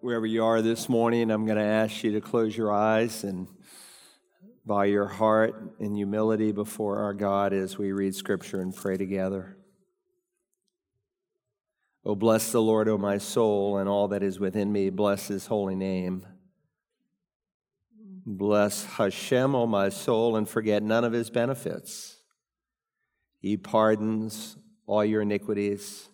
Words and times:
wherever 0.00 0.26
you 0.26 0.44
are 0.44 0.62
this 0.62 0.88
morning, 0.88 1.30
I'm 1.30 1.44
going 1.44 1.58
to 1.58 1.64
ask 1.64 2.04
you 2.04 2.12
to 2.12 2.20
close 2.20 2.56
your 2.56 2.72
eyes 2.72 3.24
and 3.24 3.48
bow 4.64 4.82
your 4.82 5.06
heart 5.06 5.54
in 5.80 5.94
humility 5.94 6.52
before 6.52 6.98
our 6.98 7.14
God 7.14 7.52
as 7.52 7.78
we 7.78 7.92
read 7.92 8.14
Scripture 8.14 8.60
and 8.60 8.74
pray 8.74 8.96
together. 8.96 9.56
Oh, 12.04 12.14
bless 12.14 12.52
the 12.52 12.62
Lord, 12.62 12.88
O 12.88 12.92
oh 12.92 12.98
my 12.98 13.18
soul, 13.18 13.78
and 13.78 13.88
all 13.88 14.08
that 14.08 14.22
is 14.22 14.38
within 14.38 14.72
me. 14.72 14.90
Bless 14.90 15.28
his 15.28 15.46
holy 15.46 15.74
name. 15.74 16.24
Bless 18.24 18.84
Hashem, 18.84 19.54
O 19.54 19.62
oh 19.62 19.66
my 19.66 19.88
soul, 19.88 20.36
and 20.36 20.48
forget 20.48 20.82
none 20.82 21.04
of 21.04 21.12
his 21.12 21.28
benefits. 21.28 22.18
He 23.40 23.56
pardons 23.56 24.56
all 24.86 25.04
your 25.04 25.22
iniquities 25.22 26.08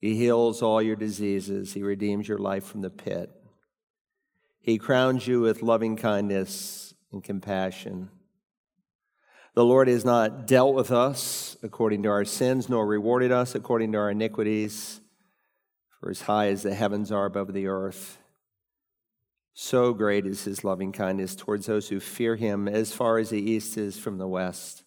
he 0.00 0.16
heals 0.16 0.62
all 0.62 0.80
your 0.80 0.96
diseases. 0.96 1.74
He 1.74 1.82
redeems 1.82 2.26
your 2.26 2.38
life 2.38 2.64
from 2.64 2.80
the 2.80 2.90
pit. 2.90 3.30
He 4.60 4.78
crowns 4.78 5.26
you 5.26 5.40
with 5.40 5.62
loving 5.62 5.96
kindness 5.96 6.94
and 7.12 7.22
compassion. 7.22 8.10
The 9.54 9.64
Lord 9.64 9.88
has 9.88 10.04
not 10.04 10.46
dealt 10.46 10.74
with 10.74 10.90
us 10.90 11.56
according 11.62 12.04
to 12.04 12.08
our 12.08 12.24
sins, 12.24 12.68
nor 12.68 12.86
rewarded 12.86 13.30
us 13.30 13.54
according 13.54 13.92
to 13.92 13.98
our 13.98 14.10
iniquities. 14.10 15.00
For 16.00 16.10
as 16.10 16.22
high 16.22 16.48
as 16.48 16.62
the 16.62 16.74
heavens 16.74 17.12
are 17.12 17.26
above 17.26 17.52
the 17.52 17.66
earth, 17.66 18.18
so 19.52 19.92
great 19.92 20.24
is 20.24 20.44
his 20.44 20.64
loving 20.64 20.92
kindness 20.92 21.36
towards 21.36 21.66
those 21.66 21.90
who 21.90 22.00
fear 22.00 22.36
him, 22.36 22.66
as 22.66 22.94
far 22.94 23.18
as 23.18 23.28
the 23.28 23.50
east 23.50 23.76
is 23.76 23.98
from 23.98 24.16
the 24.16 24.28
west. 24.28 24.84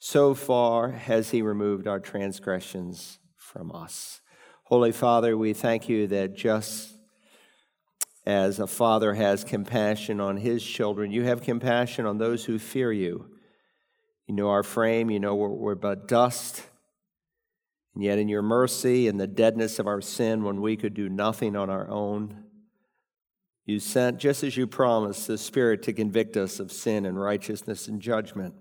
So 0.00 0.34
far 0.34 0.90
has 0.90 1.30
he 1.30 1.42
removed 1.42 1.86
our 1.86 2.00
transgressions 2.00 3.20
from 3.56 3.72
us. 3.72 4.20
Holy 4.64 4.92
Father, 4.92 5.34
we 5.34 5.54
thank 5.54 5.88
you 5.88 6.06
that 6.08 6.36
just 6.36 6.90
as 8.26 8.58
a 8.58 8.66
father 8.66 9.14
has 9.14 9.44
compassion 9.44 10.20
on 10.20 10.36
his 10.36 10.62
children, 10.62 11.10
you 11.10 11.22
have 11.22 11.40
compassion 11.40 12.04
on 12.04 12.18
those 12.18 12.44
who 12.44 12.58
fear 12.58 12.92
you. 12.92 13.30
You 14.26 14.34
know 14.34 14.50
our 14.50 14.62
frame, 14.62 15.08
you 15.08 15.18
know 15.18 15.34
we're, 15.34 15.48
we're 15.48 15.74
but 15.74 16.06
dust. 16.06 16.64
And 17.94 18.04
yet, 18.04 18.18
in 18.18 18.28
your 18.28 18.42
mercy 18.42 19.08
and 19.08 19.18
the 19.18 19.26
deadness 19.26 19.78
of 19.78 19.86
our 19.86 20.02
sin, 20.02 20.44
when 20.44 20.60
we 20.60 20.76
could 20.76 20.92
do 20.92 21.08
nothing 21.08 21.56
on 21.56 21.70
our 21.70 21.88
own, 21.88 22.44
you 23.64 23.80
sent, 23.80 24.18
just 24.18 24.44
as 24.44 24.58
you 24.58 24.66
promised, 24.66 25.28
the 25.28 25.38
Spirit 25.38 25.82
to 25.84 25.94
convict 25.94 26.36
us 26.36 26.60
of 26.60 26.70
sin 26.70 27.06
and 27.06 27.18
righteousness 27.18 27.88
and 27.88 28.02
judgment. 28.02 28.54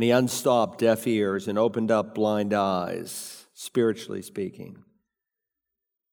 And 0.00 0.04
he 0.06 0.12
unstopped 0.12 0.78
deaf 0.78 1.06
ears 1.06 1.46
and 1.46 1.58
opened 1.58 1.90
up 1.90 2.14
blind 2.14 2.54
eyes, 2.54 3.44
spiritually 3.52 4.22
speaking, 4.22 4.82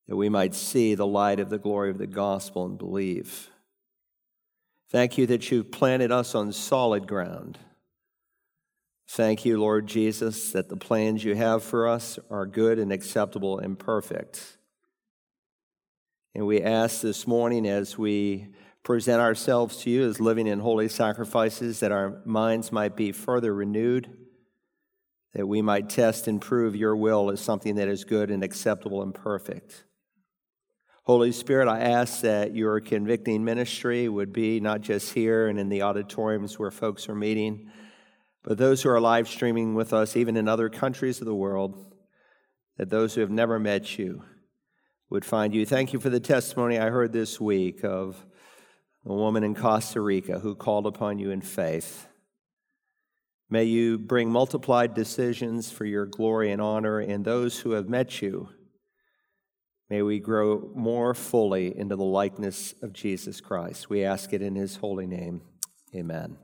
that 0.09 0.17
we 0.17 0.27
might 0.27 0.53
see 0.53 0.93
the 0.93 1.07
light 1.07 1.39
of 1.39 1.49
the 1.49 1.57
glory 1.57 1.89
of 1.89 1.97
the 1.97 2.05
gospel 2.05 2.65
and 2.65 2.77
believe. 2.77 3.49
Thank 4.89 5.17
you 5.17 5.25
that 5.27 5.49
you've 5.49 5.71
planted 5.71 6.11
us 6.11 6.35
on 6.35 6.51
solid 6.51 7.07
ground. 7.07 7.59
Thank 9.07 9.45
you, 9.45 9.57
Lord 9.57 9.87
Jesus, 9.87 10.51
that 10.51 10.67
the 10.67 10.75
plans 10.75 11.23
you 11.23 11.35
have 11.35 11.63
for 11.63 11.87
us 11.87 12.19
are 12.29 12.45
good 12.45 12.79
and 12.79 12.91
acceptable 12.91 13.57
and 13.57 13.79
perfect. 13.79 14.57
And 16.35 16.45
we 16.45 16.61
ask 16.61 16.99
this 16.99 17.25
morning 17.25 17.65
as 17.65 17.97
we 17.97 18.49
present 18.87 19.19
ourselves 19.19 19.75
to 19.75 19.89
you 19.89 20.07
as 20.07 20.21
living 20.21 20.47
in 20.47 20.59
holy 20.59 20.87
sacrifices, 20.87 21.81
that 21.81 21.91
our 21.91 22.21
minds 22.23 22.71
might 22.71 22.95
be 22.95 23.11
further 23.11 23.53
renewed, 23.53 24.09
that 25.33 25.45
we 25.45 25.61
might 25.61 25.89
test 25.89 26.25
and 26.29 26.39
prove 26.39 26.73
your 26.73 26.95
will 26.95 27.29
as 27.29 27.41
something 27.41 27.75
that 27.75 27.89
is 27.89 28.05
good 28.05 28.31
and 28.31 28.45
acceptable 28.45 29.03
and 29.03 29.13
perfect. 29.13 29.83
Holy 31.03 31.33
Spirit, 31.33 31.67
I 31.67 31.81
ask 31.81 32.21
that 32.21 32.55
your 32.55 32.79
convicting 32.79 33.43
ministry 33.43 34.07
would 34.07 34.31
be 34.31 34.61
not 34.61 34.79
just 34.79 35.13
here 35.13 35.49
and 35.49 35.59
in 35.59 35.67
the 35.67 35.81
auditoriums 35.81 36.57
where 36.57 36.71
folks 36.71 37.09
are 37.09 37.15
meeting, 37.15 37.69
but 38.41 38.57
those 38.57 38.83
who 38.83 38.89
are 38.89 39.01
live 39.01 39.27
streaming 39.27 39.75
with 39.75 39.91
us, 39.91 40.15
even 40.15 40.37
in 40.37 40.47
other 40.47 40.69
countries 40.69 41.19
of 41.19 41.27
the 41.27 41.35
world, 41.35 41.93
that 42.77 42.89
those 42.89 43.15
who 43.15 43.19
have 43.19 43.31
never 43.31 43.59
met 43.59 43.99
you 43.99 44.23
would 45.09 45.25
find 45.25 45.53
you. 45.53 45.65
Thank 45.65 45.91
you 45.91 45.99
for 45.99 46.09
the 46.09 46.21
testimony 46.21 46.79
I 46.79 46.89
heard 46.89 47.11
this 47.11 47.37
week 47.37 47.83
of 47.83 48.25
a 49.07 49.13
woman 49.13 49.43
in 49.43 49.55
Costa 49.55 50.01
Rica 50.01 50.39
who 50.39 50.53
called 50.53 50.85
upon 50.85 51.17
you 51.17 51.31
in 51.31 51.39
faith. 51.39 52.07
May 53.49 53.63
you 53.63 53.97
bring 53.97 54.29
multiplied 54.29 54.93
decisions 54.93 55.71
for 55.71 55.85
your 55.85 56.05
glory 56.05 56.51
and 56.51 56.61
honor 56.61 56.99
in 56.99 57.23
those 57.23 57.59
who 57.59 57.71
have 57.71 57.87
met 57.87 58.21
you. 58.21 58.49
May 59.89 60.01
we 60.01 60.19
grow 60.19 60.69
more 60.75 61.13
fully 61.13 61.77
into 61.77 61.95
the 61.95 62.03
likeness 62.03 62.75
of 62.81 62.91
Jesus 62.91 63.39
Christ. 63.39 63.89
We 63.89 64.03
ask 64.03 64.33
it 64.33 64.41
in 64.41 64.55
his 64.55 64.75
holy 64.75 65.07
name. 65.07 65.41
Amen. 65.95 66.35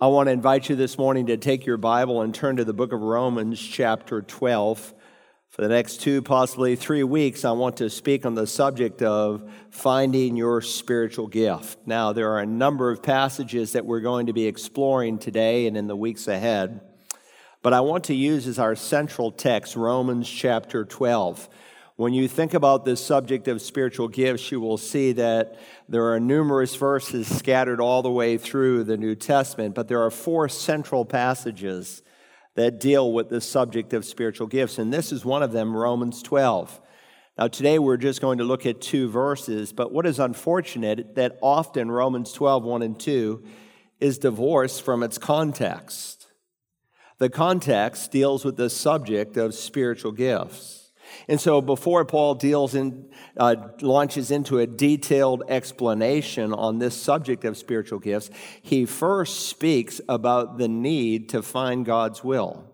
I 0.00 0.06
want 0.06 0.28
to 0.28 0.32
invite 0.32 0.70
you 0.70 0.76
this 0.76 0.96
morning 0.96 1.26
to 1.26 1.36
take 1.36 1.66
your 1.66 1.76
Bible 1.76 2.22
and 2.22 2.34
turn 2.34 2.56
to 2.56 2.64
the 2.64 2.72
book 2.72 2.94
of 2.94 3.02
Romans, 3.02 3.60
chapter 3.60 4.22
12. 4.22 4.94
For 5.50 5.62
the 5.62 5.68
next 5.68 6.02
two, 6.02 6.20
possibly 6.20 6.76
three 6.76 7.02
weeks, 7.02 7.44
I 7.44 7.52
want 7.52 7.78
to 7.78 7.88
speak 7.88 8.26
on 8.26 8.34
the 8.34 8.46
subject 8.46 9.02
of 9.02 9.50
finding 9.70 10.36
your 10.36 10.60
spiritual 10.60 11.26
gift. 11.26 11.78
Now, 11.86 12.12
there 12.12 12.30
are 12.32 12.40
a 12.40 12.46
number 12.46 12.90
of 12.90 13.02
passages 13.02 13.72
that 13.72 13.86
we're 13.86 14.02
going 14.02 14.26
to 14.26 14.34
be 14.34 14.46
exploring 14.46 15.18
today 15.18 15.66
and 15.66 15.76
in 15.76 15.86
the 15.86 15.96
weeks 15.96 16.28
ahead, 16.28 16.82
but 17.62 17.72
I 17.72 17.80
want 17.80 18.04
to 18.04 18.14
use 18.14 18.46
as 18.46 18.58
our 18.58 18.76
central 18.76 19.32
text 19.32 19.74
Romans 19.74 20.28
chapter 20.28 20.84
12. 20.84 21.48
When 21.96 22.12
you 22.12 22.28
think 22.28 22.52
about 22.54 22.84
this 22.84 23.04
subject 23.04 23.48
of 23.48 23.62
spiritual 23.62 24.06
gifts, 24.06 24.52
you 24.52 24.60
will 24.60 24.78
see 24.78 25.12
that 25.12 25.58
there 25.88 26.12
are 26.12 26.20
numerous 26.20 26.76
verses 26.76 27.26
scattered 27.26 27.80
all 27.80 28.02
the 28.02 28.12
way 28.12 28.36
through 28.36 28.84
the 28.84 28.98
New 28.98 29.16
Testament, 29.16 29.74
but 29.74 29.88
there 29.88 30.02
are 30.02 30.10
four 30.10 30.48
central 30.48 31.04
passages 31.06 32.02
that 32.58 32.80
deal 32.80 33.12
with 33.12 33.28
the 33.28 33.40
subject 33.40 33.92
of 33.92 34.04
spiritual 34.04 34.48
gifts, 34.48 34.78
and 34.78 34.92
this 34.92 35.12
is 35.12 35.24
one 35.24 35.44
of 35.44 35.52
them, 35.52 35.76
Romans 35.76 36.22
12. 36.24 36.80
Now, 37.38 37.46
today 37.46 37.78
we're 37.78 37.96
just 37.96 38.20
going 38.20 38.38
to 38.38 38.44
look 38.44 38.66
at 38.66 38.80
two 38.80 39.08
verses, 39.08 39.72
but 39.72 39.92
what 39.92 40.06
is 40.06 40.18
unfortunate 40.18 41.14
that 41.14 41.38
often 41.40 41.88
Romans 41.88 42.32
12, 42.32 42.64
1 42.64 42.82
and 42.82 42.98
2 42.98 43.44
is 44.00 44.18
divorced 44.18 44.82
from 44.82 45.04
its 45.04 45.18
context. 45.18 46.26
The 47.18 47.30
context 47.30 48.10
deals 48.10 48.44
with 48.44 48.56
the 48.56 48.70
subject 48.70 49.36
of 49.36 49.54
spiritual 49.54 50.10
gifts. 50.10 50.77
And 51.28 51.40
so, 51.40 51.60
before 51.60 52.04
Paul 52.04 52.34
deals 52.34 52.74
in, 52.74 53.08
uh, 53.36 53.56
launches 53.80 54.30
into 54.30 54.58
a 54.58 54.66
detailed 54.66 55.42
explanation 55.48 56.52
on 56.52 56.78
this 56.78 57.00
subject 57.00 57.44
of 57.44 57.56
spiritual 57.56 57.98
gifts, 57.98 58.30
he 58.62 58.86
first 58.86 59.48
speaks 59.48 60.00
about 60.08 60.58
the 60.58 60.68
need 60.68 61.28
to 61.30 61.42
find 61.42 61.84
God's 61.84 62.24
will. 62.24 62.64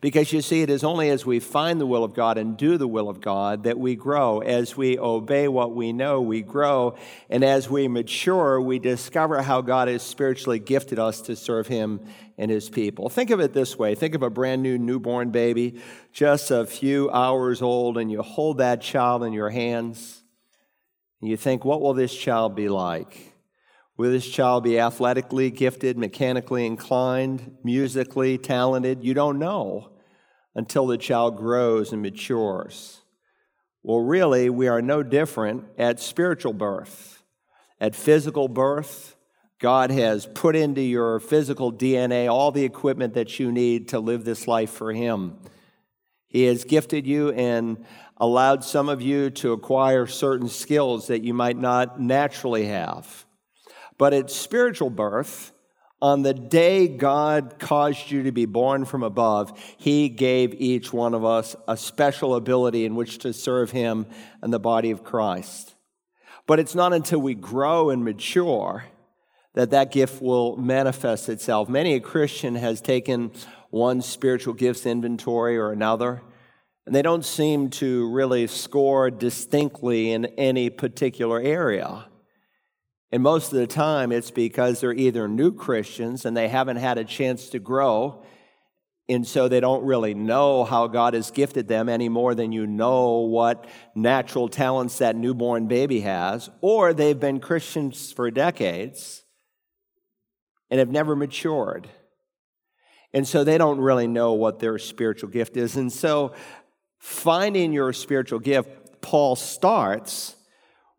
Because 0.00 0.32
you 0.32 0.42
see, 0.42 0.62
it 0.62 0.70
is 0.70 0.84
only 0.84 1.10
as 1.10 1.24
we 1.24 1.40
find 1.40 1.80
the 1.80 1.86
will 1.86 2.04
of 2.04 2.14
God 2.14 2.38
and 2.38 2.56
do 2.56 2.76
the 2.76 2.88
will 2.88 3.08
of 3.08 3.20
God 3.20 3.64
that 3.64 3.78
we 3.78 3.94
grow. 3.94 4.40
As 4.40 4.76
we 4.76 4.98
obey 4.98 5.48
what 5.48 5.74
we 5.74 5.92
know, 5.92 6.20
we 6.20 6.42
grow. 6.42 6.96
And 7.30 7.44
as 7.44 7.70
we 7.70 7.88
mature, 7.88 8.60
we 8.60 8.78
discover 8.78 9.42
how 9.42 9.60
God 9.60 9.88
has 9.88 10.02
spiritually 10.02 10.58
gifted 10.58 10.98
us 10.98 11.20
to 11.22 11.36
serve 11.36 11.66
Him 11.66 12.00
and 12.38 12.50
His 12.50 12.68
people. 12.68 13.08
Think 13.08 13.30
of 13.30 13.40
it 13.40 13.52
this 13.52 13.78
way 13.78 13.94
think 13.94 14.14
of 14.14 14.22
a 14.22 14.30
brand 14.30 14.62
new 14.62 14.78
newborn 14.78 15.30
baby, 15.30 15.80
just 16.12 16.50
a 16.50 16.66
few 16.66 17.10
hours 17.10 17.62
old, 17.62 17.98
and 17.98 18.10
you 18.10 18.22
hold 18.22 18.58
that 18.58 18.80
child 18.80 19.24
in 19.24 19.32
your 19.32 19.50
hands. 19.50 20.22
And 21.20 21.30
you 21.30 21.36
think, 21.36 21.64
what 21.64 21.80
will 21.80 21.94
this 21.94 22.14
child 22.14 22.54
be 22.54 22.68
like? 22.68 23.32
Will 23.96 24.10
this 24.10 24.28
child 24.28 24.64
be 24.64 24.78
athletically 24.78 25.50
gifted, 25.50 25.96
mechanically 25.96 26.66
inclined, 26.66 27.56
musically 27.64 28.36
talented? 28.36 29.02
You 29.02 29.14
don't 29.14 29.38
know 29.38 29.92
until 30.54 30.86
the 30.86 30.98
child 30.98 31.36
grows 31.36 31.92
and 31.92 32.02
matures. 32.02 33.00
Well, 33.82 34.00
really, 34.00 34.50
we 34.50 34.68
are 34.68 34.82
no 34.82 35.02
different 35.02 35.64
at 35.78 36.00
spiritual 36.00 36.52
birth. 36.52 37.22
At 37.80 37.94
physical 37.94 38.48
birth, 38.48 39.16
God 39.58 39.90
has 39.90 40.26
put 40.26 40.54
into 40.54 40.82
your 40.82 41.18
physical 41.18 41.72
DNA 41.72 42.30
all 42.30 42.52
the 42.52 42.64
equipment 42.64 43.14
that 43.14 43.38
you 43.38 43.50
need 43.50 43.88
to 43.88 44.00
live 44.00 44.24
this 44.24 44.46
life 44.46 44.70
for 44.70 44.92
Him. 44.92 45.38
He 46.28 46.44
has 46.44 46.64
gifted 46.64 47.06
you 47.06 47.30
and 47.30 47.86
allowed 48.18 48.64
some 48.64 48.90
of 48.90 49.00
you 49.00 49.30
to 49.30 49.52
acquire 49.52 50.06
certain 50.06 50.48
skills 50.48 51.06
that 51.06 51.22
you 51.22 51.32
might 51.32 51.56
not 51.56 51.98
naturally 51.98 52.66
have. 52.66 53.24
But 53.96 54.12
at 54.12 54.30
spiritual 54.30 54.90
birth, 54.90 55.52
on 56.02 56.20
the 56.20 56.34
day 56.34 56.88
God 56.88 57.58
caused 57.58 58.10
you 58.10 58.24
to 58.24 58.32
be 58.32 58.44
born 58.44 58.84
from 58.84 59.02
above, 59.02 59.58
He 59.78 60.10
gave 60.10 60.52
each 60.52 60.92
one 60.92 61.14
of 61.14 61.24
us 61.24 61.56
a 61.66 61.78
special 61.78 62.34
ability 62.34 62.84
in 62.84 62.94
which 62.94 63.18
to 63.18 63.32
serve 63.32 63.70
Him 63.70 64.04
and 64.42 64.52
the 64.52 64.58
body 64.58 64.90
of 64.90 65.02
Christ. 65.02 65.74
But 66.46 66.60
it's 66.60 66.74
not 66.74 66.92
until 66.92 67.20
we 67.20 67.34
grow 67.34 67.88
and 67.88 68.04
mature 68.04 68.84
that 69.56 69.70
that 69.70 69.90
gift 69.90 70.20
will 70.20 70.54
manifest 70.56 71.30
itself. 71.30 71.68
Many 71.68 71.94
a 71.94 72.00
Christian 72.00 72.54
has 72.56 72.82
taken 72.82 73.32
one 73.70 74.02
spiritual 74.02 74.52
gifts 74.52 74.84
inventory 74.86 75.56
or 75.56 75.72
another 75.72 76.22
And 76.84 76.94
they 76.94 77.02
don't 77.02 77.24
seem 77.24 77.70
to 77.70 78.08
really 78.12 78.46
score 78.46 79.10
distinctly 79.10 80.12
in 80.12 80.26
any 80.36 80.70
particular 80.70 81.40
area. 81.40 82.06
And 83.10 83.22
most 83.22 83.52
of 83.52 83.58
the 83.58 83.66
time, 83.66 84.12
it's 84.12 84.30
because 84.30 84.80
they're 84.80 84.92
either 84.92 85.26
new 85.26 85.52
Christians 85.52 86.26
and 86.26 86.36
they 86.36 86.48
haven't 86.48 86.76
had 86.76 86.98
a 86.98 87.04
chance 87.04 87.48
to 87.50 87.58
grow, 87.58 88.24
and 89.08 89.26
so 89.26 89.48
they 89.48 89.60
don't 89.60 89.84
really 89.84 90.14
know 90.14 90.64
how 90.64 90.86
God 90.86 91.14
has 91.14 91.30
gifted 91.30 91.66
them 91.66 91.88
any 91.88 92.08
more 92.08 92.34
than 92.34 92.52
you 92.52 92.66
know 92.66 93.20
what 93.20 93.66
natural 93.94 94.48
talents 94.48 94.98
that 94.98 95.16
newborn 95.16 95.66
baby 95.66 96.00
has, 96.00 96.50
or 96.60 96.92
they've 96.92 97.18
been 97.18 97.40
Christians 97.40 98.12
for 98.12 98.30
decades 98.30 99.22
and 100.70 100.78
have 100.78 100.90
never 100.90 101.16
matured. 101.16 101.88
And 103.12 103.26
so 103.26 103.44
they 103.44 103.58
don't 103.58 103.80
really 103.80 104.06
know 104.06 104.32
what 104.34 104.58
their 104.58 104.78
spiritual 104.78 105.30
gift 105.30 105.56
is. 105.56 105.76
And 105.76 105.92
so 105.92 106.34
finding 106.98 107.72
your 107.72 107.92
spiritual 107.92 108.40
gift, 108.40 109.00
Paul 109.00 109.36
starts 109.36 110.36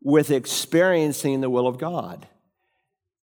with 0.02 0.32
experiencing 0.32 1.42
the 1.42 1.50
will 1.50 1.68
of 1.68 1.78
God. 1.78 2.28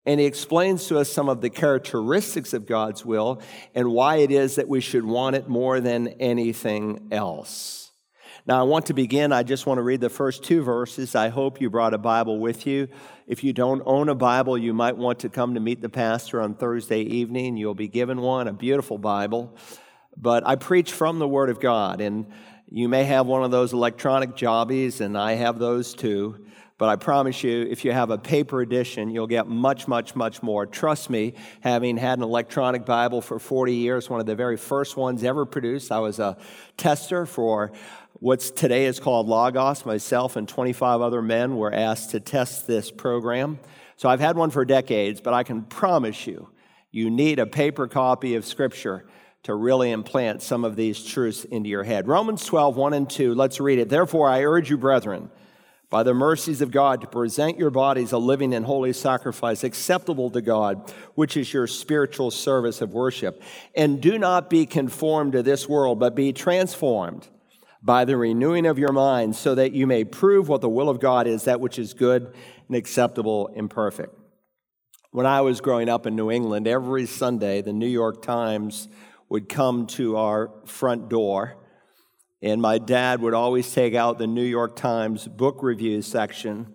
And 0.07 0.21
he 0.21 0.27
explains 0.27 0.87
to 0.89 0.99
us 0.99 1.11
some 1.11 1.29
of 1.31 1.41
the 1.41 1.49
characteristics 1.49 2.53
of 2.53 2.67
God's 2.67 3.05
will 3.05 3.41
and 3.75 3.91
why 3.91 4.17
it 4.17 4.31
is 4.31 4.57
that 4.57 4.69
we 4.69 4.81
should 4.81 5.05
want 5.05 5.35
it 5.35 5.49
more 5.49 5.81
than 5.81 6.09
anything 6.09 7.09
else. 7.11 7.84
Now, 8.47 8.61
I 8.61 8.65
want 8.65 8.87
to 8.87 8.95
begin. 8.95 9.33
I 9.33 9.43
just 9.43 9.65
want 9.65 9.79
to 9.79 9.83
read 9.83 10.03
the 10.03 10.11
first 10.11 10.45
two 10.45 10.63
verses. 10.63 11.15
I 11.15 11.31
hope 11.31 11.63
you 11.63 11.71
brought 11.71 11.95
a 11.95 11.99
Bible 11.99 12.39
with 12.39 12.67
you. 12.67 12.89
If 13.27 13.43
you 13.43 13.55
don't 13.55 13.83
own 13.87 14.11
a 14.11 14.15
Bible, 14.15 14.59
you 14.59 14.75
might 14.75 14.99
want 14.99 15.21
to 15.21 15.31
come 15.31 15.55
to 15.55 15.61
meet 15.61 15.81
the 15.81 15.89
pastor 15.89 16.43
on 16.43 16.55
Thursday 16.55 17.01
evening. 17.01 17.57
You'll 17.57 17.75
be 17.75 17.89
given 17.89 18.21
one, 18.21 18.47
a 18.47 18.53
beautiful 18.53 18.99
Bible. 18.99 19.57
But 20.15 20.47
I 20.47 20.57
preach 20.57 20.93
from 20.93 21.21
the 21.21 21.27
Word 21.27 21.49
of 21.49 21.59
God, 21.59 22.03
and 22.03 22.27
you 22.69 22.87
may 22.87 23.05
have 23.05 23.27
one 23.27 23.45
of 23.45 23.51
those 23.51 23.73
electronic 23.73 24.37
jobbies, 24.37 25.01
and 25.01 25.17
I 25.17 25.33
have 25.37 25.59
those 25.59 25.95
too. 25.95 26.45
But 26.77 26.89
I 26.89 26.97
promise 26.97 27.43
you, 27.43 27.63
if 27.63 27.85
you 27.85 27.93
have 27.93 28.11
a 28.11 28.19
paper 28.19 28.61
edition, 28.61 29.09
you'll 29.09 29.29
get 29.29 29.47
much, 29.47 29.89
much, 29.89 30.15
much 30.15 30.43
more. 30.43 30.67
Trust 30.67 31.09
me, 31.09 31.35
having 31.61 31.97
had 31.97 32.19
an 32.19 32.25
electronic 32.25 32.85
Bible 32.85 33.23
for 33.23 33.39
40 33.39 33.75
years, 33.75 34.11
one 34.11 34.21
of 34.21 34.27
the 34.27 34.35
very 34.35 34.57
first 34.57 34.97
ones 34.97 35.25
ever 35.25 35.47
produced, 35.47 35.93
I 35.93 36.01
was 36.01 36.19
a 36.19 36.37
tester 36.77 37.25
for 37.27 37.73
what's 38.21 38.51
today 38.51 38.87
is 38.87 39.01
called 39.01 39.27
Logos. 39.27 39.85
Myself 39.85 40.37
and 40.37 40.49
25 40.49 41.01
other 41.01 41.23
men 41.23 41.57
were 41.57 41.73
asked 41.73 42.11
to 42.11 42.21
test 42.21 42.67
this 42.67 42.91
program. 42.91 43.59
So 43.97 44.09
I've 44.09 44.21
had 44.21 44.37
one 44.37 44.51
for 44.51 44.65
decades, 44.65 45.21
but 45.21 45.35
I 45.35 45.43
can 45.43 45.63
promise 45.63 46.27
you, 46.27 46.51
you 46.91 47.11
need 47.11 47.39
a 47.39 47.47
paper 47.47 47.89
copy 47.89 48.35
of 48.35 48.45
Scripture 48.45 49.07
to 49.45 49.55
really 49.55 49.91
implant 49.91 50.43
some 50.43 50.65
of 50.65 50.75
these 50.75 51.05
truths 51.05 51.45
into 51.45 51.69
your 51.69 51.83
head. 51.83 52.09
Romans 52.09 52.45
12, 52.47 52.77
1 52.77 52.95
and 52.95 53.11
2, 53.11 53.35
let's 53.35 53.61
read 53.61 53.79
it. 53.79 53.89
Therefore, 53.89 54.29
I 54.29 54.45
urge 54.45 54.71
you, 54.71 54.79
brethren, 54.79 55.31
by 55.91 56.03
the 56.03 56.15
mercies 56.15 56.63
of 56.63 56.71
God, 56.71 57.03
to 57.03 57.07
present 57.07 57.59
your 57.59 57.71
bodies 57.71 58.13
a 58.13 58.19
living 58.19 58.55
and 58.55 58.65
holy 58.65 58.93
sacrifice 58.95 59.63
acceptable 59.63 60.31
to 60.31 60.41
God, 60.41 60.93
which 61.15 61.37
is 61.37 61.53
your 61.53 61.67
spiritual 61.67 62.31
service 62.31 62.81
of 62.81 62.95
worship. 62.95 63.43
And 63.75 64.01
do 64.01 64.19
not 64.19 64.49
be 64.49 64.65
conformed 64.65 65.33
to 65.33 65.43
this 65.43 65.69
world, 65.69 65.99
but 65.99 66.15
be 66.15 66.33
transformed 66.33 67.29
by 67.85 68.07
the 68.07 68.17
renewing 68.17 68.65
of 68.65 68.79
your 68.79 68.93
mind, 68.93 69.37
so 69.37 69.55
that 69.55 69.73
you 69.73 69.87
may 69.87 70.05
prove 70.05 70.49
what 70.49 70.63
the 70.63 70.69
will 70.69 70.89
of 70.89 71.01
God 71.01 71.27
is, 71.27 71.45
that 71.45 71.61
which 71.61 71.79
is 71.79 71.93
good 71.93 72.35
and 72.67 72.77
acceptable 72.77 73.51
and 73.55 73.69
perfect. 73.69 74.19
When 75.11 75.27
I 75.27 75.43
was 75.43 75.61
growing 75.61 75.91
up 75.91 76.07
in 76.07 76.17
New 76.17 76.31
England, 76.31 76.67
every 76.67 77.05
Sunday 77.05 77.61
the 77.61 77.75
New 77.75 77.87
York 77.87 78.23
Times 78.23 78.89
would 79.29 79.51
come 79.51 79.87
to 79.89 80.17
our 80.17 80.51
front 80.65 81.11
door, 81.11 81.57
and 82.41 82.63
my 82.63 82.79
dad 82.79 83.21
would 83.21 83.35
always 83.35 83.71
take 83.73 83.95
out 83.95 84.19
the 84.19 84.27
New 84.27 84.43
York 84.43 84.77
Times 84.77 85.29
book 85.29 85.63
review 85.63 86.01
section 86.01 86.73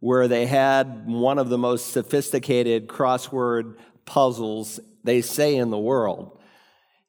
where 0.00 0.28
they 0.28 0.46
had 0.46 1.06
one 1.06 1.38
of 1.38 1.48
the 1.48 1.56
most 1.56 1.92
sophisticated 1.92 2.88
crossword 2.88 3.76
puzzles 4.04 4.80
they 5.04 5.22
say 5.22 5.56
in 5.56 5.70
the 5.70 5.78
world. 5.78 6.38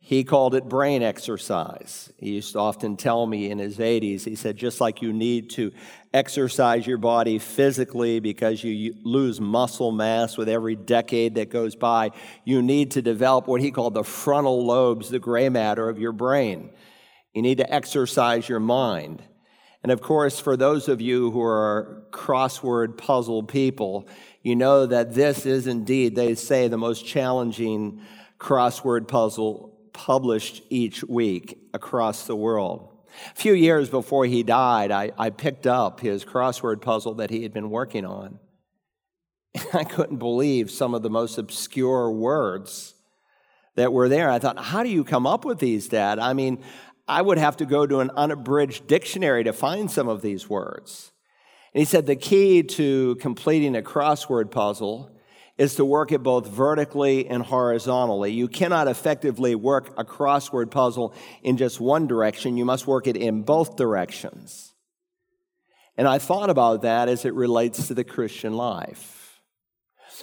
He 0.05 0.25
called 0.25 0.53
it 0.53 0.67
brain 0.67 1.01
exercise. 1.01 2.11
He 2.17 2.31
used 2.31 2.51
to 2.51 2.59
often 2.59 2.97
tell 2.97 3.25
me 3.25 3.49
in 3.49 3.57
his 3.57 3.77
80s, 3.77 4.25
he 4.25 4.35
said, 4.35 4.57
just 4.57 4.81
like 4.81 5.01
you 5.01 5.13
need 5.13 5.49
to 5.51 5.71
exercise 6.13 6.85
your 6.85 6.97
body 6.97 7.39
physically 7.39 8.19
because 8.19 8.65
you 8.65 8.95
lose 9.03 9.39
muscle 9.39 9.93
mass 9.93 10.35
with 10.35 10.49
every 10.49 10.75
decade 10.75 11.35
that 11.35 11.49
goes 11.49 11.77
by, 11.77 12.11
you 12.43 12.61
need 12.61 12.91
to 12.91 13.01
develop 13.01 13.47
what 13.47 13.61
he 13.61 13.71
called 13.71 13.93
the 13.93 14.03
frontal 14.03 14.65
lobes, 14.65 15.09
the 15.09 15.19
gray 15.19 15.47
matter 15.47 15.87
of 15.87 15.97
your 15.97 16.11
brain. 16.11 16.71
You 17.33 17.41
need 17.41 17.59
to 17.59 17.73
exercise 17.73 18.49
your 18.49 18.59
mind. 18.59 19.23
And 19.83 19.91
of 19.93 20.01
course, 20.01 20.37
for 20.37 20.57
those 20.57 20.89
of 20.89 20.99
you 20.99 21.31
who 21.31 21.41
are 21.41 22.03
crossword 22.11 22.97
puzzle 22.97 23.41
people, 23.41 24.09
you 24.41 24.57
know 24.57 24.85
that 24.85 25.13
this 25.13 25.45
is 25.45 25.65
indeed, 25.65 26.13
they 26.17 26.35
say, 26.35 26.67
the 26.67 26.77
most 26.77 27.05
challenging 27.05 28.01
crossword 28.37 29.07
puzzle 29.07 29.72
published 29.93 30.63
each 30.69 31.03
week 31.03 31.57
across 31.73 32.25
the 32.25 32.35
world. 32.35 32.89
A 33.31 33.35
few 33.35 33.53
years 33.53 33.89
before 33.89 34.25
he 34.25 34.43
died, 34.43 34.91
I, 34.91 35.11
I 35.17 35.29
picked 35.29 35.67
up 35.67 35.99
his 35.99 36.25
crossword 36.25 36.81
puzzle 36.81 37.15
that 37.15 37.29
he 37.29 37.43
had 37.43 37.53
been 37.53 37.69
working 37.69 38.05
on. 38.05 38.39
I 39.73 39.83
couldn't 39.83 40.17
believe 40.17 40.71
some 40.71 40.93
of 40.93 41.03
the 41.03 41.09
most 41.09 41.37
obscure 41.37 42.11
words 42.11 42.95
that 43.75 43.93
were 43.93 44.09
there. 44.09 44.29
I 44.29 44.39
thought, 44.39 44.57
how 44.57 44.83
do 44.83 44.89
you 44.89 45.03
come 45.03 45.27
up 45.27 45.45
with 45.45 45.59
these, 45.59 45.87
Dad? 45.87 46.19
I 46.19 46.33
mean, 46.33 46.63
I 47.07 47.21
would 47.21 47.37
have 47.37 47.57
to 47.57 47.65
go 47.65 47.85
to 47.85 47.99
an 47.99 48.11
unabridged 48.15 48.87
dictionary 48.87 49.43
to 49.43 49.53
find 49.53 49.89
some 49.91 50.07
of 50.07 50.21
these 50.21 50.49
words. 50.49 51.11
And 51.73 51.79
he 51.79 51.85
said 51.85 52.05
the 52.05 52.15
key 52.15 52.63
to 52.63 53.15
completing 53.15 53.75
a 53.75 53.81
crossword 53.81 54.51
puzzle 54.51 55.12
is 55.63 55.75
to 55.75 55.85
work 55.85 56.11
it 56.11 56.21
both 56.21 56.45
vertically 56.45 57.25
and 57.25 57.41
horizontally. 57.41 58.33
You 58.33 58.49
cannot 58.49 58.89
effectively 58.89 59.55
work 59.55 59.93
a 59.97 60.03
crossword 60.03 60.71
puzzle 60.71 61.13
in 61.41 61.55
just 61.55 61.79
one 61.79 62.05
direction, 62.05 62.57
you 62.57 62.65
must 62.65 62.85
work 62.85 63.07
it 63.07 63.15
in 63.15 63.43
both 63.43 63.77
directions. 63.77 64.73
And 65.95 66.05
I 66.05 66.17
thought 66.17 66.49
about 66.49 66.81
that 66.81 67.07
as 67.07 67.23
it 67.23 67.33
relates 67.33 67.87
to 67.87 67.93
the 67.93 68.03
Christian 68.03 68.53
life. 68.53 69.39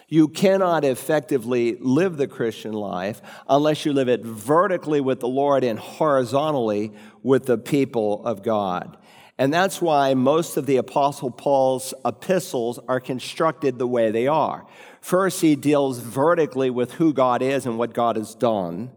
You 0.08 0.28
cannot 0.28 0.84
effectively 0.84 1.76
live 1.80 2.18
the 2.18 2.28
Christian 2.28 2.72
life 2.72 3.22
unless 3.48 3.86
you 3.86 3.94
live 3.94 4.08
it 4.08 4.22
vertically 4.22 5.00
with 5.00 5.20
the 5.20 5.28
Lord 5.28 5.64
and 5.64 5.78
horizontally 5.78 6.92
with 7.22 7.46
the 7.46 7.56
people 7.56 8.24
of 8.26 8.42
God. 8.42 8.98
And 9.40 9.54
that's 9.54 9.80
why 9.80 10.12
most 10.12 10.58
of 10.58 10.66
the 10.66 10.76
Apostle 10.76 11.30
Paul's 11.30 11.94
epistles 12.04 12.78
are 12.88 13.00
constructed 13.00 13.78
the 13.78 13.86
way 13.86 14.10
they 14.10 14.26
are. 14.26 14.66
First, 15.00 15.40
he 15.40 15.56
deals 15.56 15.98
vertically 15.98 16.70
with 16.70 16.94
who 16.94 17.12
God 17.12 17.42
is 17.42 17.66
and 17.66 17.78
what 17.78 17.94
God 17.94 18.16
has 18.16 18.34
done. 18.34 18.90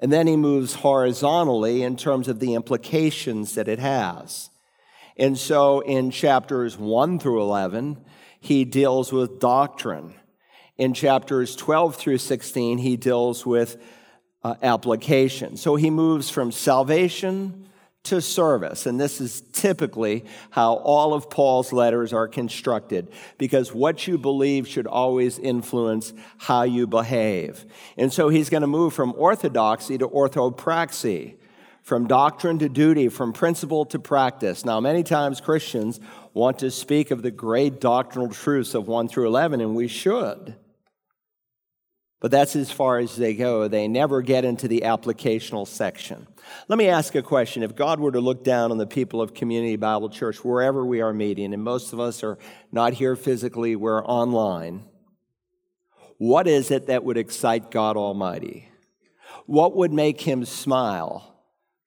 And 0.00 0.12
then 0.12 0.26
he 0.26 0.36
moves 0.36 0.74
horizontally 0.74 1.82
in 1.82 1.96
terms 1.96 2.26
of 2.28 2.40
the 2.40 2.54
implications 2.54 3.54
that 3.54 3.68
it 3.68 3.78
has. 3.78 4.50
And 5.16 5.38
so 5.38 5.80
in 5.80 6.10
chapters 6.10 6.78
1 6.78 7.18
through 7.18 7.42
11, 7.42 7.98
he 8.40 8.64
deals 8.64 9.12
with 9.12 9.38
doctrine. 9.38 10.14
In 10.78 10.94
chapters 10.94 11.54
12 11.54 11.96
through 11.96 12.18
16, 12.18 12.78
he 12.78 12.96
deals 12.96 13.44
with 13.44 13.76
uh, 14.42 14.54
application. 14.62 15.58
So 15.58 15.76
he 15.76 15.90
moves 15.90 16.30
from 16.30 16.50
salvation 16.50 17.69
to 18.02 18.20
service. 18.20 18.86
And 18.86 18.98
this 18.98 19.20
is 19.20 19.42
typically 19.52 20.24
how 20.50 20.74
all 20.76 21.12
of 21.12 21.28
Paul's 21.28 21.72
letters 21.72 22.12
are 22.12 22.28
constructed, 22.28 23.08
because 23.36 23.74
what 23.74 24.06
you 24.06 24.16
believe 24.16 24.66
should 24.66 24.86
always 24.86 25.38
influence 25.38 26.12
how 26.38 26.62
you 26.62 26.86
behave. 26.86 27.66
And 27.96 28.12
so 28.12 28.28
he's 28.28 28.48
going 28.48 28.62
to 28.62 28.66
move 28.66 28.94
from 28.94 29.14
orthodoxy 29.16 29.98
to 29.98 30.08
orthopraxy, 30.08 31.36
from 31.82 32.06
doctrine 32.06 32.58
to 32.60 32.68
duty, 32.68 33.08
from 33.08 33.32
principle 33.32 33.84
to 33.86 33.98
practice. 33.98 34.64
Now, 34.64 34.80
many 34.80 35.02
times 35.02 35.40
Christians 35.40 36.00
want 36.32 36.58
to 36.60 36.70
speak 36.70 37.10
of 37.10 37.22
the 37.22 37.30
great 37.30 37.80
doctrinal 37.80 38.30
truths 38.30 38.74
of 38.74 38.88
1 38.88 39.08
through 39.08 39.26
11, 39.26 39.60
and 39.60 39.74
we 39.74 39.88
should. 39.88 40.56
But 42.20 42.30
that's 42.30 42.54
as 42.54 42.70
far 42.70 42.98
as 42.98 43.16
they 43.16 43.34
go. 43.34 43.66
They 43.66 43.88
never 43.88 44.20
get 44.20 44.44
into 44.44 44.68
the 44.68 44.82
applicational 44.82 45.66
section. 45.66 46.26
Let 46.68 46.78
me 46.78 46.88
ask 46.88 47.14
a 47.14 47.22
question. 47.22 47.62
If 47.62 47.74
God 47.74 47.98
were 47.98 48.12
to 48.12 48.20
look 48.20 48.44
down 48.44 48.70
on 48.70 48.78
the 48.78 48.86
people 48.86 49.22
of 49.22 49.32
Community 49.32 49.76
Bible 49.76 50.10
Church, 50.10 50.44
wherever 50.44 50.84
we 50.84 51.00
are 51.00 51.14
meeting, 51.14 51.54
and 51.54 51.64
most 51.64 51.94
of 51.94 52.00
us 52.00 52.22
are 52.22 52.38
not 52.70 52.92
here 52.92 53.16
physically, 53.16 53.74
we're 53.74 54.04
online, 54.04 54.84
what 56.18 56.46
is 56.46 56.70
it 56.70 56.88
that 56.88 57.04
would 57.04 57.16
excite 57.16 57.70
God 57.70 57.96
Almighty? 57.96 58.68
What 59.46 59.74
would 59.76 59.92
make 59.92 60.20
him 60.20 60.44
smile? 60.44 61.29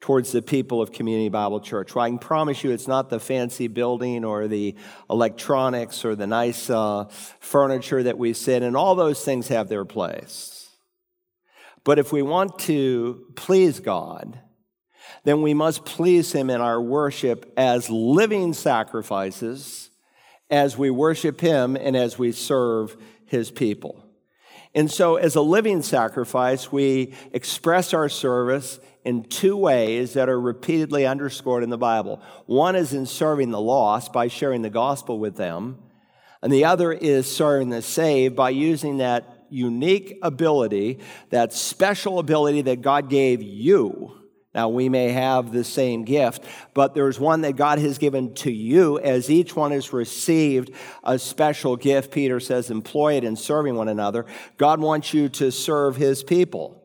Towards 0.03 0.33
the 0.33 0.41
people 0.41 0.81
of 0.81 0.91
Community 0.91 1.29
Bible 1.29 1.61
Church. 1.61 1.95
Well, 1.95 2.03
I 2.03 2.09
can 2.09 2.19
promise 2.19 2.61
you 2.61 2.71
it's 2.71 2.89
not 2.89 3.09
the 3.09 3.21
fancy 3.21 3.69
building 3.69 4.25
or 4.25 4.49
the 4.49 4.75
electronics 5.09 6.03
or 6.03 6.13
the 6.13 6.27
nice 6.27 6.69
uh, 6.69 7.05
furniture 7.39 8.03
that 8.03 8.17
we 8.17 8.33
sit 8.33 8.63
in. 8.63 8.75
All 8.75 8.95
those 8.95 9.23
things 9.23 9.47
have 9.47 9.69
their 9.69 9.85
place. 9.85 10.69
But 11.85 11.99
if 11.99 12.11
we 12.11 12.21
want 12.21 12.59
to 12.59 13.27
please 13.37 13.79
God, 13.79 14.37
then 15.23 15.41
we 15.41 15.53
must 15.53 15.85
please 15.85 16.33
Him 16.33 16.49
in 16.49 16.59
our 16.59 16.81
worship 16.81 17.53
as 17.55 17.89
living 17.89 18.51
sacrifices 18.51 19.89
as 20.49 20.77
we 20.77 20.89
worship 20.89 21.39
Him 21.39 21.77
and 21.77 21.95
as 21.95 22.19
we 22.19 22.33
serve 22.33 22.97
His 23.25 23.51
people. 23.51 24.03
And 24.75 24.91
so, 24.91 25.15
as 25.15 25.35
a 25.35 25.41
living 25.41 25.81
sacrifice, 25.81 26.73
we 26.73 27.13
express 27.31 27.93
our 27.93 28.09
service 28.09 28.81
in 29.05 29.23
two 29.23 29.57
ways 29.57 30.13
that 30.13 30.29
are 30.29 30.39
repeatedly 30.39 31.05
underscored 31.05 31.63
in 31.63 31.69
the 31.69 31.77
Bible. 31.77 32.21
One 32.45 32.75
is 32.75 32.93
in 32.93 33.05
serving 33.05 33.51
the 33.51 33.61
lost 33.61 34.13
by 34.13 34.27
sharing 34.27 34.61
the 34.61 34.69
gospel 34.69 35.19
with 35.19 35.35
them, 35.35 35.79
and 36.41 36.51
the 36.51 36.65
other 36.65 36.91
is 36.91 37.29
serving 37.33 37.69
the 37.69 37.81
saved 37.81 38.35
by 38.35 38.49
using 38.51 38.97
that 38.97 39.45
unique 39.49 40.17
ability, 40.21 40.99
that 41.29 41.53
special 41.53 42.19
ability 42.19 42.63
that 42.63 42.81
God 42.81 43.09
gave 43.09 43.41
you. 43.41 44.19
Now, 44.55 44.69
we 44.69 44.87
may 44.87 45.09
have 45.09 45.51
the 45.51 45.63
same 45.63 46.05
gift, 46.05 46.43
but 46.75 46.93
there's 46.93 47.19
one 47.19 47.41
that 47.41 47.55
God 47.55 47.79
has 47.79 47.97
given 47.97 48.35
to 48.35 48.51
you 48.51 48.99
as 48.99 49.29
each 49.31 49.55
one 49.55 49.71
has 49.71 49.91
received 49.91 50.71
a 51.03 51.17
special 51.17 51.75
gift. 51.75 52.11
Peter 52.11 52.39
says, 52.39 52.69
employ 52.69 53.15
it 53.15 53.23
in 53.23 53.35
serving 53.35 53.75
one 53.75 53.87
another. 53.87 54.27
God 54.57 54.79
wants 54.79 55.11
you 55.11 55.27
to 55.29 55.51
serve 55.51 55.95
his 55.95 56.23
people. 56.23 56.82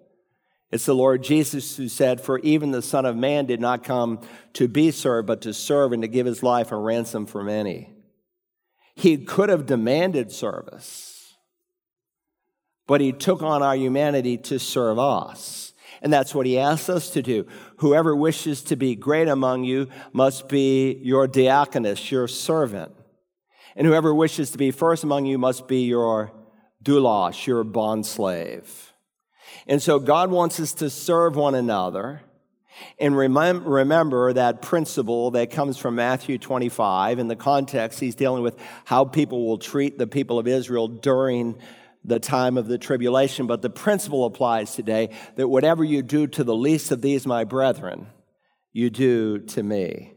It's 0.70 0.84
the 0.84 0.94
Lord 0.94 1.22
Jesus 1.22 1.76
who 1.76 1.88
said, 1.88 2.20
For 2.20 2.38
even 2.40 2.72
the 2.72 2.82
Son 2.82 3.06
of 3.06 3.16
Man 3.16 3.46
did 3.46 3.60
not 3.60 3.84
come 3.84 4.20
to 4.54 4.68
be 4.68 4.90
served, 4.90 5.26
but 5.26 5.40
to 5.42 5.54
serve 5.54 5.92
and 5.92 6.02
to 6.02 6.08
give 6.08 6.26
his 6.26 6.42
life 6.42 6.72
a 6.72 6.76
ransom 6.76 7.26
for 7.26 7.42
many. 7.42 7.94
He 8.94 9.16
could 9.16 9.48
have 9.48 9.64
demanded 9.64 10.30
service, 10.30 11.37
but 12.87 13.00
he 13.00 13.12
took 13.12 13.42
on 13.42 13.62
our 13.62 13.76
humanity 13.76 14.37
to 14.38 14.58
serve 14.58 14.98
us. 14.98 15.72
And 16.02 16.12
that's 16.12 16.34
what 16.34 16.46
he 16.46 16.58
asks 16.58 16.88
us 16.88 17.10
to 17.10 17.22
do. 17.22 17.46
Whoever 17.78 18.14
wishes 18.14 18.62
to 18.64 18.76
be 18.76 18.94
great 18.94 19.28
among 19.28 19.64
you 19.64 19.88
must 20.12 20.48
be 20.48 21.00
your 21.02 21.26
diakonos, 21.26 22.10
your 22.10 22.28
servant. 22.28 22.92
And 23.75 23.87
whoever 23.87 24.14
wishes 24.14 24.50
to 24.50 24.58
be 24.58 24.70
first 24.70 25.02
among 25.02 25.26
you 25.26 25.38
must 25.38 25.66
be 25.66 25.82
your 25.82 26.32
doulos, 26.82 27.46
your 27.46 27.64
bondslave. 27.64 28.88
And 29.67 29.83
so 29.83 29.99
God 29.99 30.31
wants 30.31 30.59
us 30.61 30.73
to 30.75 30.90
serve 30.90 31.37
one 31.37 31.55
another. 31.55 32.23
And 32.99 33.17
remember 33.17 34.33
that 34.33 34.62
principle 34.62 35.33
that 35.33 35.50
comes 35.50 35.78
from 35.78 35.97
Matthew 35.97 36.38
25. 36.38 37.19
In 37.19 37.26
the 37.26 37.37
context, 37.37 37.99
he's 37.99 38.14
dealing 38.14 38.43
with 38.43 38.57
how 38.85 39.05
people 39.05 39.47
will 39.47 39.59
treat 39.59 39.99
the 39.99 40.07
people 40.07 40.38
of 40.38 40.47
Israel 40.47 40.87
during 40.87 41.59
the 42.05 42.21
time 42.21 42.57
of 42.57 42.69
the 42.69 42.78
tribulation. 42.78 43.49
But 43.49 43.62
the 43.62 43.71
principle 43.71 44.25
applies 44.25 44.75
today 44.75 45.11
that 45.35 45.49
whatever 45.49 45.83
you 45.83 46.02
do 46.02 46.28
to 46.28 46.45
the 46.45 46.55
least 46.55 46.93
of 46.93 47.02
these, 47.02 47.26
my 47.26 47.43
brethren, 47.43 48.07
you 48.73 48.90
do 48.90 49.40
to 49.40 49.62
me. 49.62 50.14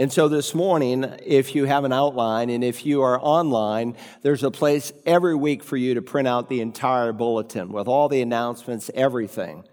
And 0.00 0.12
so 0.12 0.28
this 0.28 0.54
morning, 0.54 1.04
if 1.26 1.56
you 1.56 1.64
have 1.64 1.82
an 1.82 1.92
outline 1.92 2.50
and 2.50 2.62
if 2.62 2.86
you 2.86 3.02
are 3.02 3.20
online, 3.20 3.96
there's 4.22 4.44
a 4.44 4.50
place 4.50 4.92
every 5.04 5.34
week 5.34 5.64
for 5.64 5.76
you 5.76 5.94
to 5.94 6.02
print 6.02 6.28
out 6.28 6.48
the 6.48 6.60
entire 6.60 7.12
bulletin 7.12 7.72
with 7.72 7.88
all 7.88 8.08
the 8.08 8.22
announcements, 8.22 8.92
everything. 8.94 9.64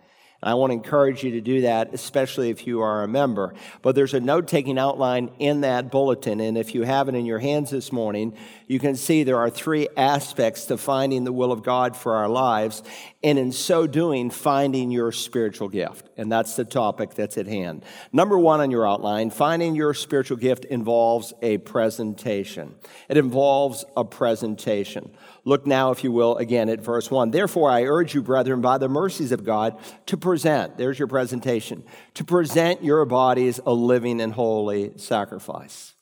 I 0.43 0.53
want 0.53 0.71
to 0.71 0.75
encourage 0.75 1.23
you 1.23 1.31
to 1.31 1.41
do 1.41 1.61
that, 1.61 1.93
especially 1.93 2.49
if 2.49 2.67
you 2.67 2.81
are 2.81 3.03
a 3.03 3.07
member. 3.07 3.53
But 3.81 3.95
there's 3.95 4.13
a 4.13 4.19
note 4.19 4.47
taking 4.47 4.77
outline 4.77 5.31
in 5.39 5.61
that 5.61 5.91
bulletin. 5.91 6.39
And 6.39 6.57
if 6.57 6.75
you 6.75 6.83
have 6.83 7.09
it 7.09 7.15
in 7.15 7.25
your 7.25 7.39
hands 7.39 7.71
this 7.71 7.91
morning, 7.91 8.35
you 8.67 8.79
can 8.79 8.95
see 8.95 9.23
there 9.23 9.39
are 9.39 9.49
three 9.49 9.87
aspects 9.97 10.65
to 10.65 10.77
finding 10.77 11.23
the 11.23 11.33
will 11.33 11.51
of 11.51 11.63
God 11.63 11.95
for 11.95 12.15
our 12.15 12.29
lives. 12.29 12.83
And 13.23 13.39
in 13.39 13.51
so 13.51 13.87
doing, 13.87 14.29
finding 14.29 14.91
your 14.91 15.11
spiritual 15.11 15.69
gift. 15.69 16.09
And 16.17 16.31
that's 16.31 16.55
the 16.55 16.65
topic 16.65 17.15
that's 17.15 17.37
at 17.37 17.47
hand. 17.47 17.83
Number 18.11 18.37
one 18.37 18.59
on 18.59 18.71
your 18.71 18.87
outline, 18.87 19.31
finding 19.31 19.73
your 19.73 19.93
spiritual 19.93 20.37
gift 20.37 20.65
involves 20.65 21.33
a 21.41 21.57
presentation. 21.59 22.75
It 23.09 23.17
involves 23.17 23.83
a 23.97 24.03
presentation. 24.03 25.11
Look 25.47 25.67
now, 25.67 25.91
if 25.91 26.03
you 26.03 26.11
will, 26.11 26.37
again 26.37 26.69
at 26.69 26.81
verse 26.81 27.11
1. 27.11 27.29
Therefore, 27.29 27.69
I 27.69 27.83
urge 27.83 28.15
you, 28.15 28.23
brethren, 28.23 28.61
by 28.61 28.79
the 28.79 28.89
mercies 28.89 29.31
of 29.31 29.43
God, 29.43 29.77
to 30.07 30.17
present, 30.17 30.77
there's 30.77 30.97
your 30.97 31.07
presentation, 31.07 31.83
to 32.15 32.23
present 32.23 32.83
your 32.83 33.05
bodies 33.05 33.59
a 33.63 33.71
living 33.71 34.21
and 34.21 34.33
holy 34.33 34.93
sacrifice. 34.97 35.93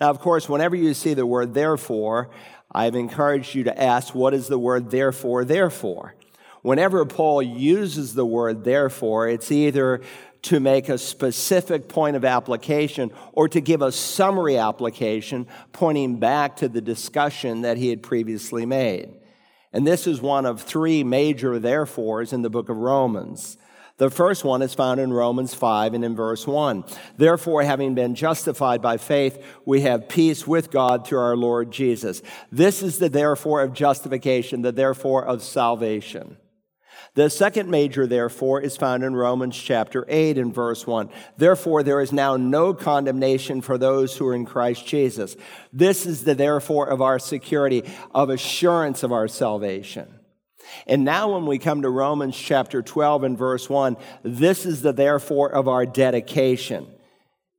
Now, 0.00 0.08
of 0.08 0.18
course, 0.18 0.48
whenever 0.48 0.74
you 0.74 0.94
see 0.94 1.12
the 1.12 1.26
word 1.26 1.52
therefore, 1.52 2.30
I've 2.72 2.94
encouraged 2.94 3.54
you 3.54 3.64
to 3.64 3.80
ask, 3.80 4.14
what 4.14 4.32
is 4.32 4.48
the 4.48 4.58
word 4.58 4.90
therefore, 4.90 5.44
therefore? 5.44 6.14
Whenever 6.62 7.04
Paul 7.04 7.42
uses 7.42 8.14
the 8.14 8.26
word 8.26 8.64
therefore, 8.64 9.28
it's 9.28 9.52
either 9.52 10.00
to 10.42 10.60
make 10.60 10.88
a 10.88 10.98
specific 10.98 11.88
point 11.88 12.16
of 12.16 12.24
application 12.24 13.10
or 13.32 13.48
to 13.48 13.60
give 13.60 13.82
a 13.82 13.92
summary 13.92 14.56
application 14.56 15.46
pointing 15.72 16.18
back 16.18 16.56
to 16.56 16.68
the 16.68 16.80
discussion 16.80 17.62
that 17.62 17.76
he 17.76 17.88
had 17.88 18.02
previously 18.02 18.64
made. 18.66 19.14
And 19.72 19.86
this 19.86 20.06
is 20.06 20.20
one 20.20 20.46
of 20.46 20.62
three 20.62 21.04
major 21.04 21.58
therefores 21.58 22.32
in 22.32 22.42
the 22.42 22.50
book 22.50 22.68
of 22.68 22.76
Romans. 22.76 23.58
The 23.98 24.10
first 24.10 24.44
one 24.44 24.60
is 24.60 24.74
found 24.74 25.00
in 25.00 25.12
Romans 25.12 25.54
5 25.54 25.94
and 25.94 26.04
in 26.04 26.14
verse 26.14 26.46
1. 26.46 26.84
Therefore, 27.16 27.62
having 27.62 27.94
been 27.94 28.14
justified 28.14 28.82
by 28.82 28.98
faith, 28.98 29.42
we 29.64 29.80
have 29.82 30.08
peace 30.08 30.46
with 30.46 30.70
God 30.70 31.06
through 31.06 31.20
our 31.20 31.36
Lord 31.36 31.70
Jesus. 31.70 32.20
This 32.52 32.82
is 32.82 32.98
the 32.98 33.08
therefore 33.08 33.62
of 33.62 33.72
justification, 33.72 34.60
the 34.60 34.72
therefore 34.72 35.24
of 35.24 35.42
salvation. 35.42 36.36
The 37.16 37.30
second 37.30 37.70
major, 37.70 38.06
therefore, 38.06 38.60
is 38.60 38.76
found 38.76 39.02
in 39.02 39.16
Romans 39.16 39.56
chapter 39.56 40.04
8 40.06 40.36
and 40.36 40.54
verse 40.54 40.86
1. 40.86 41.08
Therefore, 41.38 41.82
there 41.82 42.02
is 42.02 42.12
now 42.12 42.36
no 42.36 42.74
condemnation 42.74 43.62
for 43.62 43.78
those 43.78 44.14
who 44.14 44.26
are 44.28 44.34
in 44.34 44.44
Christ 44.44 44.86
Jesus. 44.86 45.34
This 45.72 46.04
is 46.04 46.24
the 46.24 46.34
therefore 46.34 46.86
of 46.86 47.00
our 47.00 47.18
security, 47.18 47.84
of 48.14 48.28
assurance 48.28 49.02
of 49.02 49.12
our 49.12 49.28
salvation. 49.28 50.12
And 50.86 51.06
now, 51.06 51.32
when 51.32 51.46
we 51.46 51.58
come 51.58 51.80
to 51.82 51.88
Romans 51.88 52.36
chapter 52.36 52.82
12 52.82 53.24
and 53.24 53.38
verse 53.38 53.70
1, 53.70 53.96
this 54.22 54.66
is 54.66 54.82
the 54.82 54.92
therefore 54.92 55.50
of 55.50 55.68
our 55.68 55.86
dedication 55.86 56.86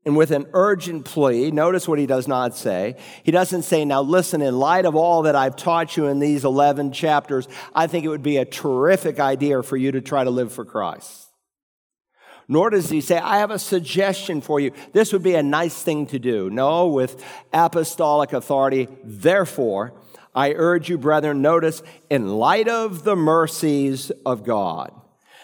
and 0.08 0.16
with 0.16 0.32
an 0.32 0.48
urgent 0.54 1.04
plea. 1.04 1.52
Notice 1.52 1.86
what 1.86 2.00
he 2.00 2.06
does 2.06 2.30
not 2.30 2.56
say. 2.56 2.96
He 3.24 3.32
doesn't 3.32 3.64
say, 3.64 3.84
Now 3.84 4.02
listen, 4.02 4.42
in 4.42 4.58
light 4.58 4.86
of 4.86 4.96
all 4.96 5.24
that 5.24 5.36
I've 5.36 5.58
taught 5.58 5.98
you 5.98 6.08
in 6.08 6.20
these 6.20 6.46
11 6.46 6.94
chapters, 6.94 7.46
I 7.76 7.88
think 7.88 8.06
it 8.06 8.08
would 8.08 8.24
be 8.24 8.38
a 8.38 8.46
terrific 8.46 9.20
idea 9.20 9.62
for 9.62 9.76
you 9.76 9.92
to 9.92 10.00
try 10.00 10.24
to 10.24 10.30
live 10.30 10.54
for 10.54 10.64
Christ. 10.64 11.28
Nor 12.48 12.70
does 12.70 12.90
he 12.90 13.02
say, 13.02 13.18
I 13.18 13.40
have 13.40 13.52
a 13.52 13.60
suggestion 13.60 14.40
for 14.40 14.62
you. 14.62 14.72
This 14.94 15.12
would 15.12 15.24
be 15.24 15.36
a 15.36 15.44
nice 15.44 15.84
thing 15.84 16.08
to 16.08 16.20
do. 16.20 16.50
No, 16.50 16.88
with 16.88 17.22
apostolic 17.52 18.32
authority, 18.32 18.88
therefore, 19.04 19.92
I 20.34 20.54
urge 20.54 20.88
you, 20.88 20.98
brethren, 20.98 21.42
notice, 21.42 21.84
in 22.10 22.30
light 22.30 22.70
of 22.70 23.04
the 23.04 23.18
mercies 23.18 24.10
of 24.26 24.46
God. 24.46 24.94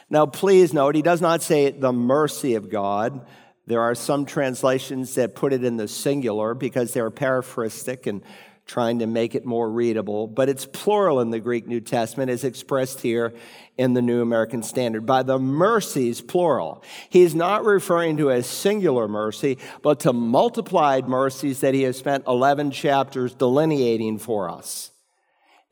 Now, 0.10 0.26
please 0.26 0.74
note, 0.74 0.96
he 0.96 1.02
does 1.02 1.20
not 1.20 1.42
say 1.42 1.72
the 1.72 1.92
mercy 1.92 2.56
of 2.56 2.70
God 2.70 3.26
there 3.66 3.82
are 3.82 3.96
some 3.96 4.26
translations 4.26 5.16
that 5.16 5.36
put 5.36 5.54
it 5.54 5.64
in 5.64 5.78
the 5.78 5.88
singular 5.88 6.54
because 6.54 6.94
they're 6.94 7.10
paraphrastic 7.10 8.08
and 8.08 8.22
trying 8.66 9.00
to 9.00 9.08
make 9.08 9.36
it 9.36 9.46
more 9.46 9.70
readable, 9.70 10.26
but 10.28 10.48
it's 10.48 10.66
plural 10.66 11.20
in 11.20 11.32
the 11.32 11.40
Greek 11.40 11.68
New 11.68 11.82
Testament 11.82 12.32
as 12.32 12.44
expressed 12.44 13.02
here 13.02 13.34
in 13.78 13.94
the 13.94 14.02
New 14.02 14.22
American 14.22 14.64
Standard. 14.64 15.06
By 15.06 15.24
the 15.24 15.38
mercies, 15.38 16.22
plural. 16.22 16.84
He's 17.10 17.36
not 17.36 17.66
referring 17.66 18.18
to 18.18 18.30
a 18.30 18.42
singular 18.42 19.08
mercy, 19.08 19.58
but 19.82 20.00
to 20.02 20.14
multiplied 20.14 21.10
mercies 21.10 21.60
that 21.60 21.74
he 21.74 21.84
has 21.84 21.98
spent 21.98 22.26
11 22.26 22.72
chapters 22.72 23.36
delineating 23.36 24.18
for 24.18 24.50
us. 24.50 24.92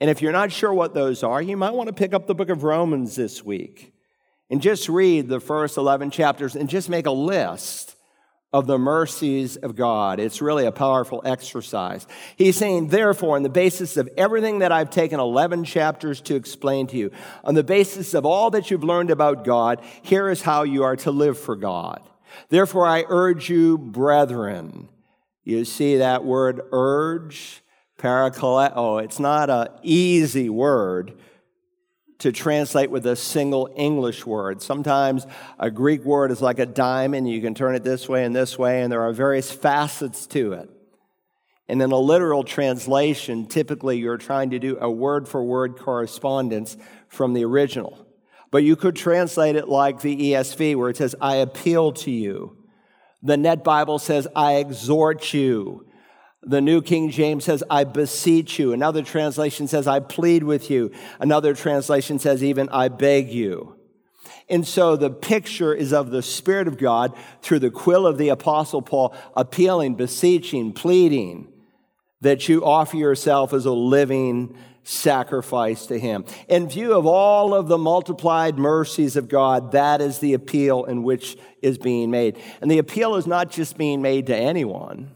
And 0.02 0.10
if 0.10 0.22
you're 0.22 0.32
not 0.32 0.52
sure 0.52 0.74
what 0.74 0.94
those 0.94 1.24
are, 1.24 1.42
you 1.42 1.56
might 1.56 1.74
want 1.74 1.88
to 1.88 1.94
pick 1.94 2.14
up 2.14 2.28
the 2.28 2.36
book 2.36 2.50
of 2.50 2.64
Romans 2.64 3.16
this 3.16 3.44
week 3.44 3.91
and 4.52 4.62
just 4.62 4.90
read 4.90 5.30
the 5.30 5.40
first 5.40 5.78
11 5.78 6.12
chapters 6.12 6.56
and 6.56 6.70
just 6.70 6.90
make 6.90 7.06
a 7.08 7.12
list 7.12 7.96
of 8.54 8.68
the 8.68 8.78
mercies 8.78 9.56
of 9.56 9.78
God. 9.78 10.20
It's 10.20 10.42
really 10.42 10.66
a 10.66 10.74
powerful 10.74 11.22
exercise. 11.24 12.06
He's 12.36 12.58
saying, 12.58 12.90
therefore, 12.90 13.38
on 13.38 13.44
the 13.44 13.50
basis 13.50 13.96
of 13.96 14.10
everything 14.18 14.60
that 14.60 14.74
I've 14.74 14.90
taken 14.90 15.22
11 15.22 15.64
chapters 15.64 16.20
to 16.22 16.36
explain 16.36 16.88
to 16.88 16.98
you, 16.98 17.12
on 17.46 17.56
the 17.56 17.64
basis 17.64 18.14
of 18.14 18.26
all 18.26 18.52
that 18.52 18.70
you've 18.70 18.84
learned 18.84 19.10
about 19.10 19.46
God, 19.46 19.82
here 20.02 20.30
is 20.30 20.42
how 20.42 20.64
you 20.64 20.84
are 20.84 20.98
to 20.98 21.12
live 21.12 21.40
for 21.40 21.56
God. 21.56 22.02
Therefore, 22.50 22.86
I 22.86 23.06
urge 23.08 23.50
you, 23.50 23.78
brethren. 23.78 24.90
You 25.46 25.64
see 25.64 25.98
that 25.98 26.26
word 26.26 26.60
urge? 26.74 27.64
Parakaleo. 27.98 28.74
Oh, 28.76 28.98
it's 28.98 29.20
not 29.20 29.50
an 29.50 29.68
easy 29.82 30.50
word 30.50 31.14
to 32.22 32.32
translate 32.32 32.92
with 32.92 33.08
a 33.08 33.16
single 33.16 33.68
English 33.76 34.28
word. 34.28 34.62
Sometimes 34.62 35.26
a 35.58 35.72
Greek 35.72 36.06
word 36.06 36.30
is 36.30 36.40
like 36.40 36.60
a 36.60 36.68
diamond, 36.68 37.28
you 37.28 37.42
can 37.42 37.56
turn 37.56 37.74
it 37.76 37.84
this 37.84 38.08
way 38.08 38.24
and 38.24 38.36
this 38.36 38.60
way, 38.60 38.84
and 38.84 38.92
there 38.92 39.02
are 39.02 39.12
various 39.12 39.52
facets 39.52 40.28
to 40.28 40.54
it. 40.54 40.70
And 41.68 41.82
in 41.82 41.92
a 41.92 41.98
literal 41.98 42.44
translation, 42.44 43.48
typically 43.48 43.98
you're 43.98 44.18
trying 44.18 44.52
to 44.52 44.60
do 44.60 44.78
a 44.80 44.90
word 44.90 45.28
for 45.28 45.44
word 45.44 45.78
correspondence 45.78 46.78
from 47.08 47.34
the 47.34 47.44
original. 47.44 48.06
But 48.52 48.64
you 48.64 48.76
could 48.76 48.96
translate 48.96 49.56
it 49.56 49.68
like 49.68 50.02
the 50.02 50.16
ESV, 50.16 50.76
where 50.76 50.90
it 50.90 50.98
says, 50.98 51.16
I 51.20 51.38
appeal 51.38 51.92
to 51.94 52.12
you. 52.12 52.56
The 53.24 53.38
NET 53.38 53.64
Bible 53.64 53.98
says, 53.98 54.28
I 54.36 54.58
exhort 54.58 55.34
you. 55.34 55.88
The 56.44 56.62
New 56.62 56.82
King 56.82 57.12
James 57.12 57.46
says, 57.46 57.64
I 57.70 57.84
beseech 57.84 58.58
you. 58.58 58.74
Another 58.74 59.04
translation 59.04 59.68
says, 59.68 59.88
I 59.88 60.00
plead 60.00 60.44
with 60.44 60.72
you. 60.72 60.92
Another 61.20 61.54
translation 61.54 62.18
says, 62.18 62.44
even, 62.44 62.68
I 62.70 62.88
beg 62.88 63.30
you. 63.30 63.76
And 64.50 64.68
so 64.68 64.96
the 64.96 65.12
picture 65.12 65.74
is 65.74 65.94
of 65.94 66.10
the 66.10 66.24
Spirit 66.24 66.68
of 66.68 66.78
God 66.78 67.16
through 67.42 67.60
the 67.60 67.72
quill 67.72 68.08
of 68.08 68.18
the 68.18 68.30
Apostle 68.30 68.82
Paul, 68.82 69.16
appealing, 69.36 69.96
beseeching, 69.96 70.74
pleading 70.74 71.48
that 72.22 72.50
you 72.50 72.66
offer 72.66 72.98
yourself 72.98 73.54
as 73.54 73.66
a 73.66 73.72
living 73.72 74.58
sacrifice 74.84 75.86
to 75.86 76.00
Him. 76.00 76.26
In 76.48 76.68
view 76.68 76.94
of 76.94 77.06
all 77.06 77.54
of 77.54 77.68
the 77.68 77.78
multiplied 77.78 78.58
mercies 78.58 79.16
of 79.16 79.30
God, 79.30 79.74
that 79.74 80.02
is 80.02 80.20
the 80.20 80.34
appeal 80.34 80.86
in 80.86 81.04
which 81.04 81.38
is 81.62 81.78
being 81.78 82.10
made. 82.10 82.38
And 82.62 82.70
the 82.70 82.80
appeal 82.80 83.16
is 83.16 83.28
not 83.28 83.52
just 83.52 83.78
being 83.78 84.02
made 84.02 84.28
to 84.28 84.36
anyone, 84.36 85.12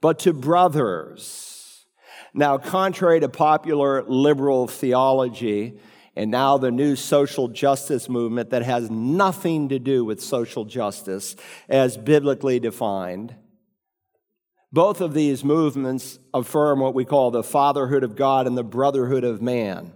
but 0.00 0.18
to 0.20 0.32
brothers. 0.32 1.86
Now, 2.32 2.58
contrary 2.58 3.20
to 3.20 3.28
popular 3.28 4.02
liberal 4.04 4.66
theology, 4.68 5.78
and 6.16 6.30
now 6.30 6.58
the 6.58 6.70
new 6.70 6.96
social 6.96 7.48
justice 7.48 8.08
movement 8.08 8.50
that 8.50 8.62
has 8.62 8.90
nothing 8.90 9.68
to 9.70 9.78
do 9.78 10.04
with 10.04 10.20
social 10.20 10.64
justice 10.64 11.36
as 11.68 11.96
biblically 11.96 12.60
defined. 12.60 13.34
Both 14.72 15.00
of 15.00 15.14
these 15.14 15.42
movements 15.42 16.18
affirm 16.32 16.80
what 16.80 16.94
we 16.94 17.04
call 17.04 17.30
the 17.30 17.42
fatherhood 17.42 18.04
of 18.04 18.14
God 18.16 18.46
and 18.46 18.56
the 18.56 18.62
brotherhood 18.62 19.24
of 19.24 19.42
man. 19.42 19.92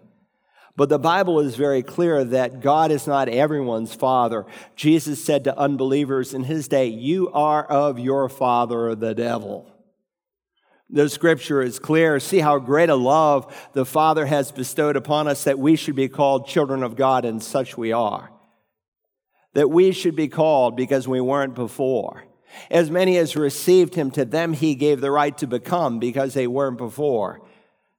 But 0.77 0.89
the 0.89 0.99
Bible 0.99 1.39
is 1.39 1.55
very 1.55 1.85
clear 1.85 2.25
that 2.25 2.61
God 2.61 2.91
is 2.91 3.07
not 3.07 3.29
everyone's 3.29 3.95
father. 3.95 4.45
Jesus 4.75 5.25
said 5.25 5.45
to 5.45 5.57
unbelievers 5.57 6.35
in 6.35 6.43
his 6.43 6.67
day, 6.67 6.87
You 6.87 7.31
are 7.31 7.65
of 7.65 8.01
your 8.01 8.29
father, 8.29 8.97
the 8.97 9.15
devil. 9.15 9.71
The 10.91 11.09
scripture 11.09 11.63
is 11.63 11.79
clear. 11.79 12.21
See 12.21 12.39
how 12.39 12.59
great 12.59 12.91
a 12.91 12.95
love 12.95 13.55
the 13.73 13.87
Father 13.87 14.27
has 14.27 14.53
bestowed 14.53 14.97
upon 14.97 15.27
us 15.27 15.45
that 15.45 15.59
we 15.59 15.77
should 15.77 15.97
be 15.97 16.09
called 16.09 16.47
children 16.47 16.83
of 16.83 16.97
God, 16.97 17.25
and 17.25 17.43
such 17.43 17.77
we 17.77 17.93
are. 17.93 18.31
That 19.55 19.71
we 19.71 19.93
should 19.93 20.15
be 20.15 20.29
called 20.29 20.77
because 20.77 21.09
we 21.09 21.21
weren't 21.21 21.55
before. 21.55 22.25
As 22.71 22.91
many 22.91 23.17
as 23.17 23.35
received 23.35 23.95
him, 23.95 24.11
to 24.13 24.25
them 24.25 24.53
he 24.53 24.75
gave 24.75 25.01
the 25.01 25.11
right 25.11 25.37
to 25.39 25.47
become 25.47 25.99
because 25.99 26.35
they 26.35 26.47
weren't 26.47 26.79
before 26.79 27.41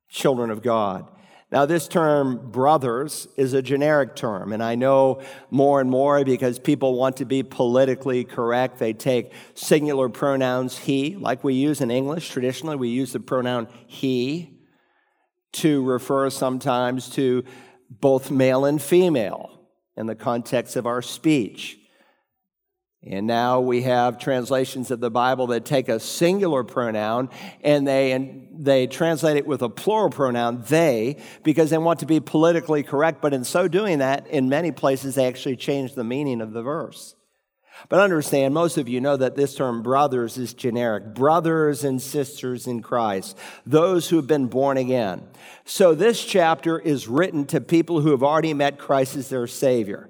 children 0.08 0.50
of 0.50 0.62
God. 0.62 1.10
Now, 1.56 1.66
this 1.66 1.88
term, 1.88 2.52
brothers, 2.52 3.30
is 3.38 3.54
a 3.54 3.62
generic 3.62 4.18
term, 4.18 4.52
and 4.52 4.62
I 4.62 4.76
know 4.76 5.22
more 5.50 5.80
and 5.80 5.90
more 5.90 6.26
because 6.26 6.60
people 6.60 6.98
want 6.98 7.16
to 7.16 7.26
be 7.26 7.44
politically 7.44 8.26
correct. 8.26 8.78
They 8.78 8.92
take 8.92 9.32
singular 9.54 10.10
pronouns 10.10 10.78
he, 10.78 11.16
like 11.16 11.46
we 11.46 11.54
use 11.54 11.80
in 11.80 11.92
English. 11.92 12.30
Traditionally, 12.30 12.76
we 12.76 12.90
use 12.90 13.14
the 13.14 13.22
pronoun 13.22 13.70
he 13.88 14.60
to 15.54 15.82
refer 15.86 16.30
sometimes 16.30 17.10
to 17.12 17.46
both 17.90 18.30
male 18.30 18.66
and 18.66 18.82
female 18.82 19.62
in 19.96 20.08
the 20.08 20.16
context 20.16 20.76
of 20.76 20.86
our 20.86 21.02
speech. 21.02 21.80
And 23.08 23.28
now 23.28 23.60
we 23.60 23.84
have 23.84 24.18
translations 24.18 24.90
of 24.90 25.00
the 25.00 25.12
Bible 25.12 25.48
that 25.48 25.64
take 25.64 25.90
a 25.90 26.00
singular 26.00 26.64
pronoun 26.64 27.30
and 27.64 27.88
they, 27.88 28.14
and 28.14 28.48
they 28.58 28.88
translate 28.88 29.38
it 29.38 29.46
with 29.46 29.62
a 29.62 29.70
plural 29.70 30.10
pronoun, 30.10 30.64
they, 30.68 31.18
because 31.44 31.70
they 31.70 31.78
want 31.78 32.00
to 32.00 32.08
be 32.08 32.20
politically 32.20 32.82
correct. 32.82 33.22
But 33.22 33.34
in 33.34 33.44
so 33.44 33.68
doing 33.68 34.00
that, 34.00 34.26
in 34.28 34.50
many 34.50 34.72
places, 34.72 35.16
they 35.16 35.28
actually 35.28 35.56
change 35.56 35.94
the 35.94 36.04
meaning 36.04 36.42
of 36.42 36.54
the 36.54 36.64
verse. 36.64 37.16
But 37.90 38.00
understand, 38.00 38.54
most 38.54 38.78
of 38.78 38.90
you 38.90 39.02
know 39.02 39.18
that 39.18 39.36
this 39.36 39.54
term 39.54 39.84
brothers 39.84 40.38
is 40.38 40.54
generic. 40.54 41.14
Brothers 41.14 41.84
and 41.84 42.02
sisters 42.02 42.66
in 42.66 42.82
Christ, 42.82 43.38
those 43.66 44.10
who 44.10 44.16
have 44.16 44.28
been 44.28 44.48
born 44.48 44.78
again. 44.78 45.28
So 45.66 45.94
this 45.94 46.24
chapter 46.24 46.80
is 46.80 47.08
written 47.08 47.46
to 47.48 47.62
people 47.62 48.02
who 48.02 48.12
have 48.12 48.24
already 48.24 48.54
met 48.54 48.80
Christ 48.80 49.16
as 49.16 49.30
their 49.30 49.46
Savior. 49.46 50.10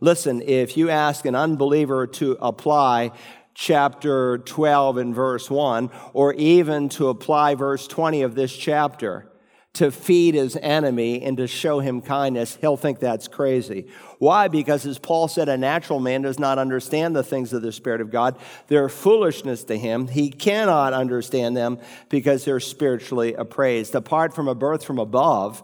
Listen, 0.00 0.42
if 0.42 0.76
you 0.76 0.90
ask 0.90 1.26
an 1.26 1.34
unbeliever 1.34 2.06
to 2.06 2.36
apply 2.40 3.12
chapter 3.54 4.38
12 4.38 4.96
and 4.96 5.14
verse 5.14 5.50
1, 5.50 5.90
or 6.14 6.32
even 6.34 6.88
to 6.88 7.08
apply 7.08 7.54
verse 7.54 7.86
20 7.86 8.22
of 8.22 8.34
this 8.34 8.56
chapter, 8.56 9.30
to 9.74 9.90
feed 9.90 10.34
his 10.34 10.56
enemy 10.56 11.22
and 11.22 11.36
to 11.36 11.46
show 11.46 11.78
him 11.78 12.00
kindness, 12.00 12.58
he'll 12.60 12.76
think 12.76 12.98
that's 12.98 13.28
crazy. 13.28 13.86
Why? 14.18 14.48
Because 14.48 14.84
as 14.84 14.98
Paul 14.98 15.28
said, 15.28 15.48
a 15.48 15.56
natural 15.56 16.00
man 16.00 16.22
does 16.22 16.40
not 16.40 16.58
understand 16.58 17.14
the 17.14 17.22
things 17.22 17.52
of 17.52 17.62
the 17.62 17.70
Spirit 17.70 18.00
of 18.00 18.10
God. 18.10 18.36
They're 18.66 18.88
foolishness 18.88 19.64
to 19.64 19.78
him. 19.78 20.08
He 20.08 20.30
cannot 20.30 20.92
understand 20.92 21.56
them 21.56 21.78
because 22.08 22.44
they're 22.44 22.58
spiritually 22.58 23.34
appraised. 23.34 23.94
Apart 23.94 24.34
from 24.34 24.48
a 24.48 24.56
birth 24.56 24.84
from 24.84 24.98
above, 24.98 25.62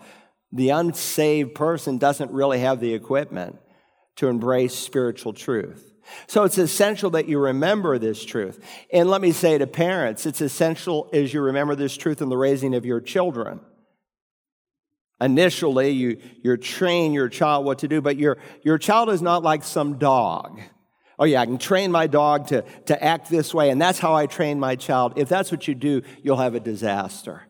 the 0.53 0.70
unsaved 0.70 1.55
person 1.55 1.99
doesn't 1.99 2.31
really 2.31 2.61
have 2.61 2.79
the 2.79 2.94
equipment 2.94 3.59
to 4.16 4.29
embrace 4.29 4.74
spiritual 4.74 5.33
truth. 5.33 5.92
So 6.26 6.44
it's 6.44 6.59
essential 6.59 7.11
that 7.11 7.29
you 7.29 7.38
remember 7.38 7.98
this 7.98 8.24
truth. 8.24 8.64
And 8.92 9.11
let 9.11 9.20
me 9.20 9.33
say 9.33 9.59
to 9.59 9.66
parents, 9.66 10.24
it's 10.26 10.40
essential 10.40 11.09
as 11.12 11.35
you 11.35 11.40
remember 11.40 11.74
this 11.74 11.96
truth 11.96 12.22
in 12.22 12.29
the 12.29 12.37
raising 12.37 12.74
of 12.74 12.87
your 12.87 13.00
children. 13.00 13.61
Initially, 15.20 15.90
you, 15.90 16.20
you 16.42 16.57
train 16.57 17.12
your 17.12 17.29
child 17.29 17.64
what 17.64 17.79
to 17.81 17.88
do, 17.88 18.00
but 18.00 18.16
your, 18.16 18.37
your 18.62 18.79
child 18.79 19.09
is 19.09 19.22
not 19.22 19.42
like 19.42 19.64
some 19.64 19.98
dog. 19.98 20.61
Oh, 21.18 21.24
yeah, 21.24 21.40
I 21.40 21.46
can 21.46 21.57
train 21.57 21.90
my 21.90 22.07
dog 22.07 22.48
to, 22.48 22.62
to 22.87 23.02
act 23.02 23.31
this 23.31 23.55
way, 23.55 23.70
and 23.70 23.81
that's 23.81 23.98
how 23.98 24.14
I 24.14 24.26
train 24.26 24.61
my 24.61 24.76
child. 24.76 25.14
If 25.16 25.31
that's 25.31 25.50
what 25.50 25.66
you 25.66 25.74
do, 25.74 26.02
you'll 26.22 26.37
have 26.37 26.55
a 26.55 26.61
disaster. 26.61 27.42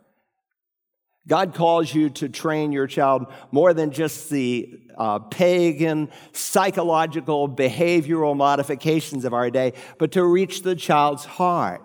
God 1.28 1.54
calls 1.54 1.92
you 1.92 2.10
to 2.10 2.28
train 2.28 2.72
your 2.72 2.86
child 2.86 3.26
more 3.50 3.74
than 3.74 3.90
just 3.90 4.30
the 4.30 4.78
uh, 4.96 5.18
pagan, 5.18 6.10
psychological, 6.32 7.48
behavioral 7.48 8.36
modifications 8.36 9.24
of 9.24 9.34
our 9.34 9.50
day, 9.50 9.72
but 9.98 10.12
to 10.12 10.24
reach 10.24 10.62
the 10.62 10.76
child's 10.76 11.24
heart, 11.24 11.84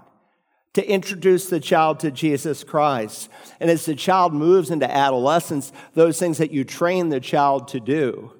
to 0.73 0.87
introduce 0.87 1.49
the 1.49 1.59
child 1.59 1.99
to 2.01 2.11
Jesus 2.11 2.63
Christ. 2.63 3.29
And 3.59 3.69
as 3.69 3.85
the 3.85 3.95
child 3.95 4.33
moves 4.33 4.69
into 4.69 4.89
adolescence, 4.89 5.73
those 5.95 6.19
things 6.19 6.37
that 6.37 6.51
you 6.51 6.63
train 6.63 7.09
the 7.09 7.19
child 7.19 7.67
to 7.69 7.79
do, 7.79 8.33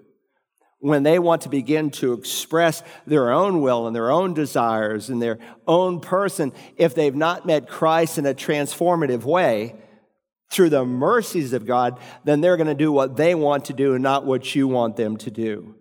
when 0.80 1.04
they 1.04 1.20
want 1.20 1.42
to 1.44 1.50
begin 1.50 1.92
to 1.92 2.14
express 2.14 2.82
their 3.06 3.32
own 3.32 3.62
will 3.62 3.86
and 3.86 3.96
their 3.96 4.12
own 4.12 4.34
desires 4.34 5.10
and 5.10 5.22
their 5.22 5.38
own 5.68 6.00
person, 6.00 6.52
if 6.78 6.96
they've 6.96 7.16
not 7.16 7.46
met 7.46 7.68
Christ 7.68 8.18
in 8.18 8.26
a 8.26 8.34
transformative 8.34 9.24
way, 9.24 9.76
through 10.52 10.70
the 10.70 10.86
mercies 10.86 11.54
of 11.54 11.66
God, 11.66 12.00
then 12.24 12.42
they're 12.42 12.58
going 12.58 12.68
to 12.68 12.76
do 12.76 12.92
what 12.92 13.16
they 13.16 13.34
want 13.34 13.66
to 13.66 13.74
do 13.74 13.94
and 13.94 14.04
not 14.04 14.26
what 14.26 14.54
you 14.54 14.68
want 14.68 14.98
them 14.98 15.18
to 15.18 15.32
do. 15.32 15.76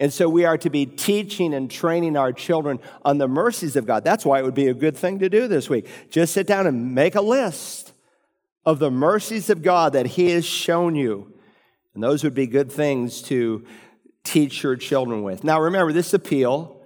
And 0.00 0.12
so 0.12 0.28
we 0.28 0.44
are 0.44 0.58
to 0.58 0.70
be 0.70 0.86
teaching 0.86 1.54
and 1.54 1.70
training 1.70 2.16
our 2.16 2.32
children 2.32 2.80
on 3.04 3.18
the 3.18 3.28
mercies 3.28 3.76
of 3.76 3.86
God. 3.86 4.04
That's 4.04 4.24
why 4.24 4.38
it 4.38 4.44
would 4.44 4.54
be 4.54 4.68
a 4.68 4.74
good 4.74 4.96
thing 4.96 5.18
to 5.20 5.28
do 5.28 5.46
this 5.46 5.68
week. 5.68 5.86
Just 6.10 6.32
sit 6.32 6.46
down 6.46 6.66
and 6.66 6.94
make 6.94 7.14
a 7.14 7.20
list 7.20 7.92
of 8.64 8.78
the 8.78 8.90
mercies 8.90 9.50
of 9.50 9.62
God 9.62 9.92
that 9.92 10.06
He 10.06 10.30
has 10.30 10.44
shown 10.44 10.94
you. 10.94 11.32
And 11.94 12.02
those 12.02 12.24
would 12.24 12.34
be 12.34 12.46
good 12.46 12.72
things 12.72 13.22
to 13.22 13.64
teach 14.24 14.62
your 14.62 14.76
children 14.76 15.22
with. 15.22 15.44
Now 15.44 15.60
remember, 15.60 15.92
this 15.92 16.14
appeal 16.14 16.80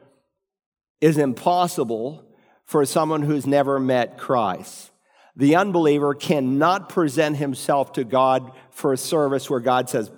is 1.01 1.17
impossible 1.17 2.25
for 2.65 2.85
someone 2.85 3.23
who's 3.23 3.47
never 3.47 3.79
met 3.79 4.19
Christ. 4.19 4.91
The 5.39 5.55
unbeliever 5.55 6.15
cannot 6.15 6.89
present 6.89 7.37
himself 7.37 7.93
to 7.93 8.05
God 8.05 8.53
for 8.71 8.93
a 8.93 8.97
service 8.99 9.49
where 9.49 9.61
God 9.61 9.89
says, 9.89 10.11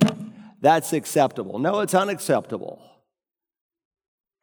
that's 0.62 0.94
acceptable. 0.94 1.59
No, 1.59 1.80
it's 1.80 1.94
unacceptable. 1.94 2.83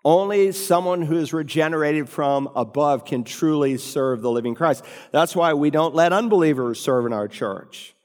Only 0.06 0.52
someone 0.52 1.02
who 1.02 1.18
is 1.18 1.34
regenerated 1.34 2.08
from 2.08 2.48
above 2.56 3.06
can 3.06 3.24
truly 3.24 3.78
serve 3.78 4.22
the 4.22 4.30
living 4.30 4.54
Christ. 4.54 4.86
That's 5.12 5.36
why 5.36 5.54
we 5.54 5.72
don't 5.72 5.96
let 5.96 6.13
unbelievers 6.13 6.80
serve 6.80 7.08
in 7.08 7.13
our 7.13 7.28
church. 7.28 7.96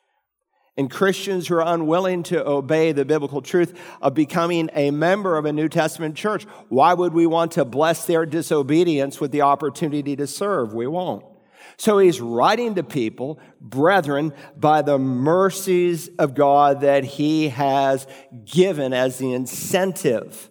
And 0.74 0.90
Christians 0.90 1.46
who 1.46 1.56
are 1.56 1.74
unwilling 1.74 2.22
to 2.24 2.44
obey 2.44 2.92
the 2.92 3.04
biblical 3.04 3.42
truth 3.42 3.78
of 4.00 4.14
becoming 4.14 4.70
a 4.72 4.90
member 4.90 5.36
of 5.36 5.44
a 5.44 5.52
New 5.52 5.68
Testament 5.68 6.16
church, 6.16 6.44
why 6.70 6.94
would 6.94 7.12
we 7.12 7.26
want 7.26 7.52
to 7.52 7.66
bless 7.66 8.06
their 8.06 8.24
disobedience 8.24 9.20
with 9.20 9.30
the 9.30 9.42
opportunity 9.42 10.16
to 10.16 10.26
serve? 10.26 10.72
We 10.72 10.86
won't. 10.86 11.26
So 11.76 11.98
he's 11.98 12.20
writing 12.20 12.74
to 12.76 12.82
people, 12.82 13.40
brethren, 13.60 14.32
by 14.56 14.82
the 14.82 14.98
mercies 14.98 16.08
of 16.18 16.34
God 16.34 16.82
that 16.82 17.04
he 17.04 17.48
has 17.48 18.06
given 18.44 18.92
as 18.92 19.18
the 19.18 19.32
incentive 19.32 20.50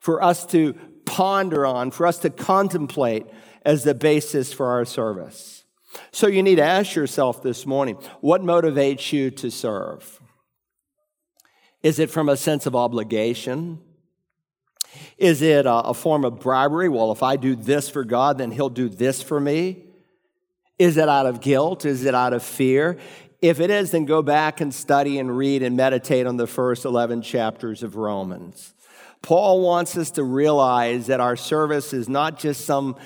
for 0.00 0.22
us 0.22 0.46
to 0.46 0.74
ponder 1.04 1.66
on, 1.66 1.90
for 1.90 2.06
us 2.06 2.18
to 2.18 2.30
contemplate 2.30 3.26
as 3.64 3.84
the 3.84 3.94
basis 3.94 4.52
for 4.52 4.66
our 4.66 4.84
service. 4.84 5.64
So 6.12 6.28
you 6.28 6.42
need 6.42 6.56
to 6.56 6.64
ask 6.64 6.94
yourself 6.94 7.42
this 7.42 7.66
morning 7.66 7.96
what 8.20 8.42
motivates 8.42 9.12
you 9.12 9.30
to 9.32 9.50
serve? 9.50 10.20
Is 11.82 11.98
it 11.98 12.10
from 12.10 12.28
a 12.28 12.36
sense 12.36 12.66
of 12.66 12.76
obligation? 12.76 13.80
Is 15.18 15.42
it 15.42 15.66
a, 15.68 15.94
form 15.94 16.24
of 16.24 16.40
bribery? 16.40 16.88
Well, 16.88 17.12
if 17.12 17.22
I 17.22 17.36
do 17.36 17.54
this 17.54 17.88
for 17.88 18.04
God, 18.04 18.38
then 18.38 18.50
He'll 18.50 18.68
do 18.68 18.88
this 18.88 19.22
for 19.22 19.40
me. 19.40 19.84
Is 20.80 20.96
it 20.96 21.10
out 21.10 21.26
of 21.26 21.42
guilt? 21.42 21.84
Is 21.84 22.06
it 22.06 22.14
out 22.14 22.32
of 22.32 22.42
fear? 22.42 22.96
If 23.42 23.60
it 23.60 23.68
is, 23.68 23.90
then 23.90 24.06
go 24.06 24.22
back 24.22 24.62
and 24.62 24.72
study 24.72 25.18
and 25.18 25.36
read 25.36 25.62
and 25.62 25.76
meditate 25.76 26.26
on 26.26 26.38
the 26.38 26.46
first 26.46 26.86
11 26.86 27.20
chapters 27.20 27.82
of 27.82 27.96
Romans. 27.96 28.72
Paul 29.20 29.60
wants 29.60 29.98
us 29.98 30.10
to 30.12 30.24
realize 30.24 31.08
that 31.08 31.20
our 31.20 31.36
service 31.36 31.92
is 31.92 32.08
not 32.08 32.38
just 32.38 32.64
some 32.64 32.96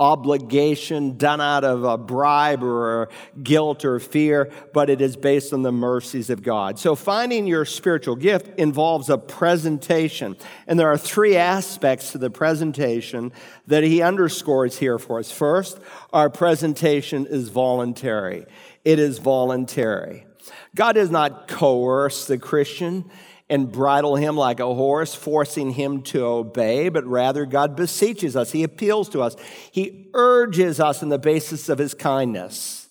obligation 0.00 1.18
done 1.18 1.40
out 1.40 1.62
of 1.62 1.84
a 1.84 1.98
bribe 1.98 2.64
or 2.64 3.02
uh, 3.02 3.06
guilt 3.42 3.84
or 3.84 4.00
fear, 4.00 4.50
but 4.72 4.88
it 4.88 5.00
is 5.02 5.14
based 5.16 5.52
on 5.52 5.62
the 5.62 5.70
mercies 5.70 6.30
of 6.30 6.42
God. 6.42 6.78
So 6.78 6.94
finding 6.96 7.46
your 7.46 7.66
spiritual 7.66 8.16
gift 8.16 8.58
involves 8.58 9.10
a 9.10 9.18
presentation. 9.18 10.36
And 10.66 10.80
there 10.80 10.90
are 10.90 10.98
three 10.98 11.36
aspects 11.36 12.12
to 12.12 12.18
the 12.18 12.30
presentation 12.30 13.30
that 13.66 13.84
he 13.84 14.00
underscores 14.00 14.78
here 14.78 14.98
for 14.98 15.18
us. 15.18 15.30
First, 15.30 15.78
our 16.12 16.30
presentation 16.30 17.26
is 17.26 17.50
voluntary. 17.50 18.46
It 18.84 18.98
is 18.98 19.18
voluntary. 19.18 20.26
God 20.74 20.92
does 20.92 21.10
not 21.10 21.46
coerce 21.46 22.26
the 22.26 22.38
Christian 22.38 23.10
and 23.50 23.70
bridle 23.70 24.14
him 24.14 24.36
like 24.36 24.60
a 24.60 24.74
horse, 24.74 25.12
forcing 25.12 25.72
him 25.72 26.02
to 26.02 26.24
obey, 26.24 26.88
but 26.88 27.04
rather 27.04 27.44
God 27.44 27.74
beseeches 27.74 28.36
us. 28.36 28.52
He 28.52 28.62
appeals 28.62 29.08
to 29.08 29.20
us. 29.20 29.34
He 29.72 30.08
urges 30.14 30.78
us 30.78 31.02
on 31.02 31.08
the 31.08 31.18
basis 31.18 31.68
of 31.68 31.76
his 31.76 31.92
kindness. 31.92 32.88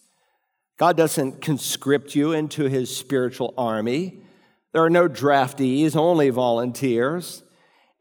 God 0.77 0.97
doesn't 0.97 1.41
conscript 1.41 2.13
you 2.13 2.33
into 2.33 2.65
his 2.65 2.95
spiritual 2.95 3.53
army. 3.57 4.19
There 4.73 4.83
are 4.83 4.89
no 4.89 5.07
draftees, 5.07 5.95
only 5.95 6.29
volunteers. 6.29 7.41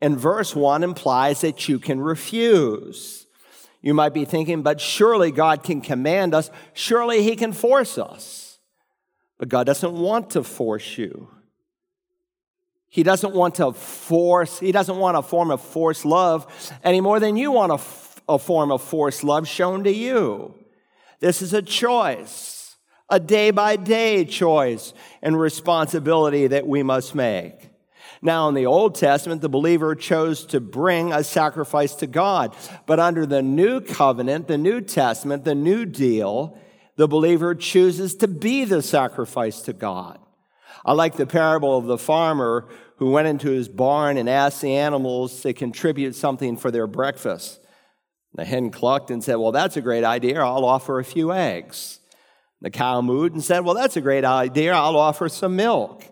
And 0.01 0.19
verse 0.19 0.55
1 0.55 0.83
implies 0.83 1.41
that 1.43 1.69
you 1.69 1.79
can 1.79 2.01
refuse. 2.01 3.27
You 3.83 3.95
might 3.95 4.15
be 4.15 4.25
thinking, 4.25 4.63
but 4.63 4.81
surely 4.81 5.31
God 5.31 5.63
can 5.63 5.81
command 5.81 6.35
us. 6.35 6.51
Surely 6.73 7.23
he 7.23 7.37
can 7.37 7.53
force 7.53 7.99
us. 7.99 8.59
But 9.39 9.49
God 9.49 9.67
doesn't 9.67 9.93
want 9.93 10.31
to 10.31 10.43
force 10.43 10.99
you. 10.99 11.29
He 12.89 13.03
doesn't 13.03 13.35
want 13.35 13.57
to 13.57 13.73
force, 13.73 14.59
he 14.59 14.73
doesn't 14.73 14.97
want 14.97 15.17
a 15.17 15.23
form 15.23 15.51
of 15.51 15.61
forced 15.61 16.05
love 16.05 16.47
any 16.83 17.01
more 17.01 17.21
than 17.21 17.37
you 17.37 17.53
want 17.53 17.73
a, 17.73 18.33
a 18.33 18.39
form 18.39 18.73
of 18.73 18.83
forced 18.83 19.25
love 19.25 19.47
shown 19.47 19.85
to 19.85 19.93
you. 19.93 20.55
This 21.21 21.43
is 21.43 21.53
a 21.53 21.63
choice, 21.63 22.77
a 23.11 23.21
day 23.21 23.51
by 23.51 23.77
day 23.77 24.25
choice 24.25 24.95
and 25.23 25.39
responsibility 25.39 26.47
that 26.47 26.67
we 26.67 26.83
must 26.83 27.15
make. 27.15 27.71
Now, 28.21 28.49
in 28.49 28.55
the 28.55 28.67
Old 28.67 28.95
Testament, 28.95 29.43
the 29.43 29.49
believer 29.49 29.95
chose 29.95 30.45
to 30.47 30.61
bring 30.61 31.13
a 31.13 31.23
sacrifice 31.23 31.95
to 31.97 32.07
God. 32.07 32.57
But 32.87 32.99
under 32.99 33.27
the 33.27 33.43
new 33.43 33.81
covenant, 33.81 34.49
the 34.49 34.59
New 34.59 34.81
Testament, 34.81 35.45
the 35.45 35.55
new 35.55 35.85
deal, 35.85 36.59
the 36.97 37.07
believer 37.07 37.55
chooses 37.55 38.17
to 38.17 38.27
be 38.27 38.65
the 38.65 38.83
sacrifice 38.83 39.61
to 39.63 39.73
God. 39.73 40.19
I 40.89 40.93
like 40.93 41.17
the 41.17 41.27
parable 41.27 41.77
of 41.77 41.85
the 41.85 41.99
farmer 41.99 42.67
who 42.97 43.11
went 43.11 43.29
into 43.29 43.51
his 43.51 43.69
barn 43.69 44.17
and 44.17 44.27
asked 44.27 44.63
the 44.63 44.75
animals 44.75 45.43
to 45.43 45.53
contribute 45.53 46.15
something 46.15 46.57
for 46.57 46.71
their 46.71 46.87
breakfast. 46.87 47.61
The 48.33 48.47
hen 48.47 48.71
clucked 48.71 49.11
and 49.11 49.23
said, 49.23 49.35
Well, 49.35 49.53
that's 49.53 49.77
a 49.77 49.83
great 49.83 50.03
idea. 50.03 50.41
I'll 50.41 50.65
offer 50.65 50.99
a 50.99 51.05
few 51.05 51.31
eggs. 51.31 52.01
The 52.63 52.71
cow 52.71 53.03
mooed 53.03 53.35
and 53.35 53.45
said, 53.45 53.67
Well, 53.67 53.75
that's 53.75 53.99
a 53.99 54.01
great 54.01 54.25
idea. 54.25 54.73
I'll 54.73 54.97
offer 54.97 55.29
some 55.29 55.57
milk. 55.57 56.07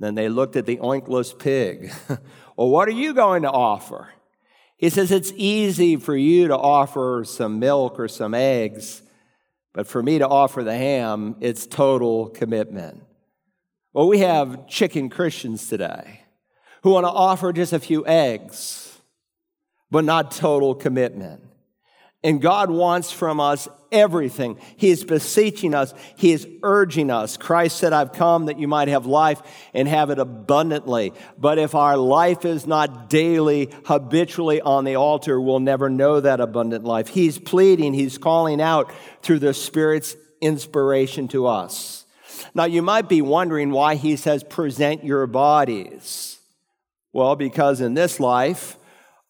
Then 0.00 0.16
they 0.16 0.28
looked 0.28 0.56
at 0.56 0.66
the 0.66 0.78
oinkless 0.78 1.38
pig. 1.38 1.92
well, 2.08 2.70
what 2.70 2.88
are 2.88 2.90
you 2.90 3.14
going 3.14 3.42
to 3.42 3.52
offer? 3.52 4.08
He 4.78 4.90
says, 4.90 5.12
It's 5.12 5.32
easy 5.36 5.94
for 5.94 6.16
you 6.16 6.48
to 6.48 6.58
offer 6.58 7.22
some 7.24 7.60
milk 7.60 8.00
or 8.00 8.08
some 8.08 8.34
eggs, 8.34 9.02
but 9.72 9.86
for 9.86 10.02
me 10.02 10.18
to 10.18 10.26
offer 10.26 10.64
the 10.64 10.76
ham, 10.76 11.36
it's 11.38 11.68
total 11.68 12.30
commitment. 12.30 13.04
Well, 13.92 14.08
we 14.08 14.20
have 14.20 14.68
chicken 14.68 15.10
Christians 15.10 15.68
today 15.68 16.20
who 16.82 16.90
want 16.90 17.04
to 17.04 17.10
offer 17.10 17.52
just 17.52 17.72
a 17.72 17.78
few 17.78 18.06
eggs, 18.06 19.00
but 19.90 20.04
not 20.04 20.30
total 20.30 20.74
commitment. 20.74 21.42
And 22.24 22.40
God 22.40 22.70
wants 22.70 23.10
from 23.10 23.40
us 23.40 23.68
everything. 23.90 24.58
He 24.76 24.90
is 24.90 25.04
beseeching 25.04 25.74
us. 25.74 25.92
He 26.16 26.32
is 26.32 26.46
urging 26.62 27.10
us. 27.10 27.36
Christ 27.36 27.76
said, 27.76 27.92
I've 27.92 28.12
come 28.12 28.46
that 28.46 28.58
you 28.58 28.68
might 28.68 28.88
have 28.88 29.06
life 29.06 29.42
and 29.74 29.88
have 29.88 30.08
it 30.10 30.20
abundantly. 30.20 31.12
But 31.36 31.58
if 31.58 31.74
our 31.74 31.96
life 31.96 32.44
is 32.44 32.66
not 32.66 33.10
daily, 33.10 33.70
habitually 33.84 34.60
on 34.60 34.84
the 34.84 34.94
altar, 34.94 35.40
we'll 35.40 35.60
never 35.60 35.90
know 35.90 36.20
that 36.20 36.40
abundant 36.40 36.84
life. 36.84 37.08
He's 37.08 37.38
pleading, 37.38 37.92
he's 37.92 38.18
calling 38.18 38.60
out 38.62 38.92
through 39.22 39.40
the 39.40 39.52
Spirit's 39.52 40.16
inspiration 40.40 41.26
to 41.28 41.48
us. 41.48 42.01
Now, 42.54 42.64
you 42.64 42.82
might 42.82 43.08
be 43.08 43.22
wondering 43.22 43.70
why 43.70 43.94
he 43.94 44.16
says, 44.16 44.44
present 44.44 45.04
your 45.04 45.26
bodies. 45.26 46.38
Well, 47.12 47.36
because 47.36 47.80
in 47.80 47.94
this 47.94 48.18
life, 48.20 48.78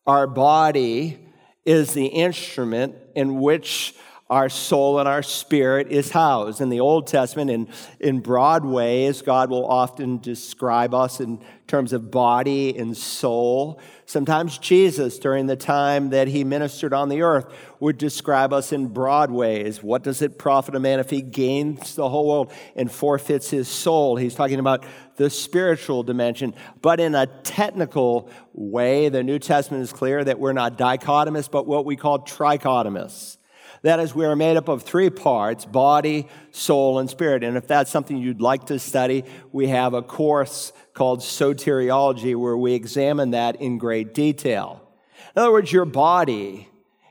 our 0.07 0.27
body 0.27 1.19
is 1.65 1.95
the 1.95 2.07
instrument 2.07 2.97
in 3.15 3.41
which 3.41 3.95
our 4.33 4.49
soul 4.49 4.99
and 4.99 5.07
our 5.07 5.23
spirit 5.23 5.93
is 5.93 6.11
housed. 6.11 6.63
In 6.63 6.71
the 6.71 6.81
Old 6.81 7.07
Testament, 7.07 7.51
in, 7.51 7.69
in 8.01 8.21
broad 8.21 8.65
ways, 8.65 9.21
God 9.21 9.51
will 9.51 9.67
often 9.67 10.21
describe 10.21 10.95
us 10.95 11.21
in 11.21 11.39
terms 11.67 11.93
of 11.93 12.11
body 12.11 12.75
and 12.79 12.97
soul. 12.97 13.79
Sometimes 14.07 14.57
Jesus, 14.57 15.19
during 15.19 15.49
the 15.49 15.57
time 15.57 16.09
that 16.11 16.29
he 16.29 16.45
ministered 16.45 16.95
on 16.95 17.11
the 17.11 17.21
earth, 17.21 17.45
would 17.79 17.99
describe 17.99 18.55
us 18.55 18.73
in 18.73 18.87
broad 18.87 19.31
ways. 19.31 19.83
What 19.83 20.03
does 20.03 20.23
it 20.23 20.39
profit 20.39 20.75
a 20.75 20.81
man 20.81 20.99
if 20.99 21.11
he 21.11 21.21
gains 21.21 21.95
the 21.95 22.09
whole 22.09 22.27
world 22.27 22.55
and 22.75 22.91
forfeits 22.91 23.51
his 23.51 23.69
soul? 23.69 24.17
He's 24.17 24.35
talking 24.35 24.61
about 24.61 24.87
the 25.17 25.29
spiritual 25.29 26.05
dimension. 26.05 26.55
But 26.81 27.01
in 27.01 27.15
a 27.15 27.27
technical 27.27 28.31
way, 28.55 29.11
the 29.11 29.23
New 29.23 29.39
Testament 29.39 29.83
is 29.83 29.93
clear 29.93 30.25
that 30.25 30.39
we're 30.39 30.55
not 30.55 30.79
dichotomous, 30.79 31.51
but 31.51 31.67
what 31.67 31.85
we 31.85 31.97
call 31.97 32.21
trichotomous. 32.21 33.37
That 33.83 33.99
is, 33.99 34.15
we 34.15 34.25
are 34.25 34.37
made 34.37 34.57
up 34.57 34.69
of 34.69 34.83
three 34.83 35.11
parts 35.11 35.65
body, 35.65 36.29
soul, 36.53 37.01
and 37.01 37.11
spirit. 37.11 37.43
And 37.43 37.57
if 37.57 37.67
that's 37.67 37.91
something 37.91 38.17
you'd 38.17 38.41
like 38.41 38.67
to 38.67 38.79
study, 38.79 39.25
we 39.51 39.69
have 39.69 39.93
a 39.93 40.03
course 40.03 40.73
called 40.95 41.21
Soteriology 41.21 42.37
where 42.37 42.57
we 42.57 42.75
examine 42.75 43.33
that 43.33 43.57
in 43.57 43.79
great 43.79 44.15
detail. 44.15 44.89
In 45.35 45.43
other 45.43 45.53
words, 45.53 45.73
your 45.73 45.85
body 45.85 46.69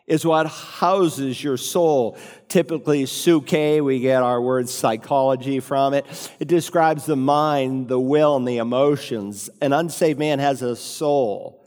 is 0.08 0.26
what 0.26 0.48
houses 0.48 1.42
your 1.44 1.58
soul. 1.58 2.18
Typically, 2.48 3.04
psuche, 3.04 3.84
we 3.84 4.00
get 4.00 4.24
our 4.24 4.42
word 4.42 4.68
psychology 4.68 5.60
from 5.60 5.94
it. 5.94 6.06
It 6.40 6.48
describes 6.48 7.06
the 7.06 7.16
mind, 7.16 7.88
the 7.88 8.00
will, 8.00 8.36
and 8.36 8.48
the 8.48 8.58
emotions. 8.58 9.50
An 9.62 9.74
unsaved 9.74 10.20
man 10.20 10.40
has 10.40 10.62
a 10.62 10.76
soul. 10.76 11.61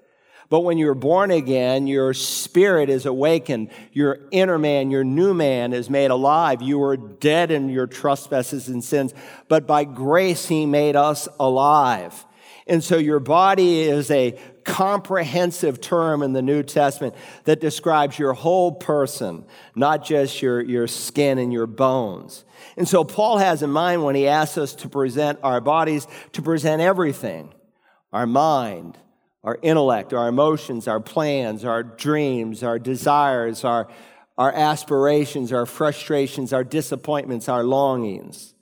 But 0.55 0.61
when 0.61 0.79
you're 0.79 0.95
born 0.95 1.33
again, 1.33 1.89
your 1.89 2.15
spirit 2.15 2.89
is 2.89 3.07
awakened. 3.07 3.71
Your 3.91 4.21
inner 4.31 4.57
man, 4.57 4.93
your 4.93 5.03
new 5.03 5.35
man 5.35 5.73
is 5.73 5.91
made 5.91 6.13
alive. 6.13 6.63
You 6.63 6.79
were 6.79 6.97
dead 6.97 7.51
in 7.51 7.69
your 7.71 7.89
trespasses 7.89 8.69
and 8.69 8.85
sins, 8.85 9.15
but 9.49 9.67
by 9.67 9.83
grace 9.83 10.47
he 10.47 10.65
made 10.65 10.95
us 10.95 11.27
alive. 11.41 12.25
And 12.69 12.85
so 12.85 12.99
your 12.99 13.19
body 13.19 13.81
is 13.81 14.13
a 14.13 14.39
comprehensive 14.63 15.81
term 15.81 16.23
in 16.23 16.35
the 16.35 16.41
New 16.41 16.63
Testament 16.63 17.17
that 17.47 17.61
describes 17.61 18.17
your 18.17 18.33
whole 18.33 18.71
person, 18.71 19.47
not 19.75 20.05
just 20.05 20.41
your, 20.41 20.63
your 20.63 20.87
skin 20.87 21.39
and 21.39 21.53
your 21.53 21.67
bones. 21.67 22.45
And 22.77 22.87
so 22.87 23.03
Paul 23.03 23.39
has 23.39 23.65
in 23.65 23.71
mind 23.71 24.05
when 24.05 24.15
he 24.15 24.29
asks 24.29 24.57
us 24.57 24.77
to 24.77 24.89
present 24.89 25.41
our 25.43 25.61
bodies, 25.61 26.07
to 26.35 26.43
present 26.43 26.81
everything 26.81 27.53
our 28.13 28.25
mind, 28.25 28.97
our 29.45 29.59
intellect, 29.61 30.15
our 30.15 30.27
emotions, 30.27 30.89
our 30.89 31.01
plans, 31.01 31.65
our 31.65 31.83
dreams, 31.83 32.63
our 32.63 32.79
desires, 32.79 33.63
our, 33.63 33.89
our 34.39 34.53
aspirations, 34.53 35.53
our 35.53 35.67
frustrations, 35.67 36.53
our 36.53 36.65
disappointments, 36.65 37.49
our 37.49 37.63
longings. 37.63 38.55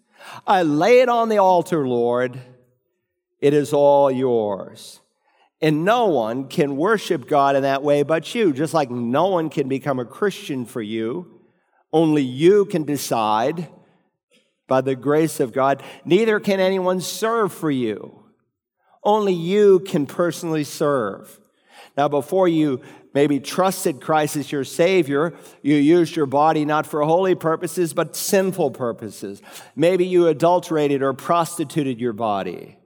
I 0.47 0.65
lay 0.65 1.01
it 1.01 1.09
on 1.09 1.29
the 1.29 1.39
altar, 1.39 1.87
Lord. 1.87 2.39
It 3.41 3.55
is 3.55 3.73
all 3.73 4.11
yours. 4.11 5.01
And 5.61 5.85
no 5.85 6.07
one 6.07 6.49
can 6.49 6.77
worship 6.77 7.29
God 7.29 7.55
in 7.55 7.63
that 7.63 7.85
way 7.85 8.03
but 8.03 8.35
you, 8.35 8.53
just 8.53 8.75
like 8.75 8.91
no 8.91 9.29
one 9.29 9.51
can 9.51 9.69
become 9.69 10.01
a 10.01 10.05
Christian 10.05 10.67
for 10.67 10.83
you. 10.83 11.41
Only 11.93 12.23
you 12.23 12.65
can 12.65 12.83
decide 12.83 13.69
by 14.67 14.81
the 14.81 14.97
grace 14.97 15.39
of 15.39 15.53
God. 15.53 15.83
Neither 16.05 16.41
can 16.41 16.59
anyone 16.59 17.01
serve 17.01 17.53
for 17.53 17.71
you. 17.71 18.22
Only 19.05 19.33
you 19.33 19.81
can 19.81 20.07
personally 20.07 20.65
serve. 20.65 21.39
Now, 21.97 22.09
before 22.09 22.49
you 22.49 22.81
maybe 23.15 23.41
trusted 23.41 24.01
Christ 24.01 24.37
as 24.37 24.51
your 24.51 24.65
Savior, 24.65 25.35
you 25.63 25.75
used 25.75 26.17
your 26.17 26.27
body 26.27 26.65
not 26.65 26.87
for 26.87 27.03
holy 27.03 27.35
purposes, 27.35 27.93
but 27.93 28.17
sinful 28.17 28.71
purposes. 28.71 29.43
Maybe 29.77 30.07
you 30.07 30.29
adulterated 30.29 31.03
or 31.03 31.13
prostituted 31.13 32.01
your 32.01 32.15
body. 32.15 32.79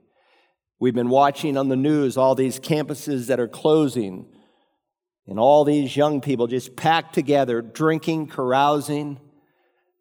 We've 0.79 0.93
been 0.93 1.09
watching 1.09 1.57
on 1.57 1.69
the 1.69 1.75
news 1.75 2.17
all 2.17 2.35
these 2.35 2.59
campuses 2.59 3.27
that 3.27 3.39
are 3.39 3.47
closing 3.47 4.27
and 5.25 5.39
all 5.39 5.63
these 5.63 5.95
young 5.95 6.21
people 6.21 6.47
just 6.47 6.75
packed 6.75 7.13
together, 7.13 7.61
drinking, 7.61 8.27
carousing. 8.27 9.19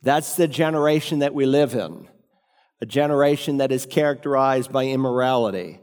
That's 0.02 0.36
the 0.36 0.48
generation 0.48 1.20
that 1.20 1.34
we 1.34 1.46
live 1.46 1.74
in, 1.74 2.08
a 2.80 2.86
generation 2.86 3.56
that 3.58 3.72
is 3.72 3.86
characterized 3.86 4.70
by 4.70 4.86
immorality. 4.86 5.80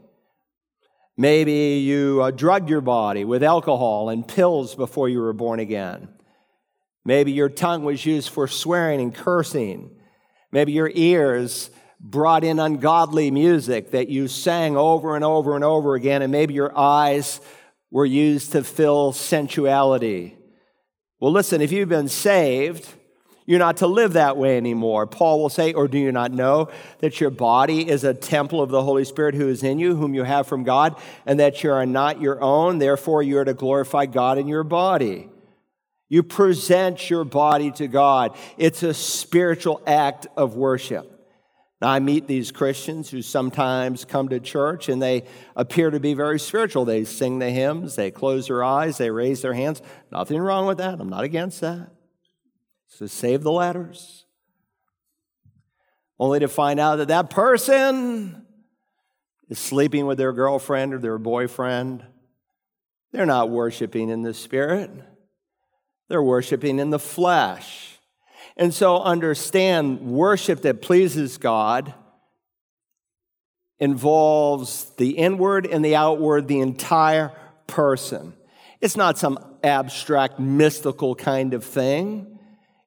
Maybe 1.16 1.78
you 1.78 2.22
uh, 2.22 2.30
drugged 2.32 2.68
your 2.68 2.80
body 2.80 3.24
with 3.24 3.42
alcohol 3.42 4.08
and 4.08 4.26
pills 4.26 4.74
before 4.74 5.08
you 5.08 5.20
were 5.20 5.32
born 5.32 5.60
again. 5.60 6.08
Maybe 7.04 7.32
your 7.32 7.48
tongue 7.48 7.84
was 7.84 8.04
used 8.04 8.30
for 8.30 8.48
swearing 8.48 9.00
and 9.00 9.14
cursing. 9.14 9.90
Maybe 10.50 10.72
your 10.72 10.90
ears 10.92 11.70
brought 12.00 12.44
in 12.44 12.58
ungodly 12.58 13.30
music 13.30 13.92
that 13.92 14.08
you 14.08 14.26
sang 14.26 14.76
over 14.76 15.14
and 15.14 15.24
over 15.24 15.54
and 15.54 15.62
over 15.64 15.94
again, 15.94 16.22
and 16.22 16.32
maybe 16.32 16.54
your 16.54 16.76
eyes 16.76 17.40
were 17.90 18.06
used 18.06 18.52
to 18.52 18.64
fill 18.64 19.12
sensuality. 19.12 20.36
Well, 21.20 21.32
listen, 21.32 21.60
if 21.60 21.70
you've 21.70 21.88
been 21.88 22.08
saved, 22.08 22.88
you're 23.46 23.58
not 23.58 23.78
to 23.78 23.86
live 23.86 24.14
that 24.14 24.36
way 24.38 24.56
anymore. 24.56 25.06
Paul 25.06 25.40
will 25.40 25.50
say, 25.50 25.74
Or 25.74 25.86
do 25.86 25.98
you 25.98 26.12
not 26.12 26.32
know 26.32 26.70
that 27.00 27.20
your 27.20 27.30
body 27.30 27.88
is 27.88 28.02
a 28.02 28.14
temple 28.14 28.62
of 28.62 28.70
the 28.70 28.82
Holy 28.82 29.04
Spirit 29.04 29.34
who 29.34 29.48
is 29.48 29.62
in 29.62 29.78
you, 29.78 29.96
whom 29.96 30.14
you 30.14 30.22
have 30.22 30.46
from 30.46 30.64
God, 30.64 30.98
and 31.26 31.38
that 31.40 31.62
you 31.62 31.70
are 31.70 31.84
not 31.84 32.20
your 32.20 32.40
own? 32.40 32.78
Therefore, 32.78 33.22
you 33.22 33.38
are 33.38 33.44
to 33.44 33.54
glorify 33.54 34.06
God 34.06 34.38
in 34.38 34.48
your 34.48 34.64
body. 34.64 35.28
You 36.08 36.22
present 36.22 37.10
your 37.10 37.24
body 37.24 37.70
to 37.72 37.86
God. 37.86 38.36
It's 38.56 38.82
a 38.82 38.94
spiritual 38.94 39.82
act 39.86 40.26
of 40.36 40.54
worship. 40.54 41.10
Now, 41.82 41.90
I 41.90 41.98
meet 41.98 42.26
these 42.26 42.50
Christians 42.50 43.10
who 43.10 43.20
sometimes 43.20 44.06
come 44.06 44.30
to 44.30 44.40
church 44.40 44.88
and 44.88 45.02
they 45.02 45.24
appear 45.54 45.90
to 45.90 46.00
be 46.00 46.14
very 46.14 46.38
spiritual. 46.38 46.86
They 46.86 47.04
sing 47.04 47.40
the 47.40 47.50
hymns, 47.50 47.96
they 47.96 48.10
close 48.10 48.46
their 48.46 48.64
eyes, 48.64 48.96
they 48.96 49.10
raise 49.10 49.42
their 49.42 49.52
hands. 49.52 49.82
Nothing 50.10 50.38
wrong 50.40 50.66
with 50.66 50.78
that. 50.78 50.98
I'm 50.98 51.10
not 51.10 51.24
against 51.24 51.60
that. 51.60 51.90
So 52.96 53.06
save 53.06 53.42
the 53.42 53.50
letters. 53.50 54.24
Only 56.18 56.38
to 56.40 56.48
find 56.48 56.78
out 56.78 56.96
that 56.96 57.08
that 57.08 57.28
person 57.28 58.46
is 59.48 59.58
sleeping 59.58 60.06
with 60.06 60.16
their 60.16 60.32
girlfriend 60.32 60.94
or 60.94 60.98
their 60.98 61.18
boyfriend. 61.18 62.04
They're 63.10 63.26
not 63.26 63.50
worshiping 63.50 64.10
in 64.10 64.22
the 64.22 64.32
spirit, 64.32 64.90
they're 66.08 66.22
worshiping 66.22 66.78
in 66.78 66.90
the 66.90 67.00
flesh. 67.00 67.98
And 68.56 68.72
so 68.72 69.02
understand 69.02 70.00
worship 70.00 70.62
that 70.62 70.80
pleases 70.80 71.38
God 71.38 71.92
involves 73.80 74.84
the 74.96 75.18
inward 75.18 75.66
and 75.66 75.84
the 75.84 75.96
outward, 75.96 76.46
the 76.46 76.60
entire 76.60 77.32
person. 77.66 78.34
It's 78.80 78.96
not 78.96 79.18
some 79.18 79.56
abstract, 79.64 80.38
mystical 80.38 81.16
kind 81.16 81.54
of 81.54 81.64
thing. 81.64 82.33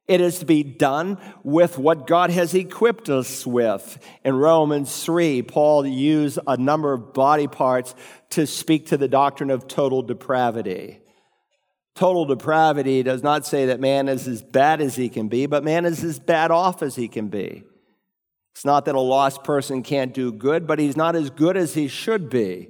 It 0.08 0.22
is 0.22 0.40
to 0.40 0.46
be 0.46 0.64
done 0.64 1.18
with 1.44 1.78
what 1.78 2.08
God 2.08 2.30
has 2.30 2.54
equipped 2.54 3.10
us 3.10 3.46
with. 3.46 4.00
In 4.24 4.36
Romans 4.36 5.04
3, 5.04 5.42
Paul 5.42 5.86
used 5.86 6.40
a 6.48 6.56
number 6.56 6.94
of 6.94 7.14
body 7.14 7.48
parts 7.48 7.94
to 8.32 8.48
speak 8.48 8.88
to 8.88 8.98
the 8.98 9.10
doctrine 9.10 9.50
of 9.50 9.68
total 9.68 10.02
depravity. 10.02 11.02
Total 11.94 12.26
depravity 12.26 13.04
does 13.04 13.22
not 13.22 13.46
say 13.46 13.66
that 13.66 13.82
man 13.82 14.08
is 14.08 14.28
as 14.28 14.42
bad 14.42 14.82
as 14.82 14.96
he 14.96 15.10
can 15.10 15.28
be, 15.28 15.46
but 15.46 15.64
man 15.64 15.84
is 15.84 16.04
as 16.04 16.20
bad 16.20 16.52
off 16.52 16.82
as 16.82 16.96
he 16.96 17.08
can 17.08 17.28
be. 17.28 17.64
It's 18.54 18.64
not 18.64 18.86
that 18.86 18.96
a 18.96 19.00
lost 19.00 19.44
person 19.44 19.84
can't 19.84 20.14
do 20.14 20.32
good, 20.32 20.68
but 20.68 20.80
he's 20.80 20.96
not 20.96 21.16
as 21.16 21.30
good 21.30 21.58
as 21.58 21.74
he 21.74 21.88
should 21.88 22.30
be. 22.30 22.70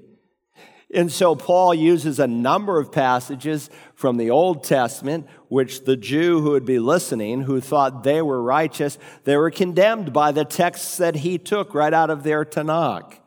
And 0.93 1.11
so 1.11 1.35
Paul 1.35 1.73
uses 1.73 2.17
a 2.17 2.27
number 2.27 2.79
of 2.79 2.93
passages 2.93 3.69
from 3.93 4.15
the 4.15 4.29
Old 4.29 4.63
Testament, 4.63 5.27
which 5.49 5.83
the 5.83 5.97
Jew 5.97 6.41
who 6.41 6.51
would 6.51 6.65
be 6.65 6.79
listening, 6.79 7.41
who 7.41 7.59
thought 7.59 8.03
they 8.03 8.21
were 8.21 8.41
righteous, 8.41 8.97
they 9.25 9.35
were 9.35 9.51
condemned 9.51 10.13
by 10.13 10.31
the 10.31 10.45
texts 10.45 10.97
that 10.97 11.15
he 11.17 11.37
took 11.37 11.73
right 11.73 11.93
out 11.93 12.09
of 12.09 12.23
their 12.23 12.45
Tanakh. 12.45 13.19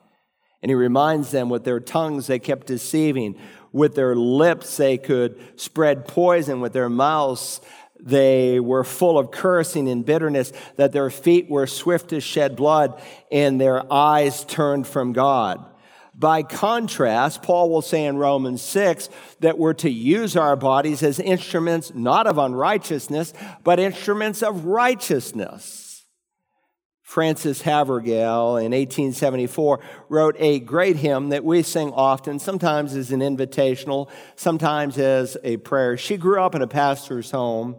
And 0.62 0.70
he 0.70 0.75
reminds 0.75 1.31
them 1.31 1.51
with 1.51 1.64
their 1.64 1.81
tongues 1.81 2.27
they 2.27 2.38
kept 2.38 2.66
deceiving, 2.66 3.38
with 3.73 3.94
their 3.94 4.16
lips 4.16 4.79
they 4.79 4.96
could 4.96 5.38
spread 5.57 6.09
poison, 6.09 6.61
with 6.61 6.73
their 6.73 6.88
mouths 6.88 7.61
they 8.03 8.59
were 8.59 8.85
full 8.85 9.18
of 9.18 9.31
cursing 9.31 9.87
and 9.87 10.07
bitterness, 10.07 10.53
that 10.77 10.92
their 10.92 11.11
feet 11.11 11.51
were 11.51 11.66
swift 11.66 12.09
to 12.09 12.20
shed 12.20 12.57
blood, 12.57 13.01
and 13.31 13.61
their 13.61 13.90
eyes 13.92 14.44
turned 14.44 14.87
from 14.87 15.12
God. 15.12 15.69
By 16.20 16.42
contrast, 16.42 17.42
Paul 17.42 17.70
will 17.70 17.80
say 17.80 18.04
in 18.04 18.18
Romans 18.18 18.61
6 18.61 19.09
that 19.40 19.56
we're 19.56 19.72
to 19.74 19.88
use 19.88 20.37
our 20.37 20.54
bodies 20.54 21.02
as 21.02 21.18
instruments 21.18 21.92
not 21.94 22.26
of 22.26 22.37
unrighteousness, 22.37 23.33
but 23.64 23.80
instruments 23.80 24.42
of 24.42 24.66
righteousness. 24.66 26.04
Frances 27.00 27.62
Havergal 27.62 28.59
in 28.59 28.72
1874 28.72 29.80
wrote 30.11 30.37
a 30.38 30.61
great 30.61 30.96
hymn 30.96 31.30
that 31.30 31.42
we 31.42 31.62
sing 31.62 31.90
often, 31.94 32.38
sometimes 32.38 32.94
as 32.94 33.11
an 33.12 33.20
invitational, 33.20 34.11
sometimes 34.37 34.98
as 34.98 35.38
a 35.42 35.56
prayer. 35.56 35.96
She 35.96 36.18
grew 36.18 36.42
up 36.42 36.54
in 36.54 36.61
a 36.61 36.68
pastor's 36.68 37.30
home. 37.30 37.76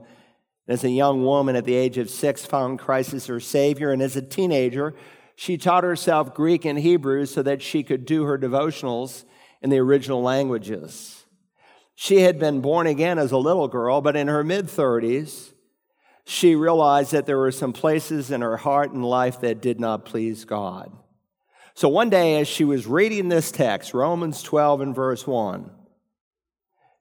As 0.67 0.83
a 0.83 0.89
young 0.89 1.23
woman 1.23 1.55
at 1.55 1.65
the 1.65 1.75
age 1.75 1.97
of 1.97 2.09
six, 2.09 2.45
found 2.45 2.79
Christ 2.79 3.13
as 3.13 3.27
her 3.27 3.39
Savior, 3.39 3.91
and 3.91 4.01
as 4.01 4.15
a 4.15 4.21
teenager, 4.21 4.95
she 5.41 5.57
taught 5.57 5.83
herself 5.83 6.35
Greek 6.35 6.65
and 6.65 6.77
Hebrew 6.77 7.25
so 7.25 7.41
that 7.41 7.63
she 7.63 7.81
could 7.81 8.05
do 8.05 8.25
her 8.25 8.37
devotionals 8.37 9.25
in 9.59 9.71
the 9.71 9.79
original 9.79 10.21
languages. 10.21 11.25
She 11.95 12.21
had 12.21 12.37
been 12.37 12.61
born 12.61 12.85
again 12.85 13.17
as 13.17 13.31
a 13.31 13.39
little 13.39 13.67
girl, 13.67 14.01
but 14.01 14.15
in 14.15 14.27
her 14.27 14.43
mid 14.43 14.67
30s, 14.67 15.53
she 16.25 16.53
realized 16.53 17.11
that 17.13 17.25
there 17.25 17.39
were 17.39 17.51
some 17.51 17.73
places 17.73 18.29
in 18.29 18.41
her 18.41 18.57
heart 18.57 18.91
and 18.91 19.03
life 19.03 19.41
that 19.41 19.63
did 19.63 19.79
not 19.79 20.05
please 20.05 20.45
God. 20.45 20.91
So 21.73 21.89
one 21.89 22.11
day, 22.11 22.39
as 22.39 22.47
she 22.47 22.63
was 22.63 22.85
reading 22.85 23.29
this 23.29 23.51
text, 23.51 23.95
Romans 23.95 24.43
12 24.43 24.81
and 24.81 24.95
verse 24.95 25.25
1, 25.25 25.71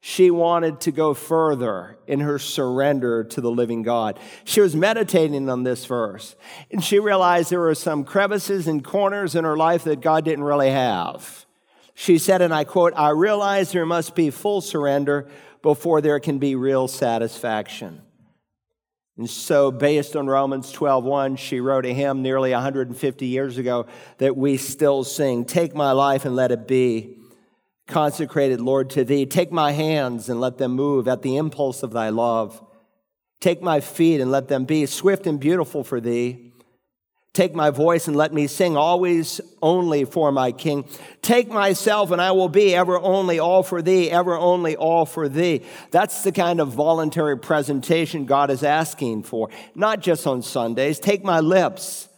she 0.00 0.30
wanted 0.30 0.80
to 0.80 0.92
go 0.92 1.12
further 1.12 1.98
in 2.06 2.20
her 2.20 2.38
surrender 2.38 3.22
to 3.22 3.40
the 3.40 3.50
living 3.50 3.82
God. 3.82 4.18
She 4.44 4.62
was 4.62 4.74
meditating 4.74 5.48
on 5.50 5.62
this 5.62 5.84
verse, 5.84 6.36
and 6.70 6.82
she 6.82 6.98
realized 6.98 7.50
there 7.50 7.60
were 7.60 7.74
some 7.74 8.04
crevices 8.04 8.66
and 8.66 8.82
corners 8.82 9.34
in 9.34 9.44
her 9.44 9.58
life 9.58 9.84
that 9.84 10.00
God 10.00 10.24
didn't 10.24 10.44
really 10.44 10.70
have. 10.70 11.44
She 11.94 12.16
said, 12.16 12.40
and 12.40 12.54
I 12.54 12.64
quote, 12.64 12.94
I 12.96 13.10
realize 13.10 13.72
there 13.72 13.84
must 13.84 14.14
be 14.14 14.30
full 14.30 14.62
surrender 14.62 15.28
before 15.60 16.00
there 16.00 16.18
can 16.18 16.38
be 16.38 16.54
real 16.54 16.88
satisfaction. 16.88 18.00
And 19.18 19.28
so, 19.28 19.70
based 19.70 20.16
on 20.16 20.26
Romans 20.26 20.72
12:1, 20.72 21.36
she 21.36 21.60
wrote 21.60 21.84
a 21.84 21.92
hymn 21.92 22.22
nearly 22.22 22.52
150 22.52 23.26
years 23.26 23.58
ago 23.58 23.84
that 24.16 24.34
we 24.34 24.56
still 24.56 25.04
sing, 25.04 25.44
Take 25.44 25.74
my 25.74 25.92
life 25.92 26.24
and 26.24 26.34
let 26.34 26.52
it 26.52 26.66
be 26.66 27.19
consecrated, 27.90 28.60
Lord, 28.60 28.90
to 28.90 29.04
thee. 29.04 29.26
Take 29.26 29.52
my 29.52 29.72
hands 29.72 30.28
and 30.28 30.40
let 30.40 30.58
them 30.58 30.72
move 30.72 31.08
at 31.08 31.22
the 31.22 31.36
impulse 31.36 31.82
of 31.82 31.92
thy 31.92 32.08
love. 32.08 32.64
Take 33.40 33.62
my 33.62 33.80
feet 33.80 34.20
and 34.20 34.30
let 34.30 34.48
them 34.48 34.64
be 34.64 34.86
swift 34.86 35.26
and 35.26 35.40
beautiful 35.40 35.84
for 35.84 36.00
thee. 36.00 36.50
Take 37.32 37.54
my 37.54 37.70
voice 37.70 38.08
and 38.08 38.16
let 38.16 38.34
me 38.34 38.48
sing 38.48 38.76
always 38.76 39.40
only 39.62 40.04
for 40.04 40.32
my 40.32 40.50
King. 40.50 40.84
Take 41.22 41.48
myself 41.48 42.10
and 42.10 42.20
I 42.20 42.32
will 42.32 42.48
be 42.48 42.74
ever 42.74 42.98
only 42.98 43.38
all 43.38 43.62
for 43.62 43.82
thee, 43.82 44.10
ever 44.10 44.36
only 44.36 44.74
all 44.74 45.06
for 45.06 45.28
thee. 45.28 45.62
That's 45.92 46.24
the 46.24 46.32
kind 46.32 46.60
of 46.60 46.68
voluntary 46.68 47.38
presentation 47.38 48.26
God 48.26 48.50
is 48.50 48.64
asking 48.64 49.22
for, 49.22 49.48
not 49.76 50.00
just 50.00 50.26
on 50.26 50.42
Sundays. 50.42 50.98
Take 50.98 51.22
my 51.22 51.38
lips, 51.38 52.08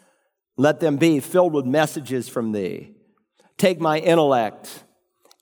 let 0.56 0.80
them 0.80 0.96
be 0.96 1.20
filled 1.20 1.52
with 1.52 1.66
messages 1.66 2.30
from 2.30 2.52
thee. 2.52 2.94
Take 3.58 3.80
my 3.80 3.98
intellect 3.98 4.82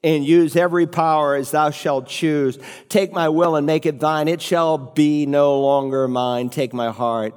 and 0.02 0.24
use 0.24 0.56
every 0.56 0.86
power 0.86 1.34
as 1.34 1.50
thou 1.50 1.70
shalt 1.70 2.06
choose. 2.06 2.58
Take 2.88 3.12
my 3.12 3.28
will 3.28 3.56
and 3.56 3.66
make 3.66 3.86
it 3.86 4.00
thine. 4.00 4.28
It 4.28 4.40
shall 4.40 4.78
be 4.78 5.26
no 5.26 5.60
longer 5.60 6.08
mine. 6.08 6.48
Take 6.48 6.72
my 6.72 6.90
heart. 6.90 7.34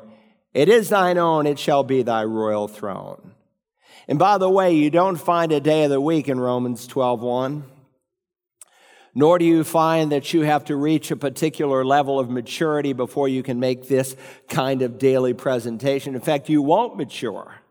It 0.54 0.69
is 0.69 0.89
thine 0.89 1.17
own. 1.17 1.45
It 1.45 1.60
shall 1.60 1.84
be 1.84 2.04
thy 2.04 2.23
royal 2.23 2.67
throne. 2.67 3.34
And 4.08 4.19
by 4.19 4.38
the 4.38 4.49
way, 4.49 4.73
you 4.73 4.89
don't 4.89 5.15
find 5.17 5.52
a 5.52 5.60
day 5.60 5.86
of 5.86 5.89
the 5.89 6.02
week 6.02 6.28
in 6.30 6.39
Romans 6.39 6.88
12:1. 6.88 7.63
Nor 9.15 9.38
do 9.38 9.45
you 9.45 9.63
find 9.63 10.12
that 10.12 10.34
you 10.34 10.41
have 10.41 10.65
to 10.65 10.76
reach 10.76 11.12
a 11.12 11.15
particular 11.15 11.86
level 11.86 12.19
of 12.19 12.32
maturity 12.32 12.93
before 12.93 13.28
you 13.28 13.43
can 13.43 13.60
make 13.60 13.88
this 13.88 14.15
kind 14.49 14.82
of 14.82 14.97
daily 14.97 15.34
presentation. 15.34 16.15
In 16.15 16.21
fact, 16.21 16.49
you 16.49 16.63
won't 16.63 16.97
mature 16.97 17.62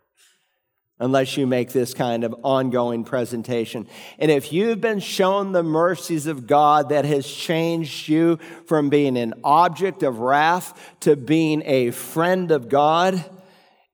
unless 1.03 1.37
you 1.37 1.47
make 1.47 1.73
this 1.73 1.93
kind 1.93 2.23
of 2.23 2.33
ongoing 2.45 3.03
presentation. 3.03 3.89
And 4.21 4.31
if 4.31 4.53
you've 4.53 4.81
been 4.81 5.01
shown 5.01 5.51
the 5.51 5.65
mercies 5.65 6.27
of 6.29 6.47
God 6.47 6.91
that 6.91 7.05
has 7.05 7.27
changed 7.27 8.09
you 8.09 8.39
from 8.67 8.89
being 8.89 9.19
an 9.19 9.35
object 9.43 10.05
of 10.05 10.21
wrath 10.21 10.79
to 11.01 11.17
being 11.17 11.63
a 11.67 11.91
friend 11.91 12.53
of 12.53 12.69
God, 12.69 13.23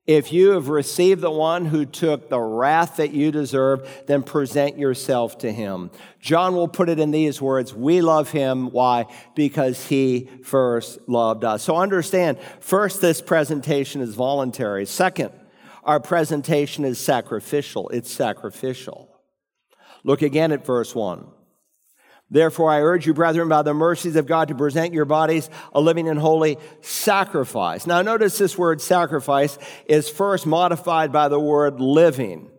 If 0.08 0.32
you 0.32 0.52
have 0.52 0.70
received 0.70 1.20
the 1.20 1.30
one 1.30 1.66
who 1.66 1.84
took 1.84 2.30
the 2.30 2.40
wrath 2.40 2.96
that 2.96 3.12
you 3.12 3.30
deserve, 3.30 3.86
then 4.06 4.22
present 4.22 4.78
yourself 4.78 5.36
to 5.40 5.52
him. 5.52 5.90
John 6.18 6.54
will 6.56 6.66
put 6.66 6.88
it 6.88 6.98
in 6.98 7.10
these 7.10 7.42
words 7.42 7.74
We 7.74 8.00
love 8.00 8.30
him. 8.30 8.70
Why? 8.70 9.04
Because 9.34 9.86
he 9.86 10.30
first 10.44 10.98
loved 11.06 11.44
us. 11.44 11.62
So 11.62 11.76
understand 11.76 12.38
first, 12.60 13.02
this 13.02 13.20
presentation 13.20 14.00
is 14.00 14.14
voluntary. 14.14 14.86
Second, 14.86 15.30
our 15.88 15.98
presentation 15.98 16.84
is 16.84 17.00
sacrificial. 17.00 17.88
It's 17.88 18.12
sacrificial. 18.12 19.08
Look 20.04 20.20
again 20.20 20.52
at 20.52 20.66
verse 20.66 20.94
1. 20.94 21.26
Therefore, 22.30 22.70
I 22.70 22.82
urge 22.82 23.06
you, 23.06 23.14
brethren, 23.14 23.48
by 23.48 23.62
the 23.62 23.72
mercies 23.72 24.14
of 24.14 24.26
God, 24.26 24.48
to 24.48 24.54
present 24.54 24.92
your 24.92 25.06
bodies 25.06 25.48
a 25.72 25.80
living 25.80 26.06
and 26.06 26.18
holy 26.18 26.58
sacrifice. 26.82 27.86
Now, 27.86 28.02
notice 28.02 28.36
this 28.36 28.58
word 28.58 28.82
sacrifice 28.82 29.56
is 29.86 30.10
first 30.10 30.44
modified 30.44 31.10
by 31.10 31.28
the 31.28 31.40
word 31.40 31.80
living, 31.80 32.50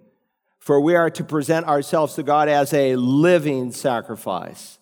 for 0.57 0.81
we 0.81 0.95
are 0.95 1.11
to 1.11 1.23
present 1.23 1.67
ourselves 1.67 2.15
to 2.15 2.23
God 2.23 2.49
as 2.49 2.73
a 2.73 2.95
living 2.95 3.71
sacrifice. 3.71 4.79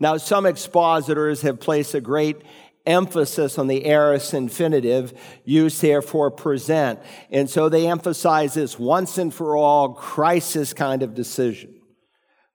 Now, 0.00 0.16
some 0.16 0.46
expositors 0.46 1.42
have 1.42 1.60
placed 1.60 1.94
a 1.94 2.00
great 2.00 2.40
emphasis 2.86 3.58
on 3.58 3.66
the 3.66 3.86
aorist 3.86 4.34
infinitive 4.34 5.12
used 5.44 5.80
here 5.80 6.02
for 6.02 6.30
present. 6.30 7.00
And 7.30 7.48
so 7.48 7.68
they 7.68 7.86
emphasize 7.86 8.54
this 8.54 8.78
once 8.78 9.18
and 9.18 9.32
for 9.32 9.56
all 9.56 9.94
crisis 9.94 10.72
kind 10.72 11.02
of 11.02 11.14
decision. 11.14 11.82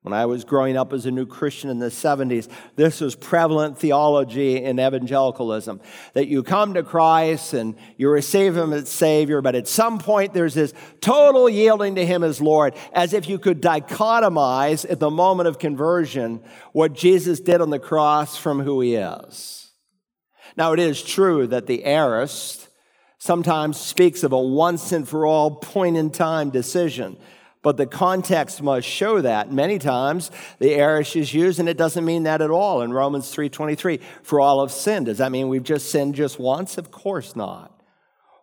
When 0.07 0.13
I 0.13 0.25
was 0.25 0.45
growing 0.45 0.77
up 0.77 0.93
as 0.93 1.05
a 1.05 1.11
new 1.11 1.25
Christian 1.25 1.69
in 1.69 1.79
the 1.79 1.87
70s, 1.87 2.47
this 2.77 3.01
was 3.01 3.13
prevalent 3.13 3.77
theology 3.77 4.63
in 4.63 4.79
evangelicalism 4.79 5.81
that 6.13 6.29
you 6.29 6.43
come 6.43 6.75
to 6.75 6.83
Christ 6.83 7.53
and 7.53 7.75
you 7.97 8.09
receive 8.09 8.55
Him 8.55 8.71
as 8.71 8.87
Savior, 8.87 9.41
but 9.41 9.53
at 9.53 9.67
some 9.67 9.99
point 9.99 10.33
there's 10.33 10.53
this 10.53 10.73
total 11.01 11.49
yielding 11.49 11.95
to 11.95 12.05
Him 12.05 12.23
as 12.23 12.39
Lord, 12.39 12.73
as 12.93 13.11
if 13.11 13.27
you 13.27 13.37
could 13.37 13.61
dichotomize 13.61 14.89
at 14.89 15.01
the 15.01 15.09
moment 15.09 15.49
of 15.49 15.59
conversion 15.59 16.41
what 16.71 16.93
Jesus 16.93 17.41
did 17.41 17.59
on 17.59 17.69
the 17.69 17.77
cross 17.77 18.37
from 18.37 18.61
who 18.61 18.79
He 18.79 18.95
is. 18.95 19.66
Now, 20.55 20.73
it 20.73 20.79
is 20.79 21.01
true 21.01 21.47
that 21.47 21.67
the 21.67 21.83
aorist 21.85 22.67
sometimes 23.17 23.77
speaks 23.77 24.23
of 24.23 24.31
a 24.31 24.39
once 24.39 24.91
and 24.91 25.07
for 25.07 25.25
all 25.25 25.51
point 25.51 25.97
in 25.97 26.11
time 26.11 26.49
decision 26.49 27.17
but 27.67 27.75
the 27.75 27.85
context 27.85 28.61
must 28.61 28.87
show 28.87 29.19
that. 29.19 29.51
Many 29.51 29.77
times 29.77 30.31
the 30.57 30.75
aorist 30.75 31.17
is 31.17 31.33
used, 31.33 31.59
and 31.59 31.67
it 31.67 31.75
doesn't 31.75 32.05
mean 32.05 32.23
that 32.23 32.41
at 32.41 32.49
all. 32.49 32.81
In 32.81 32.93
Romans 32.93 33.35
3.23, 33.35 34.01
for 34.23 34.39
all 34.39 34.61
have 34.61 34.71
sinned. 34.71 35.07
Does 35.07 35.17
that 35.17 35.33
mean 35.33 35.49
we've 35.49 35.63
just 35.63 35.91
sinned 35.91 36.15
just 36.15 36.39
once? 36.39 36.77
Of 36.77 36.91
course 36.91 37.35
not. 37.35 37.73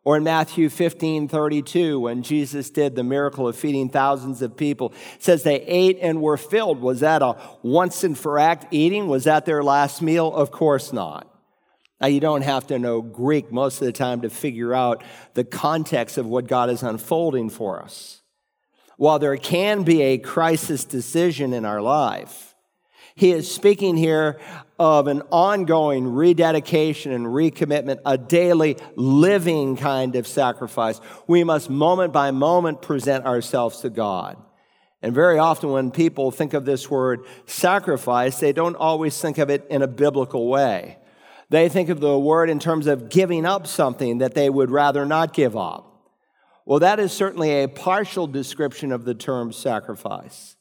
Or 0.05 0.19
in 0.19 0.25
Matthew 0.25 0.69
15, 0.69 1.29
32, 1.29 1.99
when 2.01 2.23
Jesus 2.23 2.69
did 2.69 2.95
the 2.95 3.03
miracle 3.03 3.49
of 3.49 3.57
feeding 3.57 3.89
thousands 3.89 4.43
of 4.43 4.59
people, 4.59 4.93
says 5.19 5.43
they 5.43 5.63
ate 5.63 5.99
and 6.03 6.21
were 6.21 6.37
filled. 6.37 6.83
Was 6.83 7.01
that 7.01 7.23
a 7.23 7.39
once 7.63 8.05
and 8.05 8.19
for 8.19 8.39
act 8.39 8.67
eating? 8.71 9.09
Was 9.09 9.25
that 9.25 9.47
their 9.47 9.63
last 9.63 10.03
meal? 10.03 10.31
Of 10.35 10.51
course 10.51 10.93
not. 10.93 11.34
Now, 12.05 12.09
you 12.09 12.21
don't 12.21 12.43
have 12.43 12.67
to 12.67 12.79
know 12.79 13.01
Greek 13.01 13.51
most 13.51 13.81
of 13.81 13.87
the 13.87 13.93
time 13.93 14.21
to 14.21 14.29
figure 14.29 14.75
out 14.75 15.03
the 15.33 15.43
context 15.43 16.19
of 16.19 16.27
what 16.27 16.47
God 16.47 16.69
is 16.69 16.83
unfolding 16.83 17.49
for 17.49 17.83
us 17.83 18.21
while 18.99 19.19
there 19.19 19.39
can 19.39 19.85
be 19.85 20.03
a 20.03 20.19
crisis 20.19 20.85
decision 20.85 21.55
in 21.55 21.65
our 21.65 21.81
life, 21.81 22.55
he 23.15 23.31
is 23.31 23.51
speaking 23.51 23.97
here 23.97 24.39
of 24.79 25.07
an 25.07 25.23
ongoing 25.31 26.09
rededication 26.09 27.11
and 27.11 27.25
recommitment, 27.25 28.01
a 28.05 28.19
daily 28.19 28.77
living 28.97 29.79
kind 29.79 30.15
of 30.15 30.27
sacrifice. 30.27 31.01
We 31.27 31.43
must 31.43 31.71
moment 31.71 32.13
by 32.13 32.33
moment 32.33 32.83
present 32.83 33.25
ourselves 33.25 33.81
to 33.81 33.89
God. 33.89 34.37
And 35.01 35.15
very 35.15 35.39
often, 35.39 35.71
when 35.71 35.91
people 35.91 36.31
think 36.31 36.53
of 36.53 36.67
this 36.67 36.91
word 36.91 37.25
sacrifice, 37.47 38.41
they 38.41 38.53
don't 38.53 38.77
always 38.77 39.19
think 39.19 39.39
of 39.39 39.49
it 39.49 39.67
in 39.71 39.81
a 39.81 39.87
biblical 39.87 40.49
way. 40.49 40.99
They 41.51 41.69
think 41.69 41.89
of 41.89 42.01
the 42.01 42.19
word 42.19 42.51
in 42.51 42.59
terms 42.59 42.87
of 42.87 43.09
giving 43.09 43.45
up 43.47 43.67
something 43.67 44.19
that 44.19 44.35
they 44.35 44.49
would 44.49 44.71
rather 44.71 45.05
not 45.05 45.35
give 45.35 45.57
up. 45.57 45.91
Well, 46.67 46.79
that 46.81 46.99
is 46.99 47.13
certainly 47.13 47.63
a 47.63 47.69
partial 47.69 48.27
description 48.27 48.91
of 48.91 49.05
the 49.05 49.15
term 49.15 49.53
sacrifice. 49.53 50.57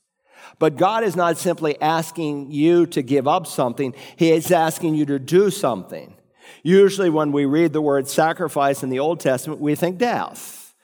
But 0.59 0.75
God 0.75 1.03
is 1.03 1.15
not 1.15 1.37
simply 1.37 1.81
asking 1.81 2.51
you 2.51 2.85
to 2.87 3.01
give 3.01 3.27
up 3.27 3.47
something, 3.47 3.95
He 4.17 4.31
is 4.31 4.51
asking 4.51 4.95
you 4.95 5.05
to 5.05 5.19
do 5.19 5.49
something. 5.49 6.15
Usually, 6.61 7.09
when 7.09 7.31
we 7.31 7.45
read 7.45 7.73
the 7.73 7.81
word 7.81 8.07
sacrifice 8.07 8.83
in 8.83 8.89
the 8.89 8.99
Old 8.99 9.19
Testament, 9.19 9.61
we 9.61 9.75
think 9.75 9.97
death, 9.97 10.75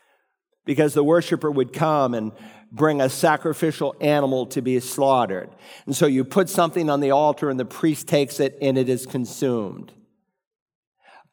because 0.65 0.93
the 0.93 1.03
worshiper 1.03 1.51
would 1.51 1.73
come 1.73 2.13
and 2.13 2.31
bring 2.71 3.01
a 3.01 3.09
sacrificial 3.09 3.95
animal 3.99 4.45
to 4.47 4.61
be 4.61 4.79
slaughtered. 4.79 5.49
And 5.85 5.95
so 5.95 6.05
you 6.05 6.23
put 6.23 6.49
something 6.49 6.89
on 6.89 6.99
the 6.99 7.11
altar, 7.11 7.49
and 7.49 7.59
the 7.59 7.65
priest 7.65 8.07
takes 8.07 8.39
it, 8.39 8.57
and 8.61 8.77
it 8.77 8.89
is 8.89 9.05
consumed. 9.05 9.91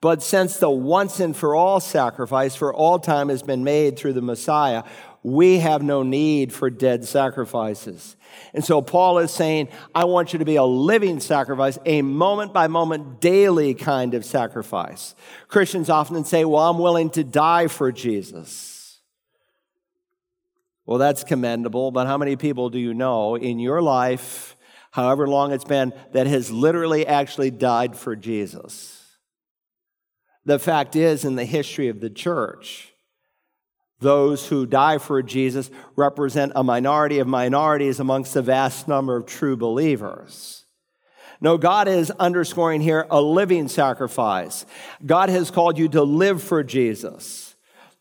But 0.00 0.22
since 0.22 0.58
the 0.58 0.70
once 0.70 1.20
and 1.20 1.36
for 1.36 1.54
all 1.54 1.80
sacrifice 1.80 2.54
for 2.54 2.72
all 2.72 2.98
time 2.98 3.28
has 3.28 3.42
been 3.42 3.64
made 3.64 3.98
through 3.98 4.12
the 4.12 4.22
Messiah, 4.22 4.84
we 5.22 5.58
have 5.58 5.82
no 5.82 6.02
need 6.04 6.52
for 6.52 6.70
dead 6.70 7.04
sacrifices. 7.04 8.16
And 8.54 8.64
so 8.64 8.82
Paul 8.82 9.18
is 9.18 9.32
saying, 9.32 9.68
I 9.94 10.04
want 10.04 10.32
you 10.32 10.38
to 10.38 10.44
be 10.44 10.56
a 10.56 10.64
living 10.64 11.18
sacrifice, 11.18 11.78
a 11.84 12.02
moment 12.02 12.52
by 12.52 12.68
moment, 12.68 13.20
daily 13.20 13.74
kind 13.74 14.14
of 14.14 14.24
sacrifice. 14.24 15.14
Christians 15.48 15.90
often 15.90 16.24
say, 16.24 16.44
Well, 16.44 16.62
I'm 16.62 16.78
willing 16.78 17.10
to 17.10 17.24
die 17.24 17.66
for 17.66 17.90
Jesus. 17.90 18.75
Well, 20.86 20.98
that's 20.98 21.24
commendable, 21.24 21.90
but 21.90 22.06
how 22.06 22.16
many 22.16 22.36
people 22.36 22.70
do 22.70 22.78
you 22.78 22.94
know 22.94 23.34
in 23.34 23.58
your 23.58 23.82
life, 23.82 24.56
however 24.92 25.26
long 25.26 25.52
it's 25.52 25.64
been, 25.64 25.92
that 26.12 26.28
has 26.28 26.50
literally 26.50 27.06
actually 27.06 27.50
died 27.50 27.96
for 27.96 28.14
Jesus? 28.14 29.18
The 30.44 30.60
fact 30.60 30.94
is, 30.94 31.24
in 31.24 31.34
the 31.34 31.44
history 31.44 31.88
of 31.88 32.00
the 32.00 32.08
church, 32.08 32.92
those 33.98 34.46
who 34.46 34.64
die 34.64 34.98
for 34.98 35.22
Jesus 35.22 35.70
represent 35.96 36.52
a 36.54 36.62
minority 36.62 37.18
of 37.18 37.26
minorities 37.26 37.98
amongst 37.98 38.34
the 38.34 38.42
vast 38.42 38.86
number 38.86 39.16
of 39.16 39.26
true 39.26 39.56
believers. 39.56 40.66
No, 41.40 41.58
God 41.58 41.88
is 41.88 42.10
underscoring 42.12 42.80
here 42.80 43.06
a 43.10 43.20
living 43.20 43.68
sacrifice. 43.68 44.64
God 45.04 45.28
has 45.30 45.50
called 45.50 45.78
you 45.78 45.88
to 45.90 46.02
live 46.02 46.42
for 46.42 46.62
Jesus. 46.62 47.45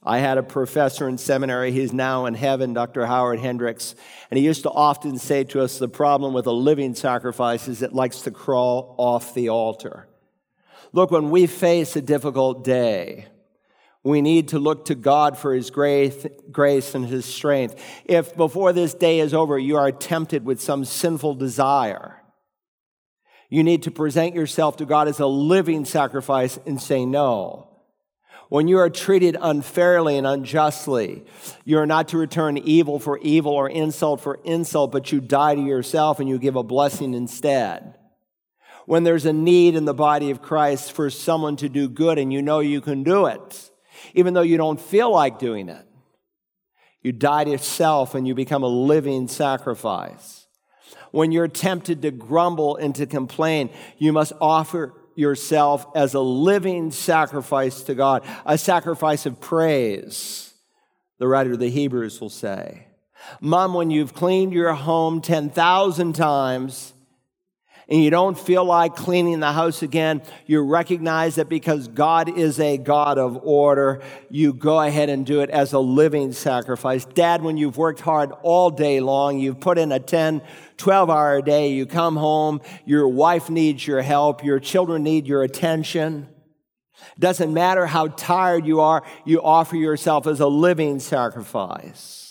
I 0.06 0.20
had 0.20 0.38
a 0.38 0.44
professor 0.44 1.10
in 1.10 1.18
seminary, 1.18 1.72
he's 1.72 1.92
now 1.92 2.28
in 2.28 2.36
heaven, 2.36 2.74
Dr. 2.74 3.08
Howard 3.08 3.40
Hendricks, 3.40 3.96
and 4.30 4.38
he 4.38 4.46
used 4.46 4.64
to 4.64 4.70
often 4.70 5.18
say 5.18 5.44
to 5.46 5.62
us 5.62 5.80
the 5.80 5.88
problem 5.88 6.34
with 6.34 6.46
a 6.46 6.52
living 6.52 6.94
sacrifice 6.94 7.68
is 7.68 7.82
it 7.82 7.94
likes 7.94 8.22
to 8.22 8.32
crawl 8.32 8.94
off 9.00 9.34
the 9.34 9.50
altar. 9.50 10.08
Look, 10.94 11.10
when 11.10 11.32
we 11.32 11.48
face 11.48 11.96
a 11.96 12.02
difficult 12.02 12.64
day, 12.64 13.28
we 14.04 14.22
need 14.22 14.50
to 14.50 14.60
look 14.60 14.86
to 14.86 14.96
God 14.96 15.38
for 15.38 15.56
His 15.56 15.72
grace, 15.72 16.28
grace 16.52 16.94
and 16.94 17.08
His 17.08 17.26
strength. 17.26 17.84
If 18.06 18.36
before 18.36 18.72
this 18.72 18.94
day 18.94 19.20
is 19.20 19.34
over, 19.34 19.58
you 19.58 19.78
are 19.78 19.92
tempted 19.92 20.46
with 20.46 20.62
some 20.62 20.86
sinful 20.86 21.36
desire, 21.36 22.22
you 23.50 23.64
need 23.64 23.84
to 23.84 23.92
present 23.92 24.36
yourself 24.36 24.78
to 24.78 24.86
God 24.86 25.08
as 25.08 25.20
a 25.20 25.26
living 25.26 25.86
sacrifice 25.86 26.60
and 26.66 26.80
say 26.80 27.06
no. 27.06 27.75
When 28.50 28.68
you 28.68 28.78
are 28.78 28.90
treated 28.90 29.38
unfairly 29.40 30.18
and 30.18 30.28
unjustly, 30.28 31.26
you 31.64 31.80
are 31.80 31.88
not 31.88 32.10
to 32.10 32.18
return 32.18 32.58
evil 32.58 33.00
for 33.00 33.18
evil 33.20 33.54
or 33.54 33.70
insult 33.70 34.22
for 34.22 34.40
insult, 34.44 34.92
but 34.92 35.12
you 35.12 35.20
die 35.20 35.56
to 35.56 35.62
yourself 35.62 36.20
and 36.20 36.30
you 36.30 36.38
give 36.38 36.56
a 36.56 36.64
blessing 36.64 37.14
instead 37.14 37.96
when 38.86 39.04
there's 39.04 39.26
a 39.26 39.34
need 39.34 39.76
in 39.76 39.86
the 39.86 39.94
body 39.94 40.32
of 40.32 40.42
Christ 40.42 40.92
for 40.92 41.10
someone 41.10 41.56
to 41.58 41.70
do 41.70 41.90
good 41.90 42.18
and 42.18 42.32
you 42.32 42.42
know 42.42 42.60
you 42.60 42.82
can 42.82 43.04
do 43.04 43.26
it, 43.26 43.72
even 44.14 44.34
though 44.34 44.42
you 44.42 44.58
don't 44.58 44.80
feel 44.80 45.12
like 45.12 45.40
doing 45.40 45.70
it. 45.70 45.86
You 47.02 47.12
die 47.12 47.44
to 47.44 47.52
yourself 47.52 48.16
and 48.16 48.28
you 48.28 48.34
become 48.34 48.64
a 48.64 48.68
living 48.68 49.28
sacrifice. 49.28 50.48
When 51.12 51.32
you're 51.32 51.48
tempted 51.48 52.02
to 52.02 52.12
grumble 52.12 52.76
and 52.78 52.96
to 52.96 53.06
complain, 53.06 53.70
you 53.98 54.12
must 54.12 54.34
offer 54.42 54.94
yourself 55.16 55.86
as 55.96 56.14
a 56.14 56.20
living 56.20 56.92
sacrifice 56.92 57.82
to 57.84 57.96
God, 57.96 58.24
a 58.46 58.58
sacrifice 58.58 59.26
of 59.26 59.40
praise, 59.40 60.54
the 61.20 61.28
writer 61.28 61.54
of 61.54 61.60
the 61.60 61.70
Hebrews 61.70 62.20
will 62.20 62.30
say. 62.30 62.88
Mom, 63.40 63.74
when 63.74 63.90
you've 63.90 64.14
cleaned 64.14 64.54
your 64.54 64.74
home 64.74 65.22
10,000 65.22 66.14
times, 66.14 66.94
and 67.88 68.04
you 68.04 68.10
don't 68.10 68.38
feel 68.38 68.66
like 68.66 68.96
cleaning 68.96 69.40
the 69.40 69.52
house 69.52 69.84
again, 69.84 70.24
you 70.48 70.62
recognize 70.62 71.36
that 71.36 71.50
because 71.50 71.88
God 71.88 72.36
is 72.36 72.60
a 72.60 72.78
God 72.78 73.18
of 73.18 73.40
order, 73.44 74.02
you 74.30 74.54
go 74.54 74.82
ahead 74.82 75.10
and 75.10 75.26
do 75.26 75.42
it 75.42 75.52
as 75.52 75.74
a 75.74 75.80
living 75.80 76.32
sacrifice. 76.32 77.06
Dad, 77.06 77.44
when 77.44 77.58
you've 77.58 77.78
worked 77.78 78.02
hard 78.02 78.32
all 78.42 78.72
day 78.72 79.00
long, 79.00 79.38
you've 79.38 79.60
put 79.60 79.78
in 79.78 79.92
a 79.92 80.00
10, 80.00 80.42
12 80.78 81.10
hour 81.10 81.42
day, 81.42 81.70
you 81.72 81.86
come 81.86 82.16
home, 82.16 82.60
your 82.86 83.08
wife 83.08 83.50
needs 83.50 83.86
your 83.86 84.02
help, 84.02 84.44
your 84.44 84.60
children 84.60 85.04
need 85.04 85.28
your 85.28 85.44
attention. 85.44 86.28
Doesn't 87.20 87.54
matter 87.54 87.86
how 87.86 88.08
tired 88.08 88.66
you 88.66 88.82
are, 88.82 89.04
you 89.26 89.44
offer 89.44 89.76
yourself 89.76 90.26
as 90.26 90.40
a 90.40 90.48
living 90.48 91.00
sacrifice. 91.00 92.25